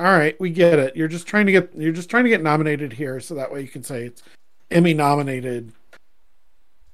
all 0.00 0.06
right, 0.06 0.34
we 0.40 0.50
get 0.50 0.80
it. 0.80 0.96
You're 0.96 1.06
just 1.06 1.28
trying 1.28 1.46
to 1.46 1.52
get 1.52 1.70
you're 1.76 1.92
just 1.92 2.10
trying 2.10 2.24
to 2.24 2.30
get 2.30 2.42
nominated 2.42 2.92
here, 2.94 3.20
so 3.20 3.34
that 3.36 3.52
way 3.52 3.60
you 3.60 3.68
can 3.68 3.84
say 3.84 4.06
it's 4.06 4.22
Emmy 4.72 4.92
nominated 4.94 5.72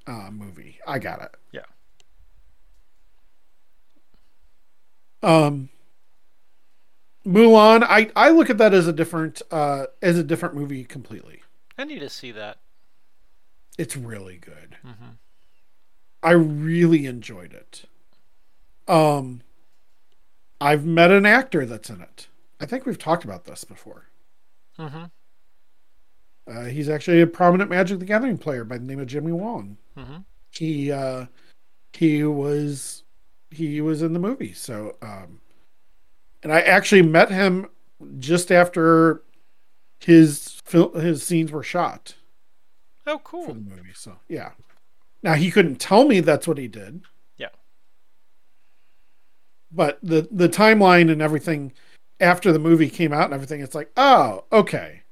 uh, 0.07 0.29
movie. 0.31 0.79
I 0.87 0.99
got 0.99 1.23
it. 1.23 1.35
Yeah. 1.53 1.63
Um, 5.23 5.69
Mulan, 7.27 7.83
I 7.83 8.11
I 8.17 8.31
look 8.31 8.49
at 8.51 8.59
that 8.59 8.73
as 8.73 8.87
a 8.87 8.93
different 8.93 9.43
uh 9.51 9.87
as 10.01 10.19
a 10.19 10.25
different 10.25 10.55
movie 10.55 10.85
completely. 10.85 11.43
I 11.77 11.85
need 11.85 12.01
to 12.01 12.09
see 12.11 12.33
that. 12.33 12.59
It's 13.79 13.97
really 13.97 14.37
good. 14.39 14.77
hmm 14.83 15.11
I 16.23 16.33
really 16.33 17.07
enjoyed 17.07 17.55
it. 17.55 17.85
Um, 18.87 19.41
I've 20.61 20.85
met 20.85 21.11
an 21.11 21.25
actor 21.25 21.65
that's 21.65 21.89
in 21.89 22.03
it. 22.03 22.29
I 22.61 22.67
think 22.67 22.85
we've 22.85 22.99
talked 22.99 23.25
about 23.25 23.45
this 23.47 23.65
before. 23.65 24.07
hmm 24.79 25.05
Uh, 26.47 26.65
he's 26.65 26.89
actually 26.91 27.21
a 27.23 27.27
prominent 27.27 27.71
Magic 27.71 27.99
the 28.01 28.05
Gathering 28.05 28.37
player 28.39 28.65
by 28.65 28.77
the 28.77 28.85
name 28.85 29.01
of 29.01 29.07
Jimmy 29.07 29.33
Wong. 29.33 29.77
hmm 29.97 30.19
He 30.51 30.91
uh, 30.93 31.27
he 31.95 32.25
was 32.25 33.05
he 33.51 33.81
was 33.81 34.03
in 34.03 34.13
the 34.13 34.19
movie. 34.19 34.53
So, 34.53 34.97
um, 35.03 35.41
and 36.43 36.53
I 36.53 36.61
actually 36.61 37.03
met 37.03 37.31
him 37.31 37.69
just 38.19 38.51
after 38.51 39.23
his 39.99 40.61
fil- 40.65 40.95
his 40.99 41.23
scenes 41.23 41.53
were 41.53 41.63
shot 41.63 42.15
Oh, 43.07 43.19
cool! 43.23 43.47
for 43.47 43.53
the 43.55 43.61
movie. 43.61 43.93
So 43.95 44.17
yeah. 44.29 44.53
Now 45.23 45.35
he 45.35 45.51
couldn't 45.51 45.77
tell 45.77 46.07
me 46.07 46.21
that's 46.21 46.49
what 46.49 46.57
he 46.57 46.67
did. 46.69 47.03
Yeah. 47.37 47.49
But 49.71 49.99
the 50.03 50.27
the 50.31 50.49
timeline 50.49 51.11
and 51.11 51.21
everything 51.21 51.73
after 52.21 52.53
the 52.53 52.59
movie 52.59 52.89
came 52.89 53.13
out 53.13 53.25
and 53.25 53.35
everything, 53.35 53.61
it's 53.61 53.75
like, 53.75 53.91
oh, 53.97 54.45
okay. 54.53 55.03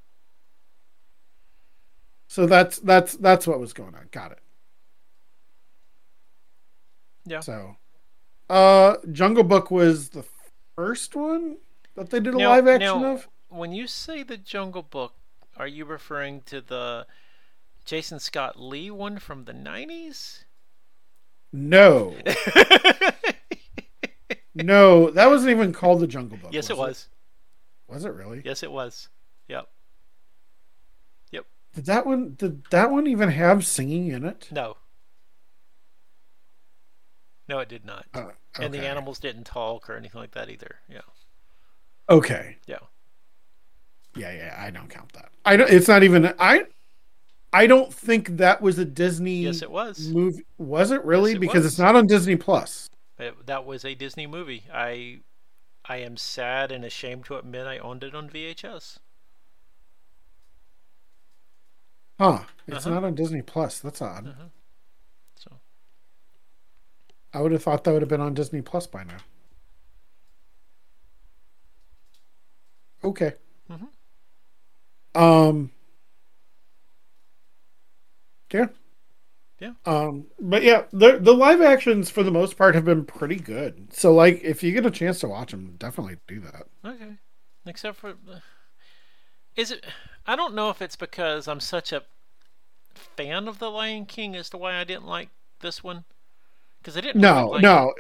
So 2.29 2.47
that's 2.47 2.79
that's 2.79 3.15
that's 3.17 3.47
what 3.47 3.61
was 3.61 3.73
going 3.73 3.95
on. 3.95 4.09
Got 4.11 4.33
it. 4.33 4.39
Yeah. 7.27 7.41
So, 7.41 7.77
uh, 8.49 8.97
Jungle 9.13 9.45
Book 9.45 9.71
was 9.71 10.11
the 10.11 10.25
first 10.77 11.15
one 11.17 11.57
that 11.95 12.11
they 12.11 12.21
did 12.21 12.35
a 12.35 12.39
Now- 12.39 12.51
live 12.51 12.69
action 12.69 13.03
now, 13.03 13.13
of. 13.15 13.29
When 13.51 13.73
you 13.73 13.87
say 13.87 14.23
the 14.23 14.37
Jungle 14.37 14.83
Book, 14.83 15.15
are 15.57 15.67
you 15.67 15.85
referring 15.87 16.43
to 16.43 16.61
the 16.61 17.07
Jason 17.85 18.21
Scott 18.21 18.61
Lee 18.61 18.91
one 18.91 19.19
from 19.19 19.45
the 19.45 19.55
90s? 19.55 20.45
No, 21.51 22.15
no, 24.55 25.11
that 25.11 25.29
wasn't 25.29 25.51
even 25.51 25.73
called 25.73 26.01
the 26.01 26.07
Jungle 26.07 26.37
Book. 26.37 26.53
yes, 26.53 26.69
it 26.69 26.77
was. 26.77 27.09
Was 27.89 28.05
it 28.05 28.13
really? 28.13 28.43
Yes, 28.45 28.63
it 28.63 28.71
was. 28.71 29.09
Yep. 29.49 29.67
Yep. 31.33 31.47
Did 31.75 31.87
that 31.87 32.05
one? 32.05 32.35
Did 32.37 32.65
that 32.71 32.91
one 32.91 33.07
even 33.07 33.31
have 33.31 33.65
singing 33.65 34.09
in 34.09 34.27
it? 34.27 34.49
No. 34.51 34.77
No, 37.49 37.59
it 37.61 37.69
did 37.69 37.85
not. 37.85 38.07
Uh, 38.13 38.31
And 38.59 38.73
the 38.75 38.87
animals 38.87 39.19
didn't 39.19 39.45
talk 39.45 39.89
or 39.89 39.97
anything 39.97 40.21
like 40.21 40.33
that 40.33 40.51
either. 40.51 40.77
Yeah. 40.89 41.01
Okay. 42.11 42.57
Yeah. 42.67 42.79
Yeah, 44.15 44.33
yeah. 44.33 44.57
I 44.59 44.71
don't 44.71 44.89
count 44.91 45.13
that. 45.15 45.31
I 45.45 45.57
don't. 45.57 45.71
It's 45.71 45.89
not 45.89 46.03
even. 46.03 46.35
I. 46.39 46.67
I 47.51 47.67
don't 47.67 47.93
think 47.95 48.37
that 48.37 48.61
was 48.61 48.79
a 48.79 48.85
Disney 48.85 49.41
Yes, 49.45 49.63
it 49.63 49.71
was. 49.71 50.09
movie. 50.09 50.45
Was 50.59 50.91
it 50.91 51.03
really? 51.05 51.31
Yes, 51.31 51.37
it 51.37 51.41
because 51.41 51.63
was. 51.65 51.73
it's 51.73 51.79
not 51.79 51.97
on 51.97 52.07
Disney 52.07 52.37
Plus. 52.37 52.91
It, 53.19 53.47
that 53.47 53.65
was 53.65 53.85
a 53.87 53.95
Disney 53.95 54.27
movie. 54.27 54.65
I 54.73 55.21
I 55.87 55.97
am 55.99 56.19
sad 56.19 56.71
and 56.71 56.85
ashamed 56.85 57.25
to 57.27 57.37
admit 57.39 57.67
I 57.67 57.79
owned 57.79 58.05
it 58.05 58.15
on 58.15 58.29
VHS. 58.29 58.99
Huh? 62.19 62.41
It's 62.67 62.85
Uh-huh. 62.87 62.95
not 62.97 63.05
on 63.05 63.15
Disney 63.15 63.43
Plus. 63.43 63.79
That's 63.81 64.03
odd. 64.03 64.29
Uh-huh. 64.29 64.45
I 67.33 67.41
would 67.41 67.53
have 67.53 67.63
thought 67.63 67.85
that 67.85 67.93
would 67.93 68.03
have 68.03 68.09
been 68.09 68.21
on 68.21 68.35
Disney 68.35 68.63
Plus 68.63 68.87
by 68.87 69.05
now. 69.05 69.19
Okay. 73.05 73.35
Mhm. 73.71 73.89
Um. 75.15 75.71
Yeah. 78.53 78.69
Yeah. 79.61 79.73
Um. 79.85 80.27
But 80.41 80.63
yeah, 80.63 80.85
the 80.93 81.19
the 81.19 81.35
live 81.35 81.61
actions 81.61 82.11
for 82.11 82.23
the 82.23 82.31
most 82.31 82.57
part 82.57 82.75
have 82.75 82.85
been 82.85 83.05
pretty 83.05 83.37
good. 83.37 83.93
So 83.93 84.15
like, 84.15 84.41
if 84.43 84.63
you 84.63 84.73
get 84.73 84.87
a 84.87 84.91
chance 84.91 85.21
to 85.21 85.29
watch 85.29 85.51
them, 85.51 85.75
definitely 85.79 86.19
do 86.27 86.41
that. 86.41 86.67
okay, 86.85 87.17
except 87.67 87.99
for 87.99 88.15
is 89.57 89.71
it? 89.71 89.85
I 90.27 90.37
don't 90.37 90.55
know 90.55 90.71
if 90.71 90.81
it's 90.81 90.97
because 90.97 91.49
I'm 91.49 91.61
such 91.61 91.93
a 91.93 92.05
fan 92.95 93.49
of 93.49 93.59
the 93.59 93.71
Lion 93.71 94.07
King 94.07 94.37
as 94.37 94.51
to 94.51 94.57
why 94.57 94.77
I 94.77 94.85
didn't 94.85 95.07
like 95.07 95.31
this 95.61 95.83
one. 95.83 96.05
Because 96.89 96.97
I 96.97 97.01
didn't. 97.03 97.21
No, 97.21 97.49
like 97.49 97.61
no, 97.61 97.93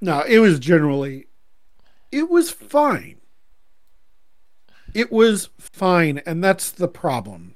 no. 0.00 0.22
It 0.22 0.38
was 0.38 0.58
generally, 0.58 1.26
it 2.10 2.30
was 2.30 2.50
fine. 2.50 3.16
It 4.94 5.12
was 5.12 5.50
fine, 5.58 6.22
and 6.24 6.42
that's 6.42 6.70
the 6.70 6.88
problem. 6.88 7.54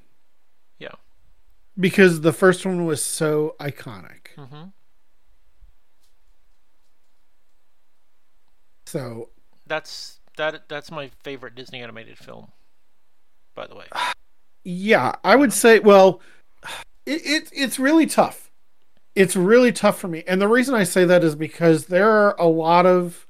Yeah. 0.77 0.93
Because 1.79 2.21
the 2.21 2.31
first 2.31 2.67
one 2.67 2.85
was 2.85 3.03
so 3.03 3.55
iconic. 3.59 4.27
hmm 4.37 4.65
So 8.85 9.29
That's 9.65 10.19
that. 10.37 10.69
That's 10.69 10.91
my 10.91 11.09
favorite 11.23 11.55
Disney 11.55 11.81
animated 11.81 12.19
film. 12.19 12.51
By 13.55 13.65
the 13.65 13.75
way. 13.75 13.85
yeah, 14.63 15.15
I 15.23 15.35
would 15.35 15.51
say. 15.51 15.79
Well, 15.79 16.21
it, 17.07 17.25
it 17.25 17.49
it's 17.53 17.79
really 17.79 18.05
tough. 18.05 18.48
It's 19.19 19.35
really 19.35 19.73
tough 19.73 19.99
for 19.99 20.07
me, 20.07 20.23
and 20.27 20.41
the 20.41 20.47
reason 20.47 20.75
I 20.75 20.85
say 20.85 21.03
that 21.03 21.25
is 21.25 21.35
because 21.35 21.87
there 21.87 22.09
are 22.09 22.37
a 22.39 22.47
lot 22.47 22.85
of. 22.85 23.27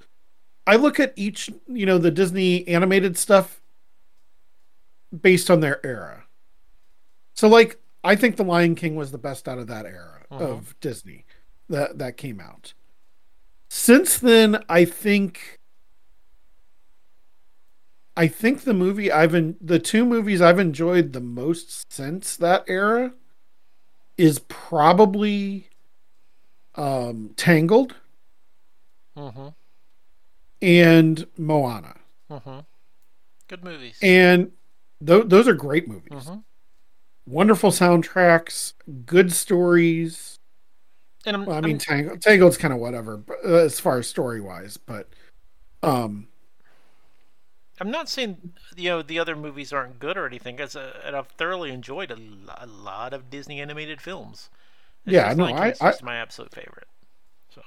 I 0.68 0.76
look 0.76 1.00
at 1.00 1.14
each, 1.16 1.50
you 1.68 1.88
know, 1.88 1.98
the 1.98 2.12
Disney 2.12 2.68
animated 2.68 3.18
stuff 3.18 3.60
based 5.20 5.50
on 5.50 5.62
their 5.62 5.84
era. 5.84 6.26
So, 7.34 7.48
like, 7.48 7.82
I 8.04 8.16
think 8.16 8.36
The 8.36 8.44
Lion 8.44 8.76
King 8.76 8.96
was 8.96 9.12
the 9.12 9.18
best 9.18 9.48
out 9.50 9.58
of 9.58 9.66
that 9.66 9.88
era 9.88 10.26
Mhm. 10.30 10.42
of 10.42 10.80
Disney 10.80 11.26
that 11.70 11.98
that 11.98 12.18
came 12.18 12.40
out. 12.40 12.76
Since 13.68 14.20
then, 14.20 14.64
I 14.70 14.86
think 14.86 15.60
I 18.16 18.28
think 18.28 18.62
the 18.62 18.76
movie 18.76 19.12
I've 19.12 19.34
en- 19.34 19.58
the 19.60 19.80
two 19.80 20.06
movies 20.06 20.40
I've 20.40 20.60
enjoyed 20.60 21.14
the 21.14 21.20
most 21.22 21.92
since 21.92 22.36
that 22.38 22.64
era 22.68 23.16
is 24.18 24.38
probably 24.50 25.69
um, 26.76 27.34
Tangled 27.36 27.96
mm-hmm. 29.16 29.50
and 30.62 31.26
Moana, 31.38 31.96
Mm-hmm. 32.30 32.60
Good 33.48 33.64
movies. 33.64 33.98
and 34.02 34.52
th- 35.06 35.26
those 35.28 35.48
are 35.48 35.54
great 35.54 35.88
movies. 35.88 36.28
hmm 36.28 36.40
Wonderful 37.26 37.70
soundtracks, 37.72 38.74
good 39.06 39.32
stories. 39.32 40.40
And 41.26 41.36
I'm, 41.38 41.46
Well, 41.46 41.56
I 41.56 41.60
I'm- 41.60 41.66
mean, 41.66 41.78
Tangled, 41.78 42.22
Tangled's 42.22 42.58
kind 42.58 42.74
of 42.74 42.80
whatever 42.80 43.18
but, 43.18 43.38
uh, 43.46 43.56
as 43.56 43.80
far 43.80 44.00
as 44.00 44.08
story 44.08 44.42
wise, 44.42 44.78
but 44.78 45.10
um, 45.84 46.28
I'm 47.80 47.92
not 47.92 48.10
saying 48.10 48.54
you 48.76 48.90
know 48.90 49.02
the 49.02 49.20
other 49.20 49.36
movies 49.36 49.72
aren't 49.72 50.00
good 50.00 50.18
or 50.18 50.26
anything. 50.28 50.56
Because 50.58 50.76
uh, 50.76 51.00
and 51.06 51.16
I've 51.16 51.28
thoroughly 51.30 51.72
enjoyed 51.72 52.12
a, 52.12 52.18
a 52.58 52.66
lot 52.68 53.14
of 53.14 53.30
Disney 53.30 53.62
animated 53.62 54.02
films. 54.02 54.50
It's 55.06 55.14
Yeah, 55.14 55.34
no, 55.34 55.46
I- 55.46 55.72
King's 55.72 55.82
I- 55.82 55.94
my 56.04 56.16
absolute 56.18 56.54
favorite. 56.54 56.88
So 57.54 57.62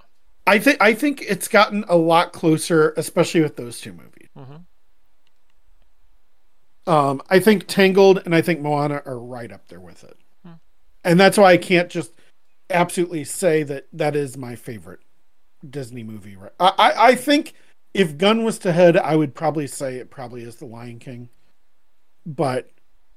I 0.47 0.59
think 0.59 0.79
I 0.81 0.95
think 0.95 1.23
it's 1.23 1.49
gotten 1.49 1.85
a 1.89 1.97
lot 1.97 2.33
closer, 2.33 2.93
especially 2.97 3.41
with 3.41 3.57
those 3.57 3.81
two 3.81 3.93
movies. 3.93 4.29
hmm 4.37 4.57
Um, 6.87 7.23
I 7.31 7.39
think 7.39 7.67
Tangled 7.69 8.23
and 8.25 8.35
I 8.35 8.43
think 8.43 8.61
Moana 8.61 9.03
are 9.07 9.19
right 9.19 9.53
up 9.53 9.69
there 9.69 9.79
with 9.81 10.03
it, 10.03 10.17
Hmm. 10.45 10.55
and 11.05 11.19
that's 11.21 11.39
why 11.39 11.53
I 11.53 11.57
can't 11.57 11.89
just 11.89 12.13
absolutely 12.71 13.23
say 13.25 13.63
that 13.63 13.87
that 13.93 14.17
is 14.17 14.37
my 14.37 14.57
favorite 14.57 15.01
Disney 15.69 16.03
movie. 16.03 16.35
Right? 16.37 16.51
I, 16.59 16.73
I 16.79 17.07
I 17.11 17.15
think 17.15 17.55
if 17.95 18.19
gun 18.19 18.43
was 18.43 18.59
to 18.61 18.73
head, 18.73 18.97
I 18.97 19.15
would 19.15 19.35
probably 19.35 19.69
say 19.69 19.97
it 19.97 20.11
probably 20.11 20.43
is 20.43 20.57
The 20.57 20.67
Lion 20.67 20.99
King, 20.99 21.29
but 22.27 22.69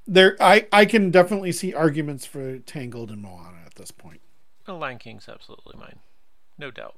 there 0.06 0.38
I 0.40 0.68
I 0.72 0.86
can 0.86 1.10
definitely 1.10 1.52
see 1.52 1.74
arguments 1.74 2.24
for 2.28 2.60
Tangled 2.60 3.10
and 3.10 3.22
Moana 3.24 3.65
at 3.76 3.82
this 3.82 3.92
point. 3.92 4.22
The 4.66 4.74
Lion 4.74 4.98
King's 4.98 5.28
absolutely 5.30 5.78
mine, 5.78 6.00
no 6.58 6.72
doubt. 6.72 6.96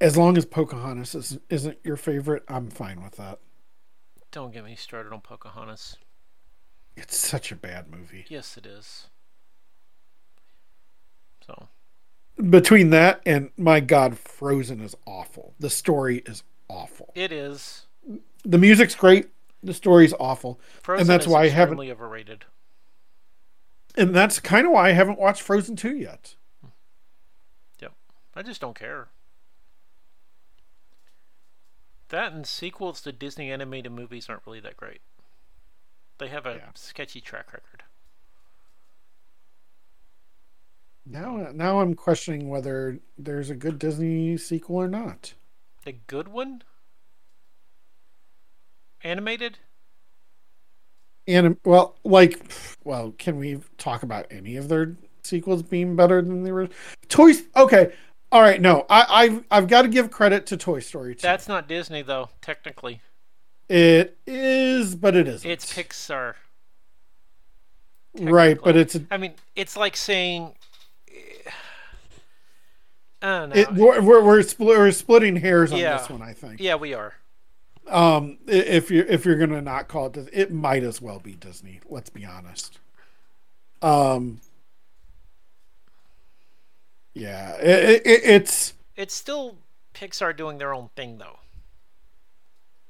As 0.00 0.16
long 0.16 0.36
as 0.36 0.44
Pocahontas 0.46 1.14
is, 1.14 1.38
isn't 1.50 1.78
your 1.84 1.96
favorite, 1.96 2.44
I'm 2.48 2.70
fine 2.70 3.02
with 3.02 3.16
that. 3.16 3.40
Don't 4.30 4.52
get 4.52 4.64
me 4.64 4.76
started 4.76 5.12
on 5.12 5.20
Pocahontas. 5.20 5.96
It's 6.96 7.16
such 7.16 7.52
a 7.52 7.56
bad 7.56 7.90
movie. 7.90 8.24
Yes, 8.28 8.56
it 8.56 8.66
is. 8.66 9.08
So 11.46 11.68
Between 12.50 12.90
that 12.90 13.20
and 13.26 13.50
my 13.56 13.80
God, 13.80 14.18
Frozen 14.18 14.80
is 14.80 14.96
awful. 15.06 15.54
The 15.58 15.70
story 15.70 16.18
is 16.26 16.42
awful. 16.68 17.12
it 17.14 17.32
is. 17.32 17.86
The 18.44 18.58
music's 18.58 18.94
great. 18.94 19.28
The 19.62 19.74
story's 19.74 20.14
awful, 20.20 20.60
Frozen 20.82 21.06
that's 21.06 21.26
is 21.26 21.32
why 21.32 21.42
I 21.44 21.48
haven't- 21.48 21.80
overrated. 21.80 22.44
and 23.96 24.14
that's 24.14 24.38
kind 24.38 24.66
of 24.66 24.72
why 24.72 24.88
I 24.88 24.92
haven't 24.92 25.18
watched 25.18 25.42
Frozen 25.42 25.76
two 25.76 25.96
yet. 25.96 26.36
Yep, 27.80 27.92
I 28.36 28.42
just 28.42 28.60
don't 28.60 28.78
care. 28.78 29.08
That 32.10 32.32
and 32.32 32.46
sequels 32.46 33.00
to 33.02 33.12
Disney 33.12 33.50
animated 33.52 33.92
movies 33.92 34.28
aren't 34.28 34.46
really 34.46 34.60
that 34.60 34.76
great. 34.76 35.00
They 36.18 36.28
have 36.28 36.46
a 36.46 36.54
Yeah. 36.56 36.70
sketchy 36.74 37.20
track 37.20 37.52
record. 37.52 37.82
Now, 41.04 41.50
now 41.52 41.80
I'm 41.80 41.94
questioning 41.94 42.48
whether 42.48 42.98
there's 43.16 43.50
a 43.50 43.54
good 43.54 43.78
Disney 43.78 44.36
sequel 44.36 44.76
or 44.76 44.88
not. 44.88 45.34
A 45.86 45.92
good 45.92 46.28
one? 46.28 46.62
Animated? 49.04 49.58
And 51.26 51.56
well, 51.64 51.96
like, 52.04 52.40
well, 52.84 53.12
can 53.18 53.36
we 53.38 53.60
talk 53.76 54.02
about 54.02 54.26
any 54.30 54.56
of 54.56 54.68
their 54.68 54.96
sequels 55.22 55.62
being 55.62 55.94
better 55.94 56.22
than 56.22 56.42
the 56.42 56.50
original? 56.50 56.76
Toys. 57.08 57.42
Okay, 57.54 57.92
All 58.32 58.40
right, 58.40 58.60
no, 58.60 58.86
I, 58.88 59.04
I've 59.08 59.44
I've 59.50 59.68
got 59.68 59.82
to 59.82 59.88
give 59.88 60.10
credit 60.10 60.46
to 60.46 60.56
Toy 60.56 60.80
Story. 60.80 61.14
Too. 61.14 61.22
That's 61.22 61.46
not 61.48 61.68
Disney 61.68 62.02
though, 62.02 62.30
technically. 62.40 63.00
it 63.68 64.16
is, 64.26 64.94
but 64.94 65.14
it 65.14 65.28
isn't. 65.28 65.48
It's 65.50 65.70
Pixar. 65.72 66.34
right, 68.18 68.58
but 68.62 68.74
it's 68.76 68.94
a, 68.94 69.02
I 69.10 69.18
mean, 69.18 69.34
it's 69.54 69.76
like 69.76 69.96
saying. 69.96 70.54
I 73.20 73.38
don't 73.40 73.48
know. 73.50 73.54
it, 73.56 73.72
we're 73.74 74.00
we're 74.00 74.24
we're, 74.24 74.42
split, 74.42 74.78
we're 74.78 74.92
splitting 74.92 75.36
hairs 75.36 75.72
on 75.72 75.78
Yeah. 75.78 75.98
this 75.98 76.08
one. 76.08 76.22
I 76.22 76.32
think. 76.32 76.60
yeah, 76.60 76.76
we 76.76 76.94
are. 76.94 77.14
Um, 77.88 78.38
if 78.46 78.90
you're 78.90 79.06
if 79.06 79.24
you're 79.24 79.36
gonna 79.36 79.62
not 79.62 79.88
call 79.88 80.06
it, 80.06 80.12
Dis- 80.12 80.28
it 80.32 80.52
might 80.52 80.82
as 80.82 81.00
well 81.00 81.20
be 81.20 81.32
Disney. 81.32 81.80
Let's 81.88 82.10
be 82.10 82.24
honest. 82.24 82.78
Um. 83.82 84.40
Yeah, 87.14 87.56
it, 87.56 88.02
it, 88.06 88.20
it's 88.24 88.74
It's 88.94 89.14
still 89.14 89.56
Pixar 89.94 90.36
doing 90.36 90.58
their 90.58 90.72
own 90.72 90.90
thing 90.94 91.18
though. 91.18 91.38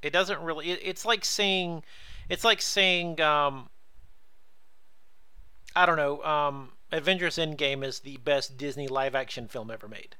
It 0.02 0.12
doesn't 0.12 0.40
really. 0.40 0.70
It, 0.70 0.80
it's 0.82 1.04
like 1.04 1.24
saying, 1.24 1.82
it's 2.28 2.44
like 2.44 2.60
saying, 2.60 3.20
um, 3.20 3.68
I 5.74 5.86
don't 5.86 5.96
know. 5.96 6.22
Um, 6.22 6.72
Avengers 6.92 7.36
Endgame 7.36 7.84
is 7.84 8.00
the 8.00 8.18
best 8.18 8.56
Disney 8.58 8.88
live 8.88 9.14
action 9.14 9.48
film 9.48 9.70
ever 9.70 9.88
made. 9.88 10.16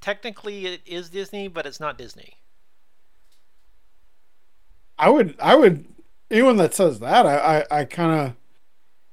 Technically, 0.00 0.66
it 0.66 0.80
is 0.86 1.10
Disney, 1.10 1.48
but 1.48 1.66
it's 1.66 1.80
not 1.80 1.98
Disney. 1.98 2.38
I 4.98 5.08
would 5.10 5.36
I 5.40 5.54
would 5.54 5.84
anyone 6.30 6.56
that 6.58 6.74
says 6.74 6.98
that 7.00 7.26
I 7.26 7.60
I, 7.70 7.80
I 7.80 7.84
kind 7.84 8.12
of 8.20 8.36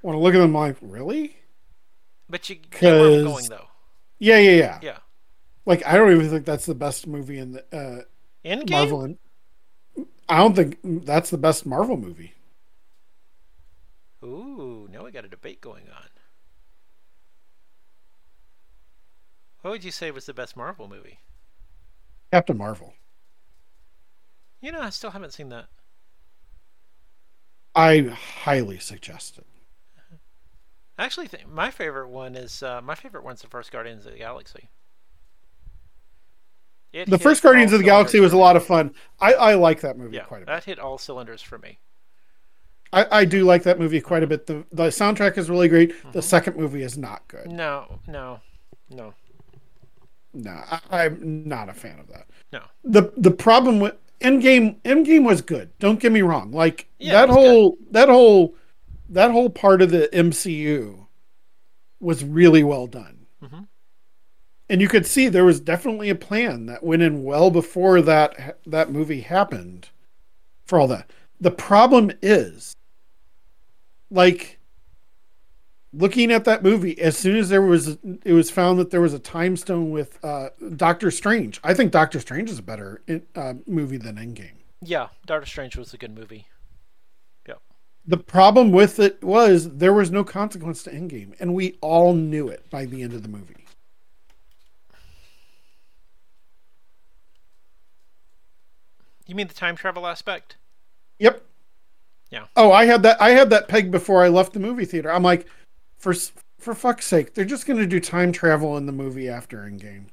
want 0.01 0.15
to 0.15 0.19
look 0.19 0.35
at 0.35 0.39
them 0.39 0.53
like 0.53 0.77
really 0.81 1.37
But 2.29 2.49
you 2.49 2.55
get 2.55 2.81
where 2.81 3.19
I'm 3.19 3.23
going 3.25 3.49
though. 3.49 3.67
yeah 4.19 4.37
yeah 4.39 4.51
yeah 4.51 4.79
Yeah. 4.81 4.97
like 5.65 5.85
I 5.85 5.95
don't 5.95 6.11
even 6.11 6.29
think 6.29 6.45
that's 6.45 6.65
the 6.65 6.75
best 6.75 7.07
movie 7.07 7.37
in 7.37 7.53
the 7.53 7.63
uh, 7.75 8.01
Endgame. 8.47 8.69
Marvel. 8.69 9.03
In, 9.03 9.17
I 10.29 10.37
don't 10.37 10.55
think 10.55 10.77
that's 10.83 11.29
the 11.29 11.37
best 11.37 11.65
Marvel 11.65 11.97
movie. 11.97 12.33
Ooh, 14.23 14.87
now 14.91 15.03
we 15.05 15.11
got 15.11 15.25
a 15.25 15.29
debate 15.29 15.61
going 15.61 15.85
on. 15.89 16.09
What 19.61 19.71
would 19.71 19.83
you 19.83 19.91
say 19.91 20.11
was 20.11 20.25
the 20.25 20.33
best 20.33 20.55
Marvel 20.55 20.87
movie? 20.87 21.19
Captain 22.31 22.57
Marvel. 22.57 22.93
You 24.65 24.71
know, 24.71 24.81
I 24.81 24.89
still 24.89 25.11
haven't 25.11 25.31
seen 25.31 25.49
that. 25.49 25.67
I 27.75 27.99
highly 28.01 28.79
suggest 28.79 29.37
it. 29.37 29.45
I 30.97 31.05
actually 31.05 31.27
think 31.27 31.47
my 31.47 31.69
favorite 31.69 32.09
one 32.09 32.33
is 32.35 32.63
uh, 32.63 32.81
my 32.81 32.95
favorite 32.95 33.23
one's 33.23 33.43
the 33.43 33.47
first 33.47 33.71
Guardians 33.71 34.07
of 34.07 34.13
the 34.13 34.17
Galaxy. 34.17 34.69
It 36.91 37.07
The 37.07 37.19
first 37.19 37.43
Guardians 37.43 37.73
of 37.73 37.79
the 37.79 37.85
Galaxy 37.85 38.19
was 38.19 38.33
a 38.33 38.37
lot 38.37 38.55
of 38.55 38.65
fun. 38.65 38.95
I, 39.19 39.33
I 39.33 39.53
like 39.53 39.81
that 39.81 39.99
movie 39.99 40.15
Yeah, 40.15 40.23
quite 40.23 40.37
a 40.37 40.45
bit. 40.47 40.47
that 40.47 40.63
hit 40.63 40.79
all 40.79 40.97
cylinders 40.97 41.43
for 41.43 41.59
me. 41.59 41.77
I, 42.91 43.19
I 43.19 43.25
do 43.25 43.43
like 43.43 43.61
that 43.63 43.77
movie 43.77 44.01
quite 44.01 44.23
a 44.23 44.27
bit. 44.27 44.47
The 44.47 44.65
the 44.71 44.85
soundtrack 44.87 45.37
is 45.37 45.47
really 45.47 45.67
great. 45.67 45.91
Mm-hmm. 45.91 46.11
The 46.13 46.23
second 46.23 46.57
movie 46.57 46.81
is 46.81 46.97
not 46.97 47.27
good. 47.27 47.51
No, 47.51 47.99
no, 48.07 48.39
no, 48.89 49.13
No, 50.33 50.59
I, 50.71 50.79
I'm 50.89 51.47
not 51.47 51.69
a 51.69 51.73
fan 51.73 51.99
of 51.99 52.07
that. 52.07 52.25
no. 52.51 52.63
the 52.83 53.13
the 53.15 53.29
problem 53.31 53.79
with 53.79 53.95
Endgame 54.25 54.81
Endgame 54.81 55.23
was 55.23 55.41
good. 55.41 55.77
Don't 55.77 55.99
get 55.99 56.11
me 56.11 56.21
wrong. 56.21 56.51
Like 56.51 56.87
Yeah, 56.99 57.13
that 57.13 57.29
whole 57.29 57.77
that 57.91 58.09
whole 58.09 58.55
that 59.09 59.31
whole 59.31 59.49
part 59.49 59.81
of 59.81 59.91
the 59.91 60.09
MCU 60.11 61.05
was 61.99 62.23
really 62.23 62.63
well 62.63 62.87
done. 62.87 63.27
Mhm. 63.43 63.67
And 64.67 64.81
you 64.81 64.87
could 64.87 65.05
see 65.05 65.27
there 65.27 65.45
was 65.45 65.59
definitely 65.59 66.09
a 66.09 66.15
plan 66.15 66.65
that 66.65 66.83
went 66.83 67.03
in 67.03 67.23
well 67.23 67.51
before 67.51 68.01
that 68.01 68.57
that 68.65 68.91
movie 68.91 69.21
happened 69.21 69.89
for 70.65 70.79
all 70.79 70.87
that. 70.87 71.11
The 71.39 71.51
problem 71.51 72.11
is 72.21 72.75
like 74.09 74.54
looking 75.97 76.31
at 76.31 76.43
that 76.45 76.61
movie 76.63 76.99
as 76.99 77.17
soon 77.17 77.35
as 77.37 77.49
there 77.49 77.61
was 77.61 77.97
it 78.23 78.33
was 78.33 78.51
found 78.51 78.77
that 78.79 78.91
there 78.91 79.01
was 79.01 79.13
a 79.13 79.19
time 79.19 79.55
stone 79.55 79.91
with 79.91 80.23
uh 80.23 80.49
doctor 80.75 81.09
strange 81.09 81.59
i 81.63 81.73
think 81.73 81.91
doctor 81.91 82.19
strange 82.19 82.49
is 82.49 82.59
a 82.59 82.63
better 82.63 83.01
uh, 83.35 83.53
movie 83.65 83.97
than 83.97 84.15
endgame 84.17 84.57
Yeah, 84.81 85.07
Doctor 85.25 85.47
Strange 85.47 85.77
was 85.77 85.93
a 85.93 85.97
good 85.97 86.13
movie. 86.15 86.47
Yep. 87.47 87.59
the 88.05 88.17
problem 88.17 88.71
with 88.71 88.99
it 88.99 89.23
was 89.23 89.77
there 89.77 89.93
was 89.93 90.11
no 90.11 90.23
consequence 90.23 90.83
to 90.83 90.91
endgame 90.91 91.33
and 91.39 91.53
we 91.53 91.77
all 91.81 92.13
knew 92.13 92.47
it 92.49 92.69
by 92.69 92.85
the 92.85 93.01
end 93.01 93.13
of 93.13 93.21
the 93.23 93.29
movie 93.29 93.65
You 99.25 99.35
mean 99.35 99.47
the 99.47 99.53
time 99.53 99.75
travel 99.75 100.05
aspect? 100.07 100.57
yep 101.17 101.41
Yeah. 102.29 102.45
oh 102.57 102.71
i 102.73 102.83
had 102.85 103.01
that 103.03 103.21
i 103.21 103.29
had 103.29 103.49
that 103.49 103.69
peg 103.69 103.89
before 103.89 104.21
i 104.23 104.27
left 104.27 104.51
the 104.51 104.59
movie 104.59 104.83
theater 104.83 105.09
i'm 105.11 105.23
like 105.23 105.47
for 106.13 106.13
for 106.59 106.75
fuck's 106.75 107.05
sake 107.07 107.33
they're 107.33 107.45
just 107.45 107.65
going 107.65 107.79
to 107.79 107.87
do 107.87 107.99
time 107.99 108.31
travel 108.31 108.77
in 108.77 108.85
the 108.85 108.91
movie 108.91 109.27
after 109.27 109.57
endgame 109.59 110.05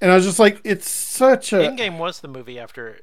and 0.00 0.10
i 0.10 0.14
was 0.14 0.24
just 0.24 0.38
like 0.38 0.58
it's 0.64 0.90
such 0.90 1.52
a 1.52 1.56
Endgame 1.56 1.98
was 1.98 2.20
the 2.20 2.28
movie 2.28 2.58
after. 2.58 2.98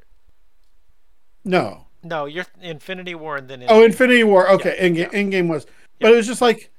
no 1.45 1.85
No, 2.03 2.25
you're 2.25 2.45
Infinity 2.61 3.13
War 3.13 3.37
and 3.37 3.47
then. 3.47 3.63
Oh, 3.67 3.83
Infinity 3.83 4.23
War. 4.23 4.49
Okay, 4.49 4.75
Yeah, 4.79 4.87
Endgame, 4.87 4.97
yeah. 4.97 5.19
Endgame 5.19 5.49
was, 5.49 5.67
but 5.99 6.11
it 6.11 6.15
was 6.15 6.25
just 6.25 6.41
like, 6.41 6.71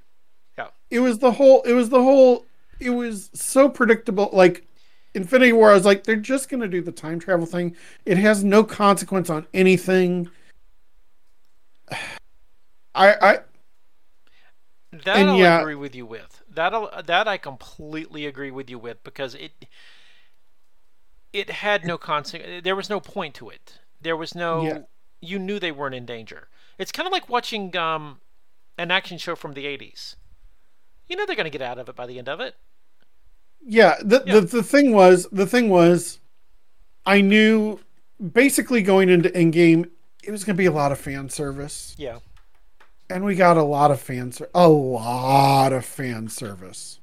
Yeah. 0.59 0.69
it 0.91 1.01
was 1.01 1.19
the 1.19 1.31
whole. 1.31 1.61
It 1.63 1.75
was 1.75 1.91
the 1.91 2.03
whole. 2.03 2.47
It 2.81 2.91
was 2.91 3.29
so 3.35 3.69
predictable. 3.69 4.31
Like 4.33 4.67
Infinity 5.15 5.53
War, 5.53 5.71
I 5.71 5.75
was 5.75 5.85
like, 5.85 6.05
they're 6.05 6.17
just 6.17 6.49
gonna 6.49 6.69
do 6.69 6.81
the 6.81 6.91
time 6.93 7.21
travel 7.21 7.47
thing. 7.47 7.77
It 8.07 8.17
has 8.17 8.43
no 8.43 8.65
consequence 8.65 9.29
on 9.31 9.47
anything. 9.53 10.29
I, 12.95 13.15
I, 13.31 13.39
That 15.05 15.17
And 15.17 15.31
I'll 15.31 15.37
yeah- 15.39 15.61
agree 15.61 15.75
with 15.75 15.95
you 15.95 16.07
with. 16.07 16.43
That 16.49 17.07
that 17.07 17.29
I 17.29 17.37
completely 17.39 18.27
agree 18.27 18.51
with 18.51 18.69
you 18.71 18.79
with 18.79 19.03
because 19.05 19.35
it 19.35 19.67
it 21.33 21.51
had 21.51 21.85
no 21.85 21.97
consequence. 21.99 22.63
There 22.65 22.77
was 22.77 22.91
no 22.91 23.01
point 23.01 23.35
to 23.37 23.49
it. 23.51 23.79
There 24.01 24.17
was 24.17 24.35
no. 24.35 24.63
Yeah. 24.65 24.79
You 25.21 25.39
knew 25.39 25.59
they 25.59 25.71
weren't 25.73 25.95
in 25.95 26.07
danger. 26.07 26.49
It's 26.79 26.91
kind 26.91 27.07
of 27.07 27.13
like 27.13 27.29
watching 27.29 27.77
um, 27.77 28.21
an 28.79 28.91
action 28.91 29.19
show 29.19 29.37
from 29.37 29.53
the 29.53 29.65
'80s. 29.67 30.17
You 31.07 31.17
know 31.17 31.27
they're 31.27 31.37
going 31.37 31.45
to 31.45 31.51
get 31.51 31.63
out 31.63 31.79
of 31.79 31.89
it 31.89 31.97
by 31.97 32.07
the 32.07 32.19
end 32.19 32.29
of 32.29 32.41
it. 32.41 32.55
yeah. 33.65 33.97
The, 34.03 34.23
Yeah. 34.27 34.35
the 34.35 34.41
the 34.43 34.63
thing 34.63 34.93
was, 34.93 35.27
the 35.31 35.47
thing 35.47 35.69
was, 35.69 36.19
I 37.05 37.21
knew 37.21 37.81
basically 38.33 38.83
going 38.83 39.09
into 39.09 39.29
Endgame, 39.31 39.91
it 40.25 40.31
was 40.31 40.45
gonna 40.45 40.57
be 40.57 40.67
a 40.67 40.73
lot 40.73 40.91
of 40.93 40.99
fan 40.99 41.29
service. 41.29 41.95
Yeah. 41.99 42.19
And 43.11 43.25
we 43.25 43.35
got 43.35 43.57
a 43.57 43.63
lot 43.63 43.91
of 43.91 44.01
fan 44.01 44.33
ser- 44.33 44.49
a 44.55 44.69
lot 44.69 45.73
of 45.73 45.85
fan 45.85 46.29
service 46.29 47.01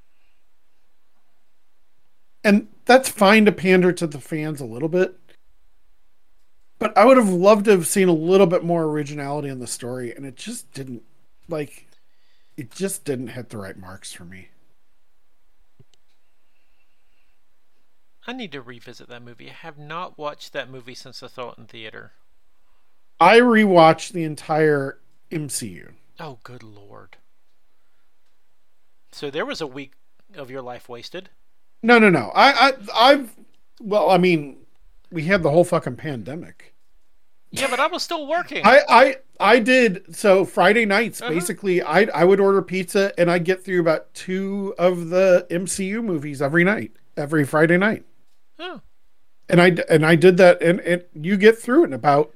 and 2.43 2.67
that's 2.85 3.09
fine 3.09 3.45
to 3.45 3.51
pander 3.51 3.91
to 3.91 4.07
the 4.07 4.19
fans 4.19 4.61
a 4.61 4.65
little 4.65 4.89
bit 4.89 5.19
but 6.79 6.97
i 6.97 7.05
would 7.05 7.17
have 7.17 7.29
loved 7.29 7.65
to 7.65 7.71
have 7.71 7.87
seen 7.87 8.07
a 8.07 8.13
little 8.13 8.47
bit 8.47 8.63
more 8.63 8.85
originality 8.85 9.49
in 9.49 9.59
the 9.59 9.67
story 9.67 10.15
and 10.15 10.25
it 10.25 10.35
just 10.35 10.71
didn't 10.73 11.03
like 11.47 11.87
it 12.55 12.71
just 12.71 13.03
didn't 13.03 13.27
hit 13.29 13.49
the 13.49 13.57
right 13.57 13.77
marks 13.77 14.13
for 14.13 14.25
me 14.25 14.49
I 18.29 18.33
need 18.33 18.51
to 18.51 18.61
revisit 18.61 19.07
that 19.07 19.21
movie. 19.21 19.49
I 19.49 19.53
have 19.53 19.77
not 19.77 20.17
watched 20.17 20.51
that 20.51 20.69
movie 20.69 20.95
since 20.95 21.23
I 21.23 21.27
saw 21.27 21.51
it 21.51 21.57
in 21.57 21.65
theater. 21.65 22.11
i 23.21 23.39
rewatched 23.39 24.11
the 24.11 24.25
entire 24.25 24.99
mcu 25.32 25.91
Oh, 26.19 26.39
good 26.43 26.63
lord. 26.63 27.17
So 29.11 29.30
there 29.30 29.45
was 29.45 29.61
a 29.61 29.67
week 29.67 29.93
of 30.36 30.49
your 30.51 30.61
life 30.61 30.89
wasted. 30.89 31.30
no 31.84 31.99
no 31.99 32.09
no 32.09 32.32
i 32.36 32.69
i 32.69 32.73
i've 33.11 33.36
well 33.80 34.09
i 34.09 34.17
mean 34.17 34.57
we 35.11 35.23
had 35.23 35.41
the 35.43 35.49
whole 35.51 35.63
fucking 35.63 35.95
pandemic 35.95 36.73
Yeah, 37.51 37.67
but 37.69 37.80
I 37.80 37.88
was 37.88 38.03
still 38.03 38.28
working. 38.28 38.61
I 38.65 38.82
I 38.89 39.15
I 39.39 39.59
did 39.59 40.13
so 40.15 40.43
Friday 40.43 40.86
nights 40.86 41.21
Uh-huh. 41.21 41.32
basically 41.32 41.82
I 41.82 42.01
I 42.13 42.23
would 42.25 42.41
order 42.41 42.61
pizza 42.61 43.13
and 43.17 43.32
I'd 43.32 43.45
get 43.45 43.63
through 43.63 43.80
about 43.80 44.13
two 44.13 44.75
of 44.78 45.07
the 45.09 45.47
MCU 45.49 46.03
movies 46.03 46.41
every 46.41 46.63
night 46.65 46.91
every 47.15 47.45
Friday 47.45 47.78
night 47.78 48.03
Oh, 48.59 48.82
and 49.47 49.61
I 49.61 49.67
and 49.89 50.05
I 50.05 50.15
did 50.15 50.36
that 50.38 50.61
and 50.61 50.82
and 50.82 51.03
you 51.13 51.38
get 51.38 51.57
through 51.57 51.84
it 51.84 51.88
in 51.88 51.93
about 51.93 52.34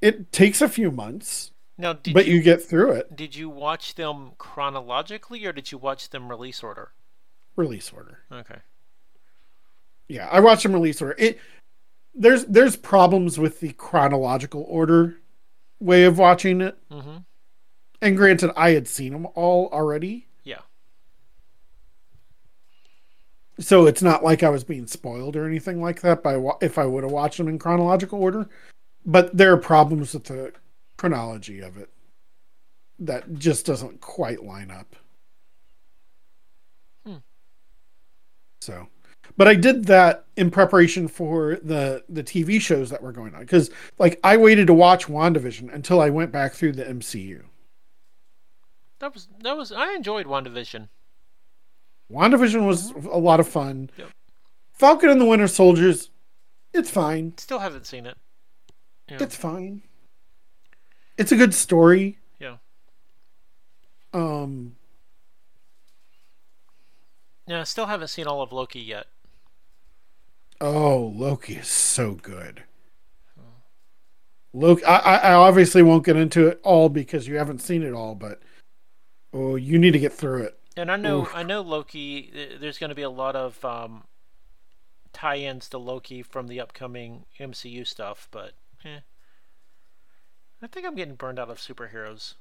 it 0.00 0.30
takes 0.32 0.60
a 0.62 0.68
few 0.68 0.90
months 0.92 1.49
now 1.80 1.92
did 1.94 2.14
but 2.14 2.26
you, 2.26 2.34
you 2.34 2.42
get 2.42 2.62
through 2.62 2.92
it 2.92 3.14
did 3.16 3.34
you 3.34 3.48
watch 3.48 3.94
them 3.94 4.32
chronologically 4.38 5.44
or 5.46 5.52
did 5.52 5.72
you 5.72 5.78
watch 5.78 6.10
them 6.10 6.28
release 6.28 6.62
order? 6.62 6.92
release 7.56 7.90
order 7.92 8.20
Okay. 8.32 8.58
yeah 10.08 10.28
I 10.30 10.40
watched 10.40 10.62
them 10.62 10.72
release 10.72 11.00
order 11.02 11.14
it 11.18 11.38
there's 12.14 12.44
there's 12.46 12.76
problems 12.76 13.38
with 13.38 13.60
the 13.60 13.72
chronological 13.72 14.64
order 14.68 15.16
way 15.80 16.04
of 16.04 16.18
watching 16.18 16.60
it 16.60 16.76
Mm-hmm. 16.90 17.18
and 18.02 18.16
granted 18.16 18.50
I 18.56 18.70
had 18.70 18.86
seen 18.88 19.12
them 19.12 19.26
all 19.34 19.68
already 19.72 20.26
Yeah. 20.44 20.60
so 23.58 23.86
it's 23.86 24.02
not 24.02 24.24
like 24.24 24.42
I 24.42 24.48
was 24.48 24.64
being 24.64 24.86
spoiled 24.86 25.36
or 25.36 25.46
anything 25.46 25.80
like 25.82 26.00
that 26.00 26.22
by 26.22 26.40
if 26.62 26.78
I 26.78 26.86
would 26.86 27.04
have 27.04 27.12
watched 27.12 27.38
them 27.38 27.48
in 27.48 27.58
chronological 27.58 28.20
order. 28.20 28.48
But 29.06 29.36
there 29.36 29.52
are 29.52 29.56
problems 29.56 30.12
with 30.14 30.24
the 30.24 30.52
chronology 31.00 31.60
of 31.60 31.78
it 31.78 31.88
that 32.98 33.34
just 33.36 33.64
doesn't 33.64 34.02
quite 34.02 34.44
line 34.44 34.70
up. 34.70 34.96
Hmm. 37.06 37.16
So, 38.60 38.86
but 39.38 39.48
I 39.48 39.54
did 39.54 39.86
that 39.86 40.26
in 40.36 40.50
preparation 40.50 41.08
for 41.08 41.58
the 41.62 42.04
the 42.10 42.22
TV 42.22 42.60
shows 42.60 42.90
that 42.90 43.02
were 43.02 43.12
going 43.12 43.34
on 43.34 43.40
because 43.40 43.70
like 43.98 44.20
I 44.22 44.36
waited 44.36 44.66
to 44.66 44.74
watch 44.74 45.06
WandaVision 45.06 45.72
until 45.72 46.02
I 46.02 46.10
went 46.10 46.32
back 46.32 46.52
through 46.52 46.72
the 46.72 46.84
MCU. 46.84 47.44
That 48.98 49.14
was 49.14 49.28
that 49.42 49.56
was 49.56 49.72
I 49.72 49.94
enjoyed 49.94 50.26
WandaVision. 50.26 50.88
WandaVision 52.12 52.66
was 52.66 52.90
a 52.90 53.18
lot 53.18 53.40
of 53.40 53.48
fun. 53.48 53.88
Yep. 53.96 54.10
Falcon 54.74 55.08
and 55.08 55.20
the 55.20 55.24
Winter 55.24 55.48
Soldiers, 55.48 56.10
it's 56.74 56.90
fine. 56.90 57.32
Still 57.38 57.60
haven't 57.60 57.86
seen 57.86 58.04
it. 58.04 58.18
Yeah. 59.08 59.16
It's 59.22 59.36
fine. 59.36 59.82
It's 61.20 61.32
a 61.32 61.36
good 61.36 61.52
story. 61.52 62.16
Yeah. 62.38 62.56
Um, 64.14 64.76
Yeah, 67.46 67.60
I 67.60 67.64
still 67.64 67.84
haven't 67.84 68.08
seen 68.08 68.26
all 68.26 68.40
of 68.40 68.52
Loki 68.52 68.80
yet. 68.80 69.06
oh, 70.62 71.12
Loki 71.14 71.56
is 71.56 71.68
so 71.68 72.14
good. 72.14 72.62
Loki, 74.54 74.82
I, 74.84 75.16
I 75.16 75.34
obviously 75.34 75.82
won't 75.82 76.06
get 76.06 76.16
into 76.16 76.46
it 76.46 76.58
all 76.64 76.88
because 76.88 77.28
you 77.28 77.36
haven't 77.36 77.60
seen 77.60 77.82
it 77.82 77.92
all, 77.92 78.14
but 78.14 78.40
oh, 79.34 79.56
you 79.56 79.78
need 79.78 79.92
to 79.92 79.98
get 79.98 80.14
through 80.14 80.44
it. 80.44 80.58
And 80.74 80.90
I 80.90 80.96
know 80.96 81.22
Oof. 81.22 81.32
I 81.34 81.42
know 81.42 81.60
Loki. 81.60 82.32
There's 82.58 82.78
going 82.78 82.88
to 82.88 82.94
be 82.94 83.02
a 83.02 83.10
lot 83.10 83.36
of 83.36 83.62
um, 83.62 84.04
tie-ins 85.12 85.68
to 85.68 85.76
Loki 85.78 86.22
from 86.22 86.46
the 86.46 86.60
upcoming 86.60 87.26
MCU 87.38 87.86
stuff, 87.86 88.26
but 88.30 88.52
eh. 88.86 89.00
I 90.62 90.66
think 90.66 90.86
I'm 90.86 90.94
getting 90.94 91.14
burned 91.14 91.38
out 91.38 91.50
of 91.50 91.58
superheroes. 91.58 92.34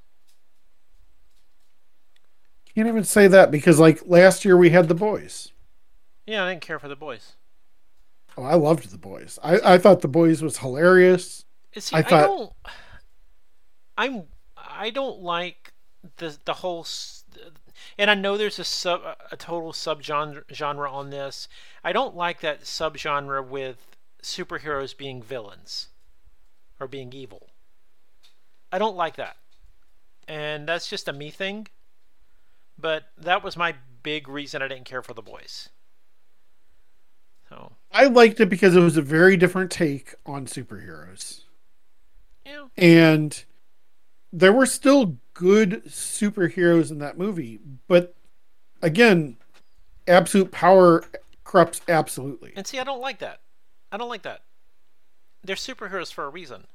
Can't 2.76 2.88
even 2.88 3.04
say 3.04 3.28
that 3.28 3.52
because 3.52 3.80
like 3.80 4.02
last 4.06 4.46
year 4.46 4.56
we 4.58 4.70
had 4.70 4.88
the 4.88 4.96
boys. 4.96 5.52
Yeah, 6.26 6.44
I 6.46 6.50
didn't 6.52 6.62
care 6.62 6.80
for 6.80 6.88
the 6.88 6.96
boys. 6.96 7.34
Oh, 8.38 8.44
I 8.44 8.54
loved 8.56 8.92
the 8.92 8.98
boys. 8.98 9.40
I, 9.44 9.74
I 9.74 9.78
thought 9.78 10.02
the 10.02 10.08
boys 10.08 10.42
was 10.42 10.60
hilarious. 10.60 11.46
See, 11.78 11.96
I 11.96 12.00
I, 12.00 12.04
thought- 12.04 12.26
don't. 12.28 12.52
I'm. 13.98 14.24
I 14.58 14.90
don't 14.92 15.20
like 15.22 15.74
the 16.18 16.38
the 16.46 16.54
whole. 16.56 16.86
And 17.98 18.10
I 18.12 18.16
know 18.16 18.38
there's 18.38 18.60
a 18.60 18.64
sub 18.64 19.02
a 19.32 19.38
total 19.38 19.74
sub 19.74 20.02
genre 20.04 20.92
on 20.92 21.10
this. 21.10 21.48
I 21.84 21.92
don't 21.92 22.16
like 22.16 22.42
that 22.42 22.62
subgenre 22.64 23.46
with 23.46 23.98
superheroes 24.22 24.96
being 24.96 25.22
villains 25.24 25.88
or 26.80 26.88
being 26.88 27.12
evil. 27.14 27.50
I 28.72 28.78
don't 28.78 28.96
like 28.96 29.16
that, 29.18 29.38
and 30.28 30.68
that's 30.68 30.88
just 30.88 31.08
a 31.08 31.14
me 31.14 31.32
thing. 31.32 31.68
But 32.78 33.06
that 33.18 33.44
was 33.44 33.58
my 33.58 33.76
big 34.04 34.30
reason 34.30 34.62
I 34.62 34.68
didn't 34.68 34.86
care 34.86 35.02
for 35.02 35.14
the 35.14 35.22
boys. 35.22 35.70
So 37.50 37.74
I 37.92 38.06
liked 38.06 38.40
it 38.40 38.48
because 38.50 38.76
it 38.76 38.80
was 38.80 38.96
a 38.96 39.02
very 39.02 39.36
different 39.36 39.72
take 39.72 40.14
on 40.26 40.46
superheroes. 40.46 41.42
yeah, 42.46 42.68
And 42.78 43.44
there 44.32 44.54
were 44.54 44.66
still 44.68 45.18
good 45.34 45.84
superheroes 45.86 46.92
in 46.92 47.00
that 47.00 47.18
movie, 47.18 47.60
but 47.88 48.14
again, 48.82 49.38
absolute 50.08 50.52
power 50.52 51.04
corrupts 51.44 51.82
absolutely. 51.90 52.54
and 52.56 52.68
see, 52.68 52.78
I 52.80 52.84
don't 52.84 53.02
like 53.02 53.20
that. 53.20 53.40
I 53.92 53.98
don't 53.98 54.10
like 54.10 54.22
that. 54.22 54.44
They're 55.44 55.56
superheroes 55.56 56.14
for 56.14 56.26
a 56.26 56.30
reason. 56.30 56.68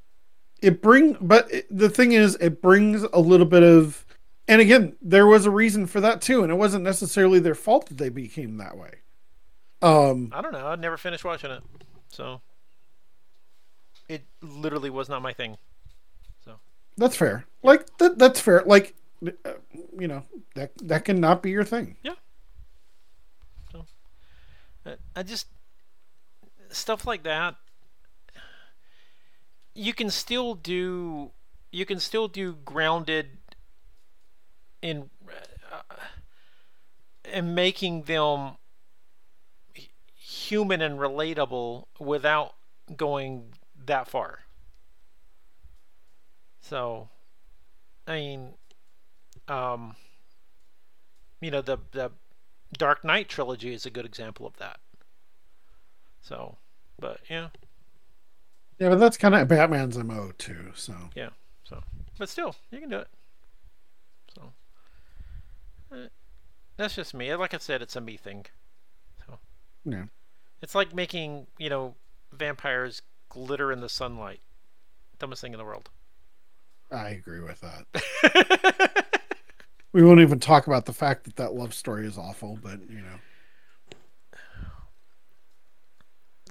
It 0.64 0.80
bring 0.80 1.16
but 1.20 1.52
it, 1.52 1.66
the 1.70 1.90
thing 1.90 2.12
is 2.12 2.36
it 2.40 2.62
brings 2.62 3.02
a 3.02 3.20
little 3.20 3.44
bit 3.46 3.62
of 3.62 4.06
and 4.48 4.60
again, 4.60 4.96
there 5.00 5.26
was 5.26 5.46
a 5.46 5.50
reason 5.50 5.86
for 5.86 6.00
that 6.00 6.20
too, 6.20 6.42
and 6.42 6.50
it 6.52 6.56
wasn't 6.56 6.84
necessarily 6.84 7.38
their 7.38 7.54
fault 7.54 7.86
that 7.86 7.98
they 7.98 8.08
became 8.08 8.56
that 8.56 8.76
way. 8.76 8.90
Um 9.82 10.30
I 10.32 10.40
don't 10.40 10.52
know. 10.52 10.66
i'd 10.68 10.80
never 10.80 10.96
finished 10.96 11.24
watching 11.24 11.50
it, 11.50 11.62
so 12.08 12.40
it 14.08 14.24
literally 14.42 14.90
was 14.90 15.08
not 15.08 15.20
my 15.22 15.32
thing. 15.34 15.56
So 16.44 16.52
That's 16.96 17.16
fair. 17.16 17.44
Like 17.62 17.96
that 17.98 18.18
that's 18.18 18.40
fair. 18.40 18.62
Like 18.64 18.94
uh, 19.44 19.52
you 19.98 20.08
know, 20.08 20.22
that 20.54 20.72
that 20.82 21.04
can 21.04 21.20
not 21.20 21.42
be 21.42 21.50
your 21.50 21.64
thing. 21.64 21.96
yeah 22.02 22.14
so 23.70 23.84
I 25.16 25.22
just 25.22 25.46
stuff 26.70 27.06
like 27.06 27.22
that. 27.24 27.56
You 29.74 29.92
can 29.92 30.10
still 30.10 30.54
do. 30.54 31.32
You 31.70 31.84
can 31.84 31.98
still 31.98 32.28
do 32.28 32.54
grounded 32.64 33.38
in 34.80 35.10
uh, 35.72 35.82
in 37.24 37.54
making 37.54 38.02
them 38.02 38.56
human 40.14 40.80
and 40.80 40.98
relatable 40.98 41.86
without 41.98 42.54
going 42.96 43.52
that 43.86 44.08
far. 44.08 44.40
So, 46.60 47.08
I 48.06 48.16
mean, 48.16 48.54
um, 49.48 49.96
you 51.40 51.50
know 51.50 51.60
the 51.62 51.78
the 51.92 52.12
Dark 52.72 53.04
Knight 53.04 53.28
trilogy 53.28 53.74
is 53.74 53.86
a 53.86 53.90
good 53.90 54.06
example 54.06 54.46
of 54.46 54.56
that. 54.56 54.78
So, 56.22 56.56
but 56.98 57.20
yeah, 57.28 57.48
Yeah, 58.78 58.88
but 58.90 58.98
that's 58.98 59.16
kind 59.16 59.34
of 59.34 59.48
Batman's 59.48 59.96
MO 59.96 60.32
too, 60.38 60.72
so 60.74 60.94
yeah, 61.14 61.30
so 61.64 61.82
but 62.18 62.28
still, 62.28 62.54
you 62.70 62.80
can 62.80 62.88
do 62.88 62.98
it. 62.98 63.08
So, 64.34 64.52
eh, 65.92 66.08
that's 66.76 66.94
just 66.94 67.14
me. 67.14 67.34
Like 67.34 67.54
I 67.54 67.58
said, 67.58 67.82
it's 67.82 67.96
a 67.96 68.00
me 68.00 68.16
thing. 68.16 68.46
So 69.26 69.38
yeah. 69.84 70.04
It's 70.62 70.74
like 70.74 70.94
making 70.94 71.46
you 71.58 71.70
know 71.70 71.94
vampires 72.32 73.02
glitter 73.28 73.70
in 73.72 73.80
the 73.80 73.88
sunlight. 73.88 74.40
Dumbest 75.18 75.42
thing 75.42 75.52
in 75.52 75.58
the 75.58 75.64
world. 75.64 75.90
I 76.90 77.10
agree 77.10 77.40
with 77.40 77.60
that. 77.60 78.94
We 79.94 80.02
won't 80.02 80.18
even 80.18 80.40
talk 80.40 80.66
about 80.66 80.86
the 80.86 80.92
fact 80.92 81.22
that 81.22 81.36
that 81.36 81.54
love 81.54 81.72
story 81.72 82.04
is 82.04 82.18
awful, 82.18 82.58
but 82.60 82.80
you 82.90 82.96
know. 82.96 83.20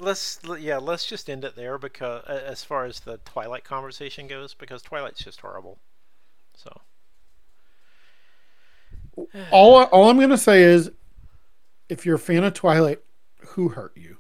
Let's 0.04 0.40
yeah, 0.60 0.78
let's 0.78 1.06
just 1.06 1.30
end 1.30 1.44
it 1.46 1.56
there 1.56 1.78
because 1.78 2.24
as 2.26 2.64
far 2.64 2.86
as 2.86 3.00
the 3.00 3.18
Twilight 3.26 3.64
conversation 3.64 4.28
goes, 4.28 4.54
because 4.54 4.82
Twilight's 4.82 5.24
just 5.24 5.42
horrible. 5.42 5.80
So 6.56 6.82
All 9.52 9.84
all 9.86 10.10
I'm 10.10 10.20
gonna 10.20 10.38
say 10.38 10.64
is, 10.64 10.92
if 11.90 12.06
you're 12.06 12.16
a 12.16 12.20
fan 12.20 12.44
of 12.44 12.54
Twilight, 12.54 13.00
who 13.40 13.70
hurt 13.70 13.94
you? 13.96 14.18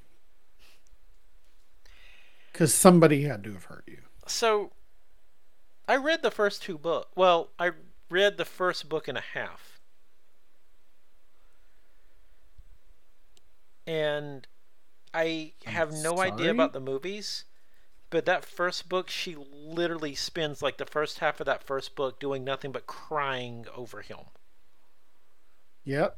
Because 2.51 2.73
somebody 2.73 3.23
had 3.23 3.43
to 3.45 3.53
have 3.53 3.65
hurt 3.65 3.83
you. 3.87 3.99
so 4.27 4.71
I 5.87 5.95
read 5.97 6.21
the 6.21 6.31
first 6.31 6.61
two 6.61 6.77
book. 6.77 7.09
Well, 7.15 7.49
I 7.59 7.71
read 8.09 8.37
the 8.37 8.45
first 8.45 8.87
book 8.89 9.07
and 9.07 9.17
a 9.17 9.23
half. 9.33 9.79
And 13.85 14.47
I 15.13 15.53
I'm 15.65 15.73
have 15.73 15.91
no 15.93 16.19
idea 16.19 16.51
about 16.51 16.73
the 16.73 16.79
movies, 16.79 17.45
but 18.09 18.25
that 18.25 18.45
first 18.45 18.89
book 18.89 19.09
she 19.09 19.35
literally 19.35 20.15
spends 20.15 20.61
like 20.61 20.77
the 20.77 20.85
first 20.85 21.19
half 21.19 21.39
of 21.39 21.45
that 21.45 21.63
first 21.63 21.95
book 21.95 22.19
doing 22.19 22.43
nothing 22.43 22.71
but 22.71 22.87
crying 22.87 23.65
over 23.75 24.01
him. 24.01 24.19
Yep. 25.85 26.17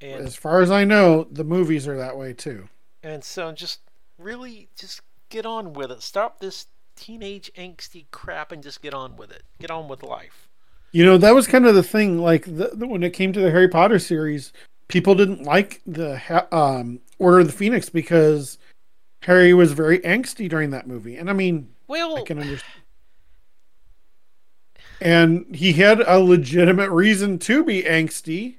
And 0.00 0.26
As 0.26 0.36
far 0.36 0.60
as 0.60 0.70
I 0.70 0.84
know, 0.84 1.24
the 1.30 1.44
movies 1.44 1.88
are 1.88 1.96
that 1.96 2.16
way 2.16 2.32
too. 2.32 2.68
and 3.02 3.22
so 3.24 3.52
just 3.52 3.80
really 4.18 4.68
just 4.78 5.02
get 5.30 5.44
on 5.46 5.72
with 5.72 5.90
it. 5.90 6.02
Stop 6.02 6.40
this 6.40 6.66
teenage 6.96 7.50
angsty 7.58 8.06
crap 8.10 8.52
and 8.52 8.62
just 8.62 8.82
get 8.82 8.94
on 8.94 9.16
with 9.16 9.30
it. 9.30 9.42
Get 9.60 9.70
on 9.70 9.88
with 9.88 10.02
life. 10.02 10.48
You 10.92 11.04
know, 11.04 11.18
that 11.18 11.34
was 11.34 11.46
kind 11.48 11.66
of 11.66 11.74
the 11.74 11.82
thing. 11.82 12.18
Like 12.18 12.44
the, 12.44 12.70
the, 12.72 12.86
when 12.86 13.02
it 13.02 13.12
came 13.12 13.32
to 13.32 13.40
the 13.40 13.50
Harry 13.50 13.68
Potter 13.68 13.98
series, 13.98 14.52
people 14.88 15.14
didn't 15.14 15.42
like 15.42 15.80
the 15.86 16.18
ha- 16.18 16.46
um, 16.52 17.00
Order 17.18 17.40
of 17.40 17.46
the 17.46 17.52
Phoenix 17.52 17.88
because 17.88 18.58
Harry 19.22 19.54
was 19.54 19.72
very 19.72 19.98
angsty 20.00 20.48
during 20.48 20.70
that 20.70 20.86
movie. 20.86 21.16
And 21.16 21.30
I 21.30 21.32
mean, 21.32 21.70
Well, 21.86 22.18
I 22.18 22.22
can 22.22 22.38
understand. 22.38 22.82
And 25.00 25.54
he 25.54 25.72
had 25.72 26.00
a 26.00 26.18
legitimate 26.18 26.90
reason 26.90 27.38
to 27.40 27.64
be 27.64 27.82
angsty, 27.82 28.56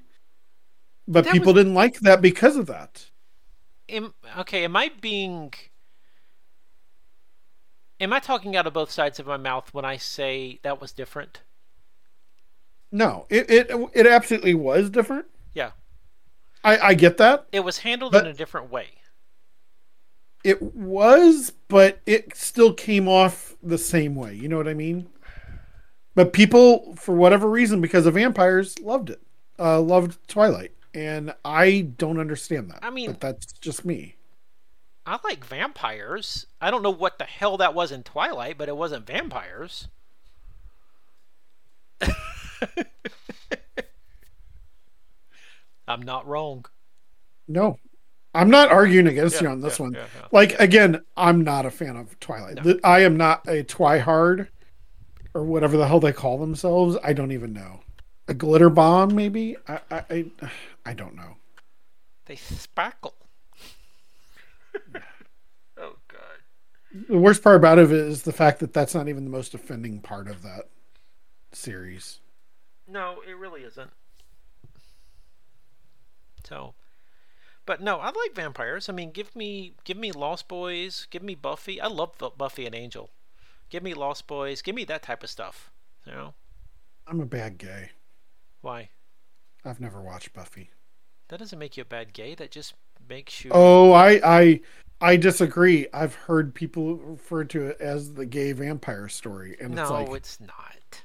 but 1.08 1.26
people 1.26 1.52
was- 1.52 1.60
didn't 1.60 1.74
like 1.74 2.00
that 2.00 2.20
because 2.20 2.56
of 2.56 2.66
that. 2.66 3.06
am, 3.88 4.14
okay, 4.38 4.64
am 4.64 4.76
I 4.76 4.90
being 5.00 5.52
Am 7.98 8.12
I 8.12 8.20
talking 8.20 8.56
out 8.56 8.66
of 8.66 8.74
both 8.74 8.90
sides 8.90 9.18
of 9.18 9.26
my 9.26 9.38
mouth 9.38 9.72
when 9.72 9.84
I 9.84 9.96
say 9.96 10.60
that 10.62 10.80
was 10.80 10.92
different? 10.92 11.42
No, 12.92 13.26
it 13.30 13.50
it 13.50 13.70
it 13.94 14.06
absolutely 14.06 14.54
was 14.54 14.90
different. 14.90 15.26
I, 16.66 16.88
I 16.88 16.94
get 16.94 17.16
that. 17.18 17.46
It 17.52 17.60
was 17.60 17.78
handled 17.78 18.16
in 18.16 18.26
a 18.26 18.32
different 18.32 18.70
way. 18.70 18.88
It 20.42 20.60
was, 20.60 21.52
but 21.68 22.00
it 22.06 22.36
still 22.36 22.74
came 22.74 23.08
off 23.08 23.54
the 23.62 23.78
same 23.78 24.16
way. 24.16 24.34
You 24.34 24.48
know 24.48 24.56
what 24.56 24.66
I 24.68 24.74
mean? 24.74 25.08
But 26.16 26.32
people, 26.32 26.96
for 26.96 27.14
whatever 27.14 27.48
reason, 27.48 27.80
because 27.80 28.04
of 28.06 28.14
vampires, 28.14 28.78
loved 28.80 29.10
it. 29.10 29.22
Uh, 29.58 29.80
loved 29.80 30.18
Twilight, 30.28 30.72
and 30.92 31.32
I 31.44 31.82
don't 31.82 32.18
understand 32.18 32.70
that. 32.70 32.80
I 32.82 32.90
mean- 32.90 33.12
but 33.12 33.20
that's 33.20 33.52
just 33.52 33.84
me. 33.84 34.16
I 35.08 35.20
like 35.22 35.44
vampires. 35.44 36.46
I 36.60 36.72
don't 36.72 36.82
know 36.82 36.90
what 36.90 37.18
the 37.20 37.24
hell 37.26 37.58
that 37.58 37.74
was 37.74 37.92
in 37.92 38.02
Twilight, 38.02 38.58
but 38.58 38.68
it 38.68 38.76
wasn't 38.76 39.06
vampires. 39.06 39.86
I'm 45.88 46.02
not 46.02 46.26
wrong. 46.26 46.64
No, 47.48 47.78
I'm 48.34 48.50
not 48.50 48.70
arguing 48.70 49.06
against 49.06 49.36
Yeah, 49.36 49.42
you 49.42 49.48
on 49.48 49.60
this 49.60 49.78
yeah, 49.78 49.84
one. 49.86 49.94
yeah, 49.94 50.06
yeah. 50.14 50.28
Like 50.32 50.58
again, 50.60 51.04
I'm 51.16 51.42
not 51.42 51.66
a 51.66 51.70
fan 51.70 51.96
of 51.96 52.18
Twilight. 52.20 52.64
No. 52.64 52.78
I 52.84 53.00
am 53.00 53.16
not 53.16 53.46
a 53.48 53.64
Twihard 53.64 54.48
or 55.34 55.44
whatever 55.44 55.76
the 55.76 55.88
hell 55.88 56.00
they 56.00 56.12
call 56.12 56.38
themselves. 56.38 56.96
I 57.04 57.12
don't 57.12 57.32
even 57.32 57.52
know. 57.52 57.80
A 58.28 58.34
glitter 58.34 58.70
bomb, 58.70 59.14
maybe. 59.14 59.56
I 59.68 59.80
I 59.90 60.04
I, 60.42 60.50
I 60.86 60.94
don't 60.94 61.14
know. 61.16 61.36
They 62.26 62.36
sparkle. 62.36 63.16
oh 65.78 65.96
god. 66.08 66.42
The 67.08 67.18
worst 67.18 67.42
part 67.42 67.56
about 67.56 67.78
it 67.78 67.90
is 67.92 68.22
the 68.22 68.32
fact 68.32 68.60
that 68.60 68.72
that's 68.72 68.94
not 68.94 69.08
even 69.08 69.24
the 69.24 69.30
most 69.30 69.54
offending 69.54 70.00
part 70.00 70.28
of 70.28 70.42
that 70.42 70.68
series. 71.52 72.20
No, 72.88 73.20
it 73.22 73.36
really 73.36 73.62
isn't. 73.62 73.92
So, 76.48 76.74
but 77.66 77.80
no, 77.80 77.98
I 77.98 78.06
like 78.06 78.34
vampires. 78.34 78.88
I 78.88 78.92
mean, 78.92 79.10
give 79.10 79.34
me 79.34 79.72
give 79.84 79.96
me 79.96 80.12
Lost 80.12 80.48
Boys, 80.48 81.06
give 81.10 81.22
me 81.22 81.34
Buffy. 81.34 81.80
I 81.80 81.88
love 81.88 82.12
Buffy 82.38 82.66
and 82.66 82.74
Angel. 82.74 83.10
Give 83.70 83.82
me 83.82 83.94
Lost 83.94 84.26
Boys. 84.26 84.62
Give 84.62 84.74
me 84.74 84.84
that 84.84 85.02
type 85.02 85.22
of 85.22 85.30
stuff. 85.30 85.70
You 86.06 86.12
know 86.12 86.34
I'm 87.06 87.20
a 87.20 87.26
bad 87.26 87.58
gay. 87.58 87.90
why? 88.60 88.90
I've 89.64 89.80
never 89.80 90.00
watched 90.00 90.32
Buffy. 90.32 90.70
That 91.28 91.38
doesn't 91.40 91.58
make 91.58 91.76
you 91.76 91.82
a 91.82 91.86
bad 91.86 92.12
gay. 92.12 92.34
That 92.34 92.50
just 92.52 92.74
makes 93.08 93.44
you. 93.44 93.50
Oh, 93.54 93.92
I 93.92 94.20
I 94.24 94.60
I 95.00 95.16
disagree. 95.16 95.86
I've 95.92 96.14
heard 96.14 96.54
people 96.54 96.96
refer 96.96 97.44
to 97.44 97.66
it 97.66 97.80
as 97.80 98.14
the 98.14 98.26
gay 98.26 98.52
vampire 98.52 99.08
story, 99.08 99.56
and 99.60 99.74
no, 99.74 99.82
it's 99.82 99.90
like 99.90 100.08
it's 100.12 100.40
not. 100.40 101.02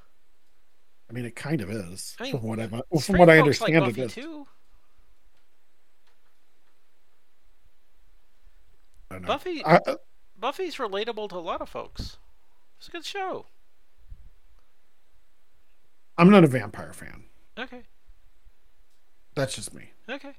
I 1.10 1.14
mean, 1.14 1.26
it 1.26 1.36
kind 1.36 1.62
of 1.62 1.70
is 1.70 2.20
I 2.20 2.24
mean, 2.24 2.38
from 2.38 2.44
what 2.44 2.60
I 2.60 2.68
from 3.00 3.18
what 3.18 3.30
I 3.30 3.39
folks 3.39 3.62
like 3.62 3.74
understand 3.74 3.76
Buffy 3.76 4.02
it 4.02 4.06
is. 4.06 4.14
too. 4.16 4.22
I 4.22 4.24
don't 4.24 4.34
know. 4.34 4.48
Buffy, 9.20 9.66
I, 9.66 9.80
Buffy's 10.39 10.78
relatable 10.78 11.30
to 11.30 11.36
a 11.36 11.39
lot 11.39 11.62
of 11.62 11.70
folks. 11.70 12.18
It's 12.78 12.88
a 12.88 12.91
good 12.91 13.05
show. 13.05 13.45
I'm 16.18 16.30
not 16.30 16.43
a 16.43 16.47
vampire 16.47 16.93
fan. 16.93 17.26
Okay, 17.57 17.84
That's 19.36 19.55
just 19.55 19.74
me. 19.74 19.91
okay. 20.09 20.34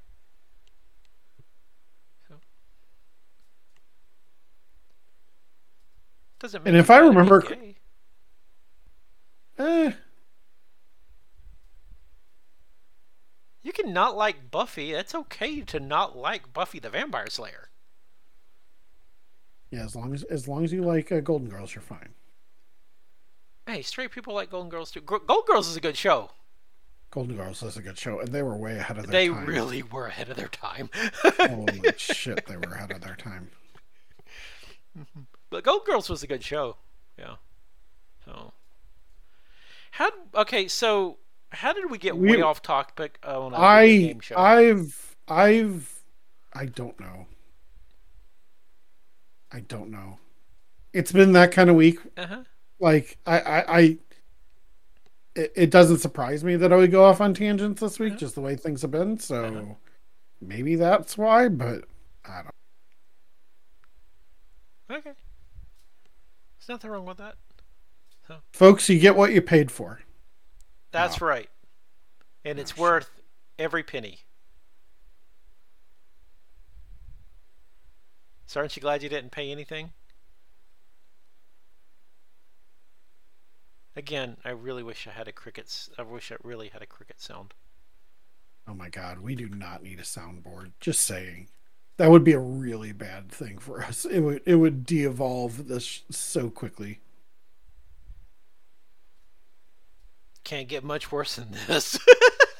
So 2.28 2.34
doesn't 6.40 6.62
make 6.64 6.68
And 6.72 6.76
if 6.78 6.90
I 6.90 6.98
bad 6.98 7.04
to 7.04 7.10
be 7.10 7.16
remember- 7.16 7.40
gay. 7.42 7.76
Eh, 9.58 9.92
you 13.62 13.72
can 13.72 13.92
not 13.92 14.16
like 14.16 14.50
Buffy. 14.50 14.92
It's 14.92 15.14
okay 15.14 15.60
to 15.60 15.78
not 15.78 16.16
like 16.16 16.52
Buffy 16.52 16.78
the 16.80 16.90
Vampire 16.90 17.28
Slayer. 17.28 17.68
Yeah, 19.72 19.84
as 19.84 19.96
long 19.96 20.14
as 20.14 20.22
as 20.24 20.46
long 20.46 20.62
as 20.64 20.72
you 20.72 20.82
like 20.82 21.10
uh, 21.10 21.20
Golden 21.20 21.48
Girls, 21.48 21.74
you're 21.74 21.82
fine. 21.82 22.10
Hey, 23.66 23.82
straight 23.82 24.10
people 24.10 24.34
like 24.34 24.50
Golden 24.50 24.68
Girls 24.70 24.90
too. 24.90 25.00
Golden 25.00 25.44
Girls 25.46 25.68
is 25.68 25.76
a 25.76 25.80
good 25.80 25.96
show. 25.96 26.30
Golden 27.10 27.36
Girls 27.36 27.62
is 27.62 27.76
a 27.76 27.82
good 27.82 27.98
show, 27.98 28.20
and 28.20 28.28
they 28.28 28.42
were 28.42 28.56
way 28.56 28.76
ahead 28.78 28.98
of 28.98 29.06
their 29.06 29.12
They 29.12 29.28
time. 29.28 29.44
They 29.46 29.52
really 29.52 29.82
were 29.82 30.06
ahead 30.06 30.28
of 30.30 30.36
their 30.36 30.48
time. 30.48 30.88
Holy 31.38 31.80
shit, 31.96 32.46
they 32.46 32.56
were 32.56 32.72
ahead 32.74 32.90
of 32.90 33.00
their 33.02 33.16
time. 33.16 33.50
But 35.50 35.64
Gold 35.64 35.84
Girls 35.86 36.08
was 36.08 36.22
a 36.22 36.26
good 36.26 36.42
show. 36.42 36.76
Yeah. 37.18 37.36
So 38.24 38.52
how 39.92 40.10
okay, 40.34 40.68
so 40.68 41.18
how 41.50 41.72
did 41.72 41.90
we 41.90 41.98
get 41.98 42.16
We- 42.16 42.36
way 42.36 42.42
off 42.42 42.62
topic 42.62 43.18
on 43.24 43.52
a 43.52 43.58
I 43.58 43.86
game 43.86 44.20
show? 44.20 44.36
I've 44.36 45.16
I've 45.28 46.02
I 46.54 46.66
don't 46.66 46.98
know. 46.98 47.26
I 49.52 49.60
don't 49.60 49.90
know. 49.90 50.18
It's 50.92 51.12
been 51.12 51.32
that 51.32 51.52
kind 51.52 51.70
of 51.70 51.76
week. 51.76 51.98
uh-huh. 52.16 52.42
Like 52.80 53.18
I 53.26 53.40
I, 53.40 53.78
I 53.78 53.98
it, 55.34 55.52
it 55.56 55.70
doesn't 55.70 55.98
surprise 55.98 56.44
me 56.44 56.56
that 56.56 56.72
I 56.72 56.76
would 56.76 56.90
go 56.90 57.04
off 57.04 57.20
on 57.20 57.34
tangents 57.34 57.80
this 57.80 57.98
week, 57.98 58.12
Uh-huh. 58.12 58.20
just 58.20 58.34
the 58.34 58.40
way 58.40 58.56
things 58.56 58.82
have 58.82 58.90
been. 58.90 59.18
So 59.18 59.44
Uh-huh. 59.44 59.74
maybe 60.40 60.76
that's 60.76 61.16
why, 61.16 61.48
but 61.48 61.84
I 62.24 62.42
don't. 62.42 62.54
Okay. 64.98 65.12
There's 66.58 66.68
nothing 66.68 66.90
wrong 66.90 67.06
with 67.06 67.18
that. 67.18 67.36
So. 68.28 68.36
Folks, 68.52 68.88
you 68.88 68.98
get 68.98 69.16
what 69.16 69.32
you 69.32 69.42
paid 69.42 69.70
for. 69.70 70.00
That's 70.92 71.20
right. 71.20 71.48
And 72.44 72.58
it's 72.58 72.72
Oh, 72.72 72.74
shit. 72.74 72.80
worth 72.82 73.10
every 73.58 73.82
penny. 73.82 74.20
So 78.52 78.60
aren't 78.60 78.76
you 78.76 78.82
glad 78.82 79.02
you 79.02 79.08
didn't 79.08 79.32
pay 79.32 79.50
anything? 79.50 79.92
Again, 83.96 84.36
I 84.44 84.50
really 84.50 84.82
wish 84.82 85.06
I 85.06 85.10
had 85.12 85.26
a 85.26 85.32
cricket's 85.32 85.88
I 85.96 86.02
wish 86.02 86.30
I 86.30 86.36
really 86.42 86.68
had 86.68 86.82
a 86.82 86.86
cricket 86.86 87.18
sound. 87.18 87.54
Oh 88.68 88.74
my 88.74 88.90
god, 88.90 89.20
we 89.20 89.34
do 89.34 89.48
not 89.48 89.82
need 89.82 90.00
a 90.00 90.02
soundboard. 90.02 90.72
Just 90.80 91.00
saying. 91.00 91.48
That 91.96 92.10
would 92.10 92.24
be 92.24 92.34
a 92.34 92.38
really 92.38 92.92
bad 92.92 93.30
thing 93.30 93.56
for 93.56 93.82
us. 93.82 94.04
It 94.04 94.20
would 94.20 94.42
it 94.44 94.56
would 94.56 94.84
de-evolve 94.84 95.66
this 95.66 96.02
so 96.10 96.50
quickly. 96.50 97.00
Can't 100.44 100.68
get 100.68 100.84
much 100.84 101.10
worse 101.10 101.36
than 101.36 101.52
this. 101.66 101.98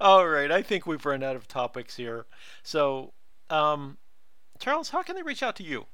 All 0.00 0.26
right, 0.26 0.50
I 0.50 0.62
think 0.62 0.86
we've 0.86 1.04
run 1.04 1.22
out 1.22 1.36
of 1.36 1.48
topics 1.48 1.96
here. 1.96 2.26
So, 2.62 3.12
um, 3.50 3.98
Charles, 4.58 4.90
how 4.90 5.02
can 5.02 5.16
they 5.16 5.22
reach 5.22 5.42
out 5.42 5.56
to 5.56 5.62
you? 5.62 5.86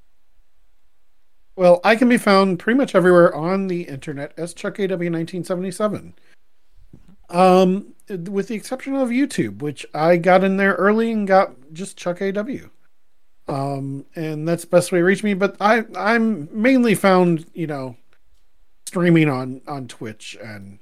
Well, 1.56 1.80
I 1.82 1.96
can 1.96 2.08
be 2.08 2.18
found 2.18 2.58
pretty 2.60 2.78
much 2.78 2.94
everywhere 2.94 3.34
on 3.34 3.66
the 3.66 3.82
internet 3.82 4.32
as 4.36 4.54
Chuck 4.54 4.76
AW1977. 4.76 6.12
Um, 7.30 7.94
with 8.08 8.48
the 8.48 8.54
exception 8.54 8.94
of 8.94 9.08
YouTube, 9.08 9.60
which 9.60 9.84
I 9.92 10.16
got 10.16 10.44
in 10.44 10.56
there 10.56 10.74
early 10.74 11.10
and 11.10 11.26
got 11.26 11.52
just 11.72 11.96
Chuck 11.96 12.22
AW. 12.22 12.68
Um, 13.48 14.06
and 14.14 14.46
that's 14.46 14.62
the 14.62 14.70
best 14.70 14.92
way 14.92 15.00
to 15.00 15.04
reach 15.04 15.24
me. 15.24 15.34
But 15.34 15.56
I, 15.60 15.84
I'm 15.96 16.48
mainly 16.52 16.94
found, 16.94 17.46
you 17.54 17.66
know, 17.66 17.96
streaming 18.86 19.28
on 19.28 19.60
on 19.66 19.88
Twitch 19.88 20.36
and 20.42 20.78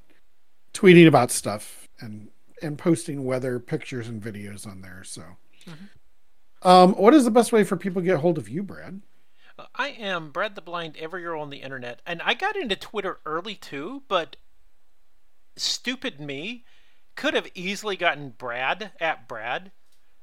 tweeting 0.74 1.06
about 1.06 1.30
stuff 1.30 1.88
and 2.00 2.28
and 2.62 2.78
posting 2.78 3.24
weather 3.24 3.58
pictures 3.58 4.08
and 4.08 4.22
videos 4.22 4.66
on 4.66 4.80
there. 4.80 5.02
So, 5.04 5.22
um, 6.62 6.94
what 6.94 7.14
is 7.14 7.24
the 7.24 7.30
best 7.30 7.52
way 7.52 7.64
for 7.64 7.76
people 7.76 8.02
to 8.02 8.06
get 8.06 8.18
hold 8.18 8.38
of 8.38 8.48
you, 8.48 8.62
Brad? 8.62 9.00
I 9.74 9.88
am 9.88 10.30
Brad 10.30 10.54
the 10.54 10.60
Blind 10.60 10.96
everywhere 10.98 11.36
on 11.36 11.50
the 11.50 11.62
internet, 11.62 12.02
and 12.06 12.20
I 12.22 12.34
got 12.34 12.56
into 12.56 12.76
Twitter 12.76 13.20
early 13.24 13.54
too, 13.54 14.02
but 14.08 14.36
stupid 15.56 16.20
me 16.20 16.64
could 17.14 17.32
have 17.32 17.48
easily 17.54 17.96
gotten 17.96 18.30
Brad 18.30 18.92
at 19.00 19.26
Brad 19.26 19.72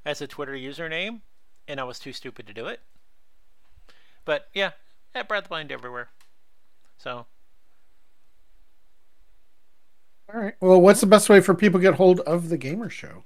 as 0.06 0.22
a 0.22 0.28
Twitter 0.28 0.54
username, 0.54 1.22
and 1.68 1.80
I 1.80 1.84
was 1.84 1.98
too 1.98 2.14
stupid 2.14 2.46
to 2.48 2.54
do 2.54 2.68
it. 2.68 2.82
But 4.26 4.50
yeah, 4.54 4.72
at 5.16 5.28
Brad 5.28 5.46
the 5.46 5.50
Blind 5.50 5.72
everywhere. 5.72 6.10
So 6.98 7.26
All 10.32 10.40
right. 10.40 10.54
Well, 10.62 10.82
what's 10.82 11.02
the 11.02 11.08
best 11.08 11.30
way 11.30 11.42
for 11.42 11.54
people 11.54 11.80
to 11.80 11.84
get 11.84 11.96
hold 11.96 12.20
of 12.22 12.50
the 12.50 12.58
Gaymer 12.58 12.90
Show? 12.90 13.24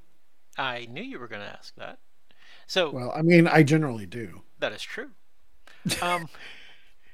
I 0.58 0.88
knew 0.90 1.04
you 1.04 1.20
were 1.20 1.28
going 1.28 1.42
to 1.42 1.48
ask 1.48 1.76
that. 1.76 2.00
So 2.66 2.90
Well, 2.90 3.14
I 3.16 3.22
mean, 3.22 3.48
I 3.48 3.64
generally 3.64 4.06
do. 4.06 4.42
That 4.60 4.74
is 4.74 4.82
true. 4.82 5.12
Um, 6.02 6.28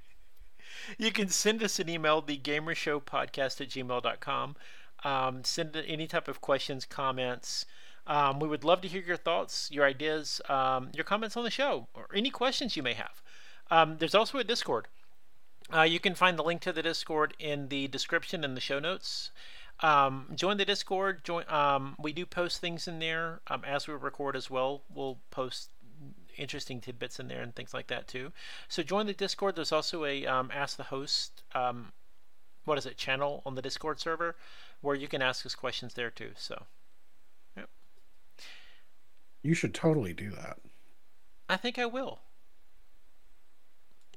you 0.97 1.11
can 1.11 1.29
send 1.29 1.61
us 1.61 1.79
an 1.79 1.89
email, 1.89 2.21
thegaymershowpodcast 2.21 3.61
at 3.61 3.69
gmail.com. 3.69 4.55
Um, 5.03 5.43
send 5.43 5.75
any 5.75 6.07
type 6.07 6.27
of 6.27 6.41
questions, 6.41 6.85
comments. 6.85 7.65
Um, 8.07 8.39
we 8.39 8.47
would 8.47 8.63
love 8.63 8.81
to 8.81 8.87
hear 8.87 9.01
your 9.01 9.17
thoughts, 9.17 9.69
your 9.71 9.85
ideas, 9.85 10.41
um, 10.49 10.89
your 10.93 11.03
comments 11.03 11.37
on 11.37 11.43
the 11.43 11.51
show, 11.51 11.87
or 11.93 12.07
any 12.13 12.29
questions 12.29 12.75
you 12.75 12.83
may 12.83 12.93
have. 12.93 13.21
Um, 13.69 13.97
there's 13.97 14.15
also 14.15 14.37
a 14.37 14.43
Discord. 14.43 14.87
Uh, 15.73 15.83
you 15.83 15.99
can 15.99 16.15
find 16.15 16.37
the 16.37 16.43
link 16.43 16.61
to 16.61 16.73
the 16.73 16.83
Discord 16.83 17.33
in 17.39 17.69
the 17.69 17.87
description 17.87 18.43
in 18.43 18.55
the 18.55 18.61
show 18.61 18.79
notes. 18.79 19.31
Um, 19.79 20.27
join 20.35 20.57
the 20.57 20.65
Discord. 20.65 21.23
Join. 21.23 21.43
Um, 21.49 21.95
we 21.99 22.13
do 22.13 22.25
post 22.25 22.61
things 22.61 22.87
in 22.87 22.99
there 22.99 23.41
um, 23.47 23.63
as 23.65 23.87
we 23.87 23.93
record 23.93 24.35
as 24.35 24.49
well. 24.49 24.83
We'll 24.93 25.19
post 25.31 25.69
interesting 26.37 26.81
tidbits 26.81 27.19
in 27.19 27.27
there 27.27 27.41
and 27.41 27.53
things 27.55 27.73
like 27.73 27.87
that 27.87 28.07
too. 28.07 28.31
So 28.67 28.83
join 28.83 29.07
the 29.07 29.13
Discord. 29.13 29.55
There's 29.55 29.71
also 29.71 30.05
a 30.05 30.25
um, 30.25 30.51
Ask 30.53 30.77
the 30.77 30.83
Host. 30.83 31.43
Um, 31.53 31.91
what 32.65 32.77
is 32.77 32.85
it? 32.85 32.97
Channel 32.97 33.41
on 33.45 33.55
the 33.55 33.61
Discord 33.61 33.99
server 33.99 34.35
where 34.81 34.95
you 34.95 35.07
can 35.07 35.21
ask 35.21 35.45
us 35.45 35.55
questions 35.55 35.93
there 35.93 36.09
too. 36.09 36.31
So. 36.35 36.63
Yep. 37.57 37.69
You 39.41 39.53
should 39.53 39.73
totally 39.73 40.13
do 40.13 40.29
that. 40.31 40.59
I 41.49 41.57
think 41.57 41.77
I 41.77 41.85
will. 41.85 42.19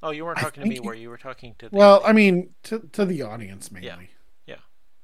Oh, 0.02 0.10
you 0.10 0.24
weren't 0.24 0.38
talking 0.38 0.62
to 0.62 0.68
me, 0.68 0.76
you... 0.76 0.82
were 0.82 0.94
you? 0.94 1.08
Were 1.08 1.16
talking 1.16 1.54
to? 1.58 1.68
well, 1.72 1.96
audience. 1.96 2.08
I 2.08 2.12
mean, 2.12 2.50
to 2.64 2.88
to 2.92 3.04
the 3.04 3.22
audience 3.22 3.72
mainly. 3.72 3.88
Yeah. 3.88 3.96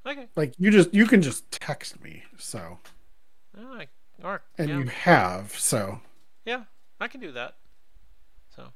Okay. 0.05 0.27
Like 0.35 0.53
you 0.57 0.71
just 0.71 0.93
you 0.93 1.05
can 1.05 1.21
just 1.21 1.49
text 1.51 2.01
me, 2.03 2.23
so. 2.37 2.79
Oh, 3.57 3.81
or, 4.21 4.41
and 4.57 4.69
yeah. 4.69 4.77
you 4.79 4.85
have 4.85 5.57
so. 5.57 6.01
Yeah, 6.45 6.63
I 6.99 7.07
can 7.07 7.21
do 7.21 7.31
that. 7.31 7.55
So, 8.55 8.69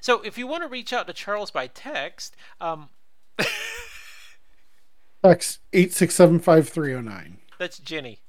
so 0.00 0.20
if 0.22 0.36
you 0.36 0.46
want 0.46 0.62
to 0.62 0.68
reach 0.68 0.92
out 0.92 1.06
to 1.06 1.12
Charles 1.12 1.50
by 1.50 1.66
text, 1.68 2.36
um. 2.60 2.90
text 5.24 5.60
eight 5.72 5.92
six 5.92 6.14
seven 6.14 6.38
five 6.38 6.68
three 6.68 6.90
zero 6.90 7.00
nine. 7.00 7.38
That's 7.58 7.78
Jenny. 7.78 8.20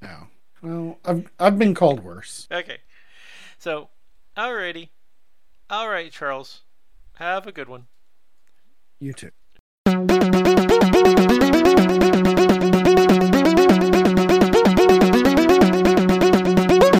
No. 0.00 0.28
Well, 0.62 0.98
I've 1.04 1.30
I've 1.38 1.58
been 1.58 1.74
called 1.74 2.04
worse. 2.04 2.46
Okay. 2.50 2.78
So, 3.58 3.88
alrighty. 4.36 4.90
All 5.68 5.88
right, 5.88 6.10
Charles. 6.12 6.62
Have 7.14 7.46
a 7.46 7.52
good 7.52 7.68
one. 7.68 7.86
You 8.98 9.12
too. 9.12 9.30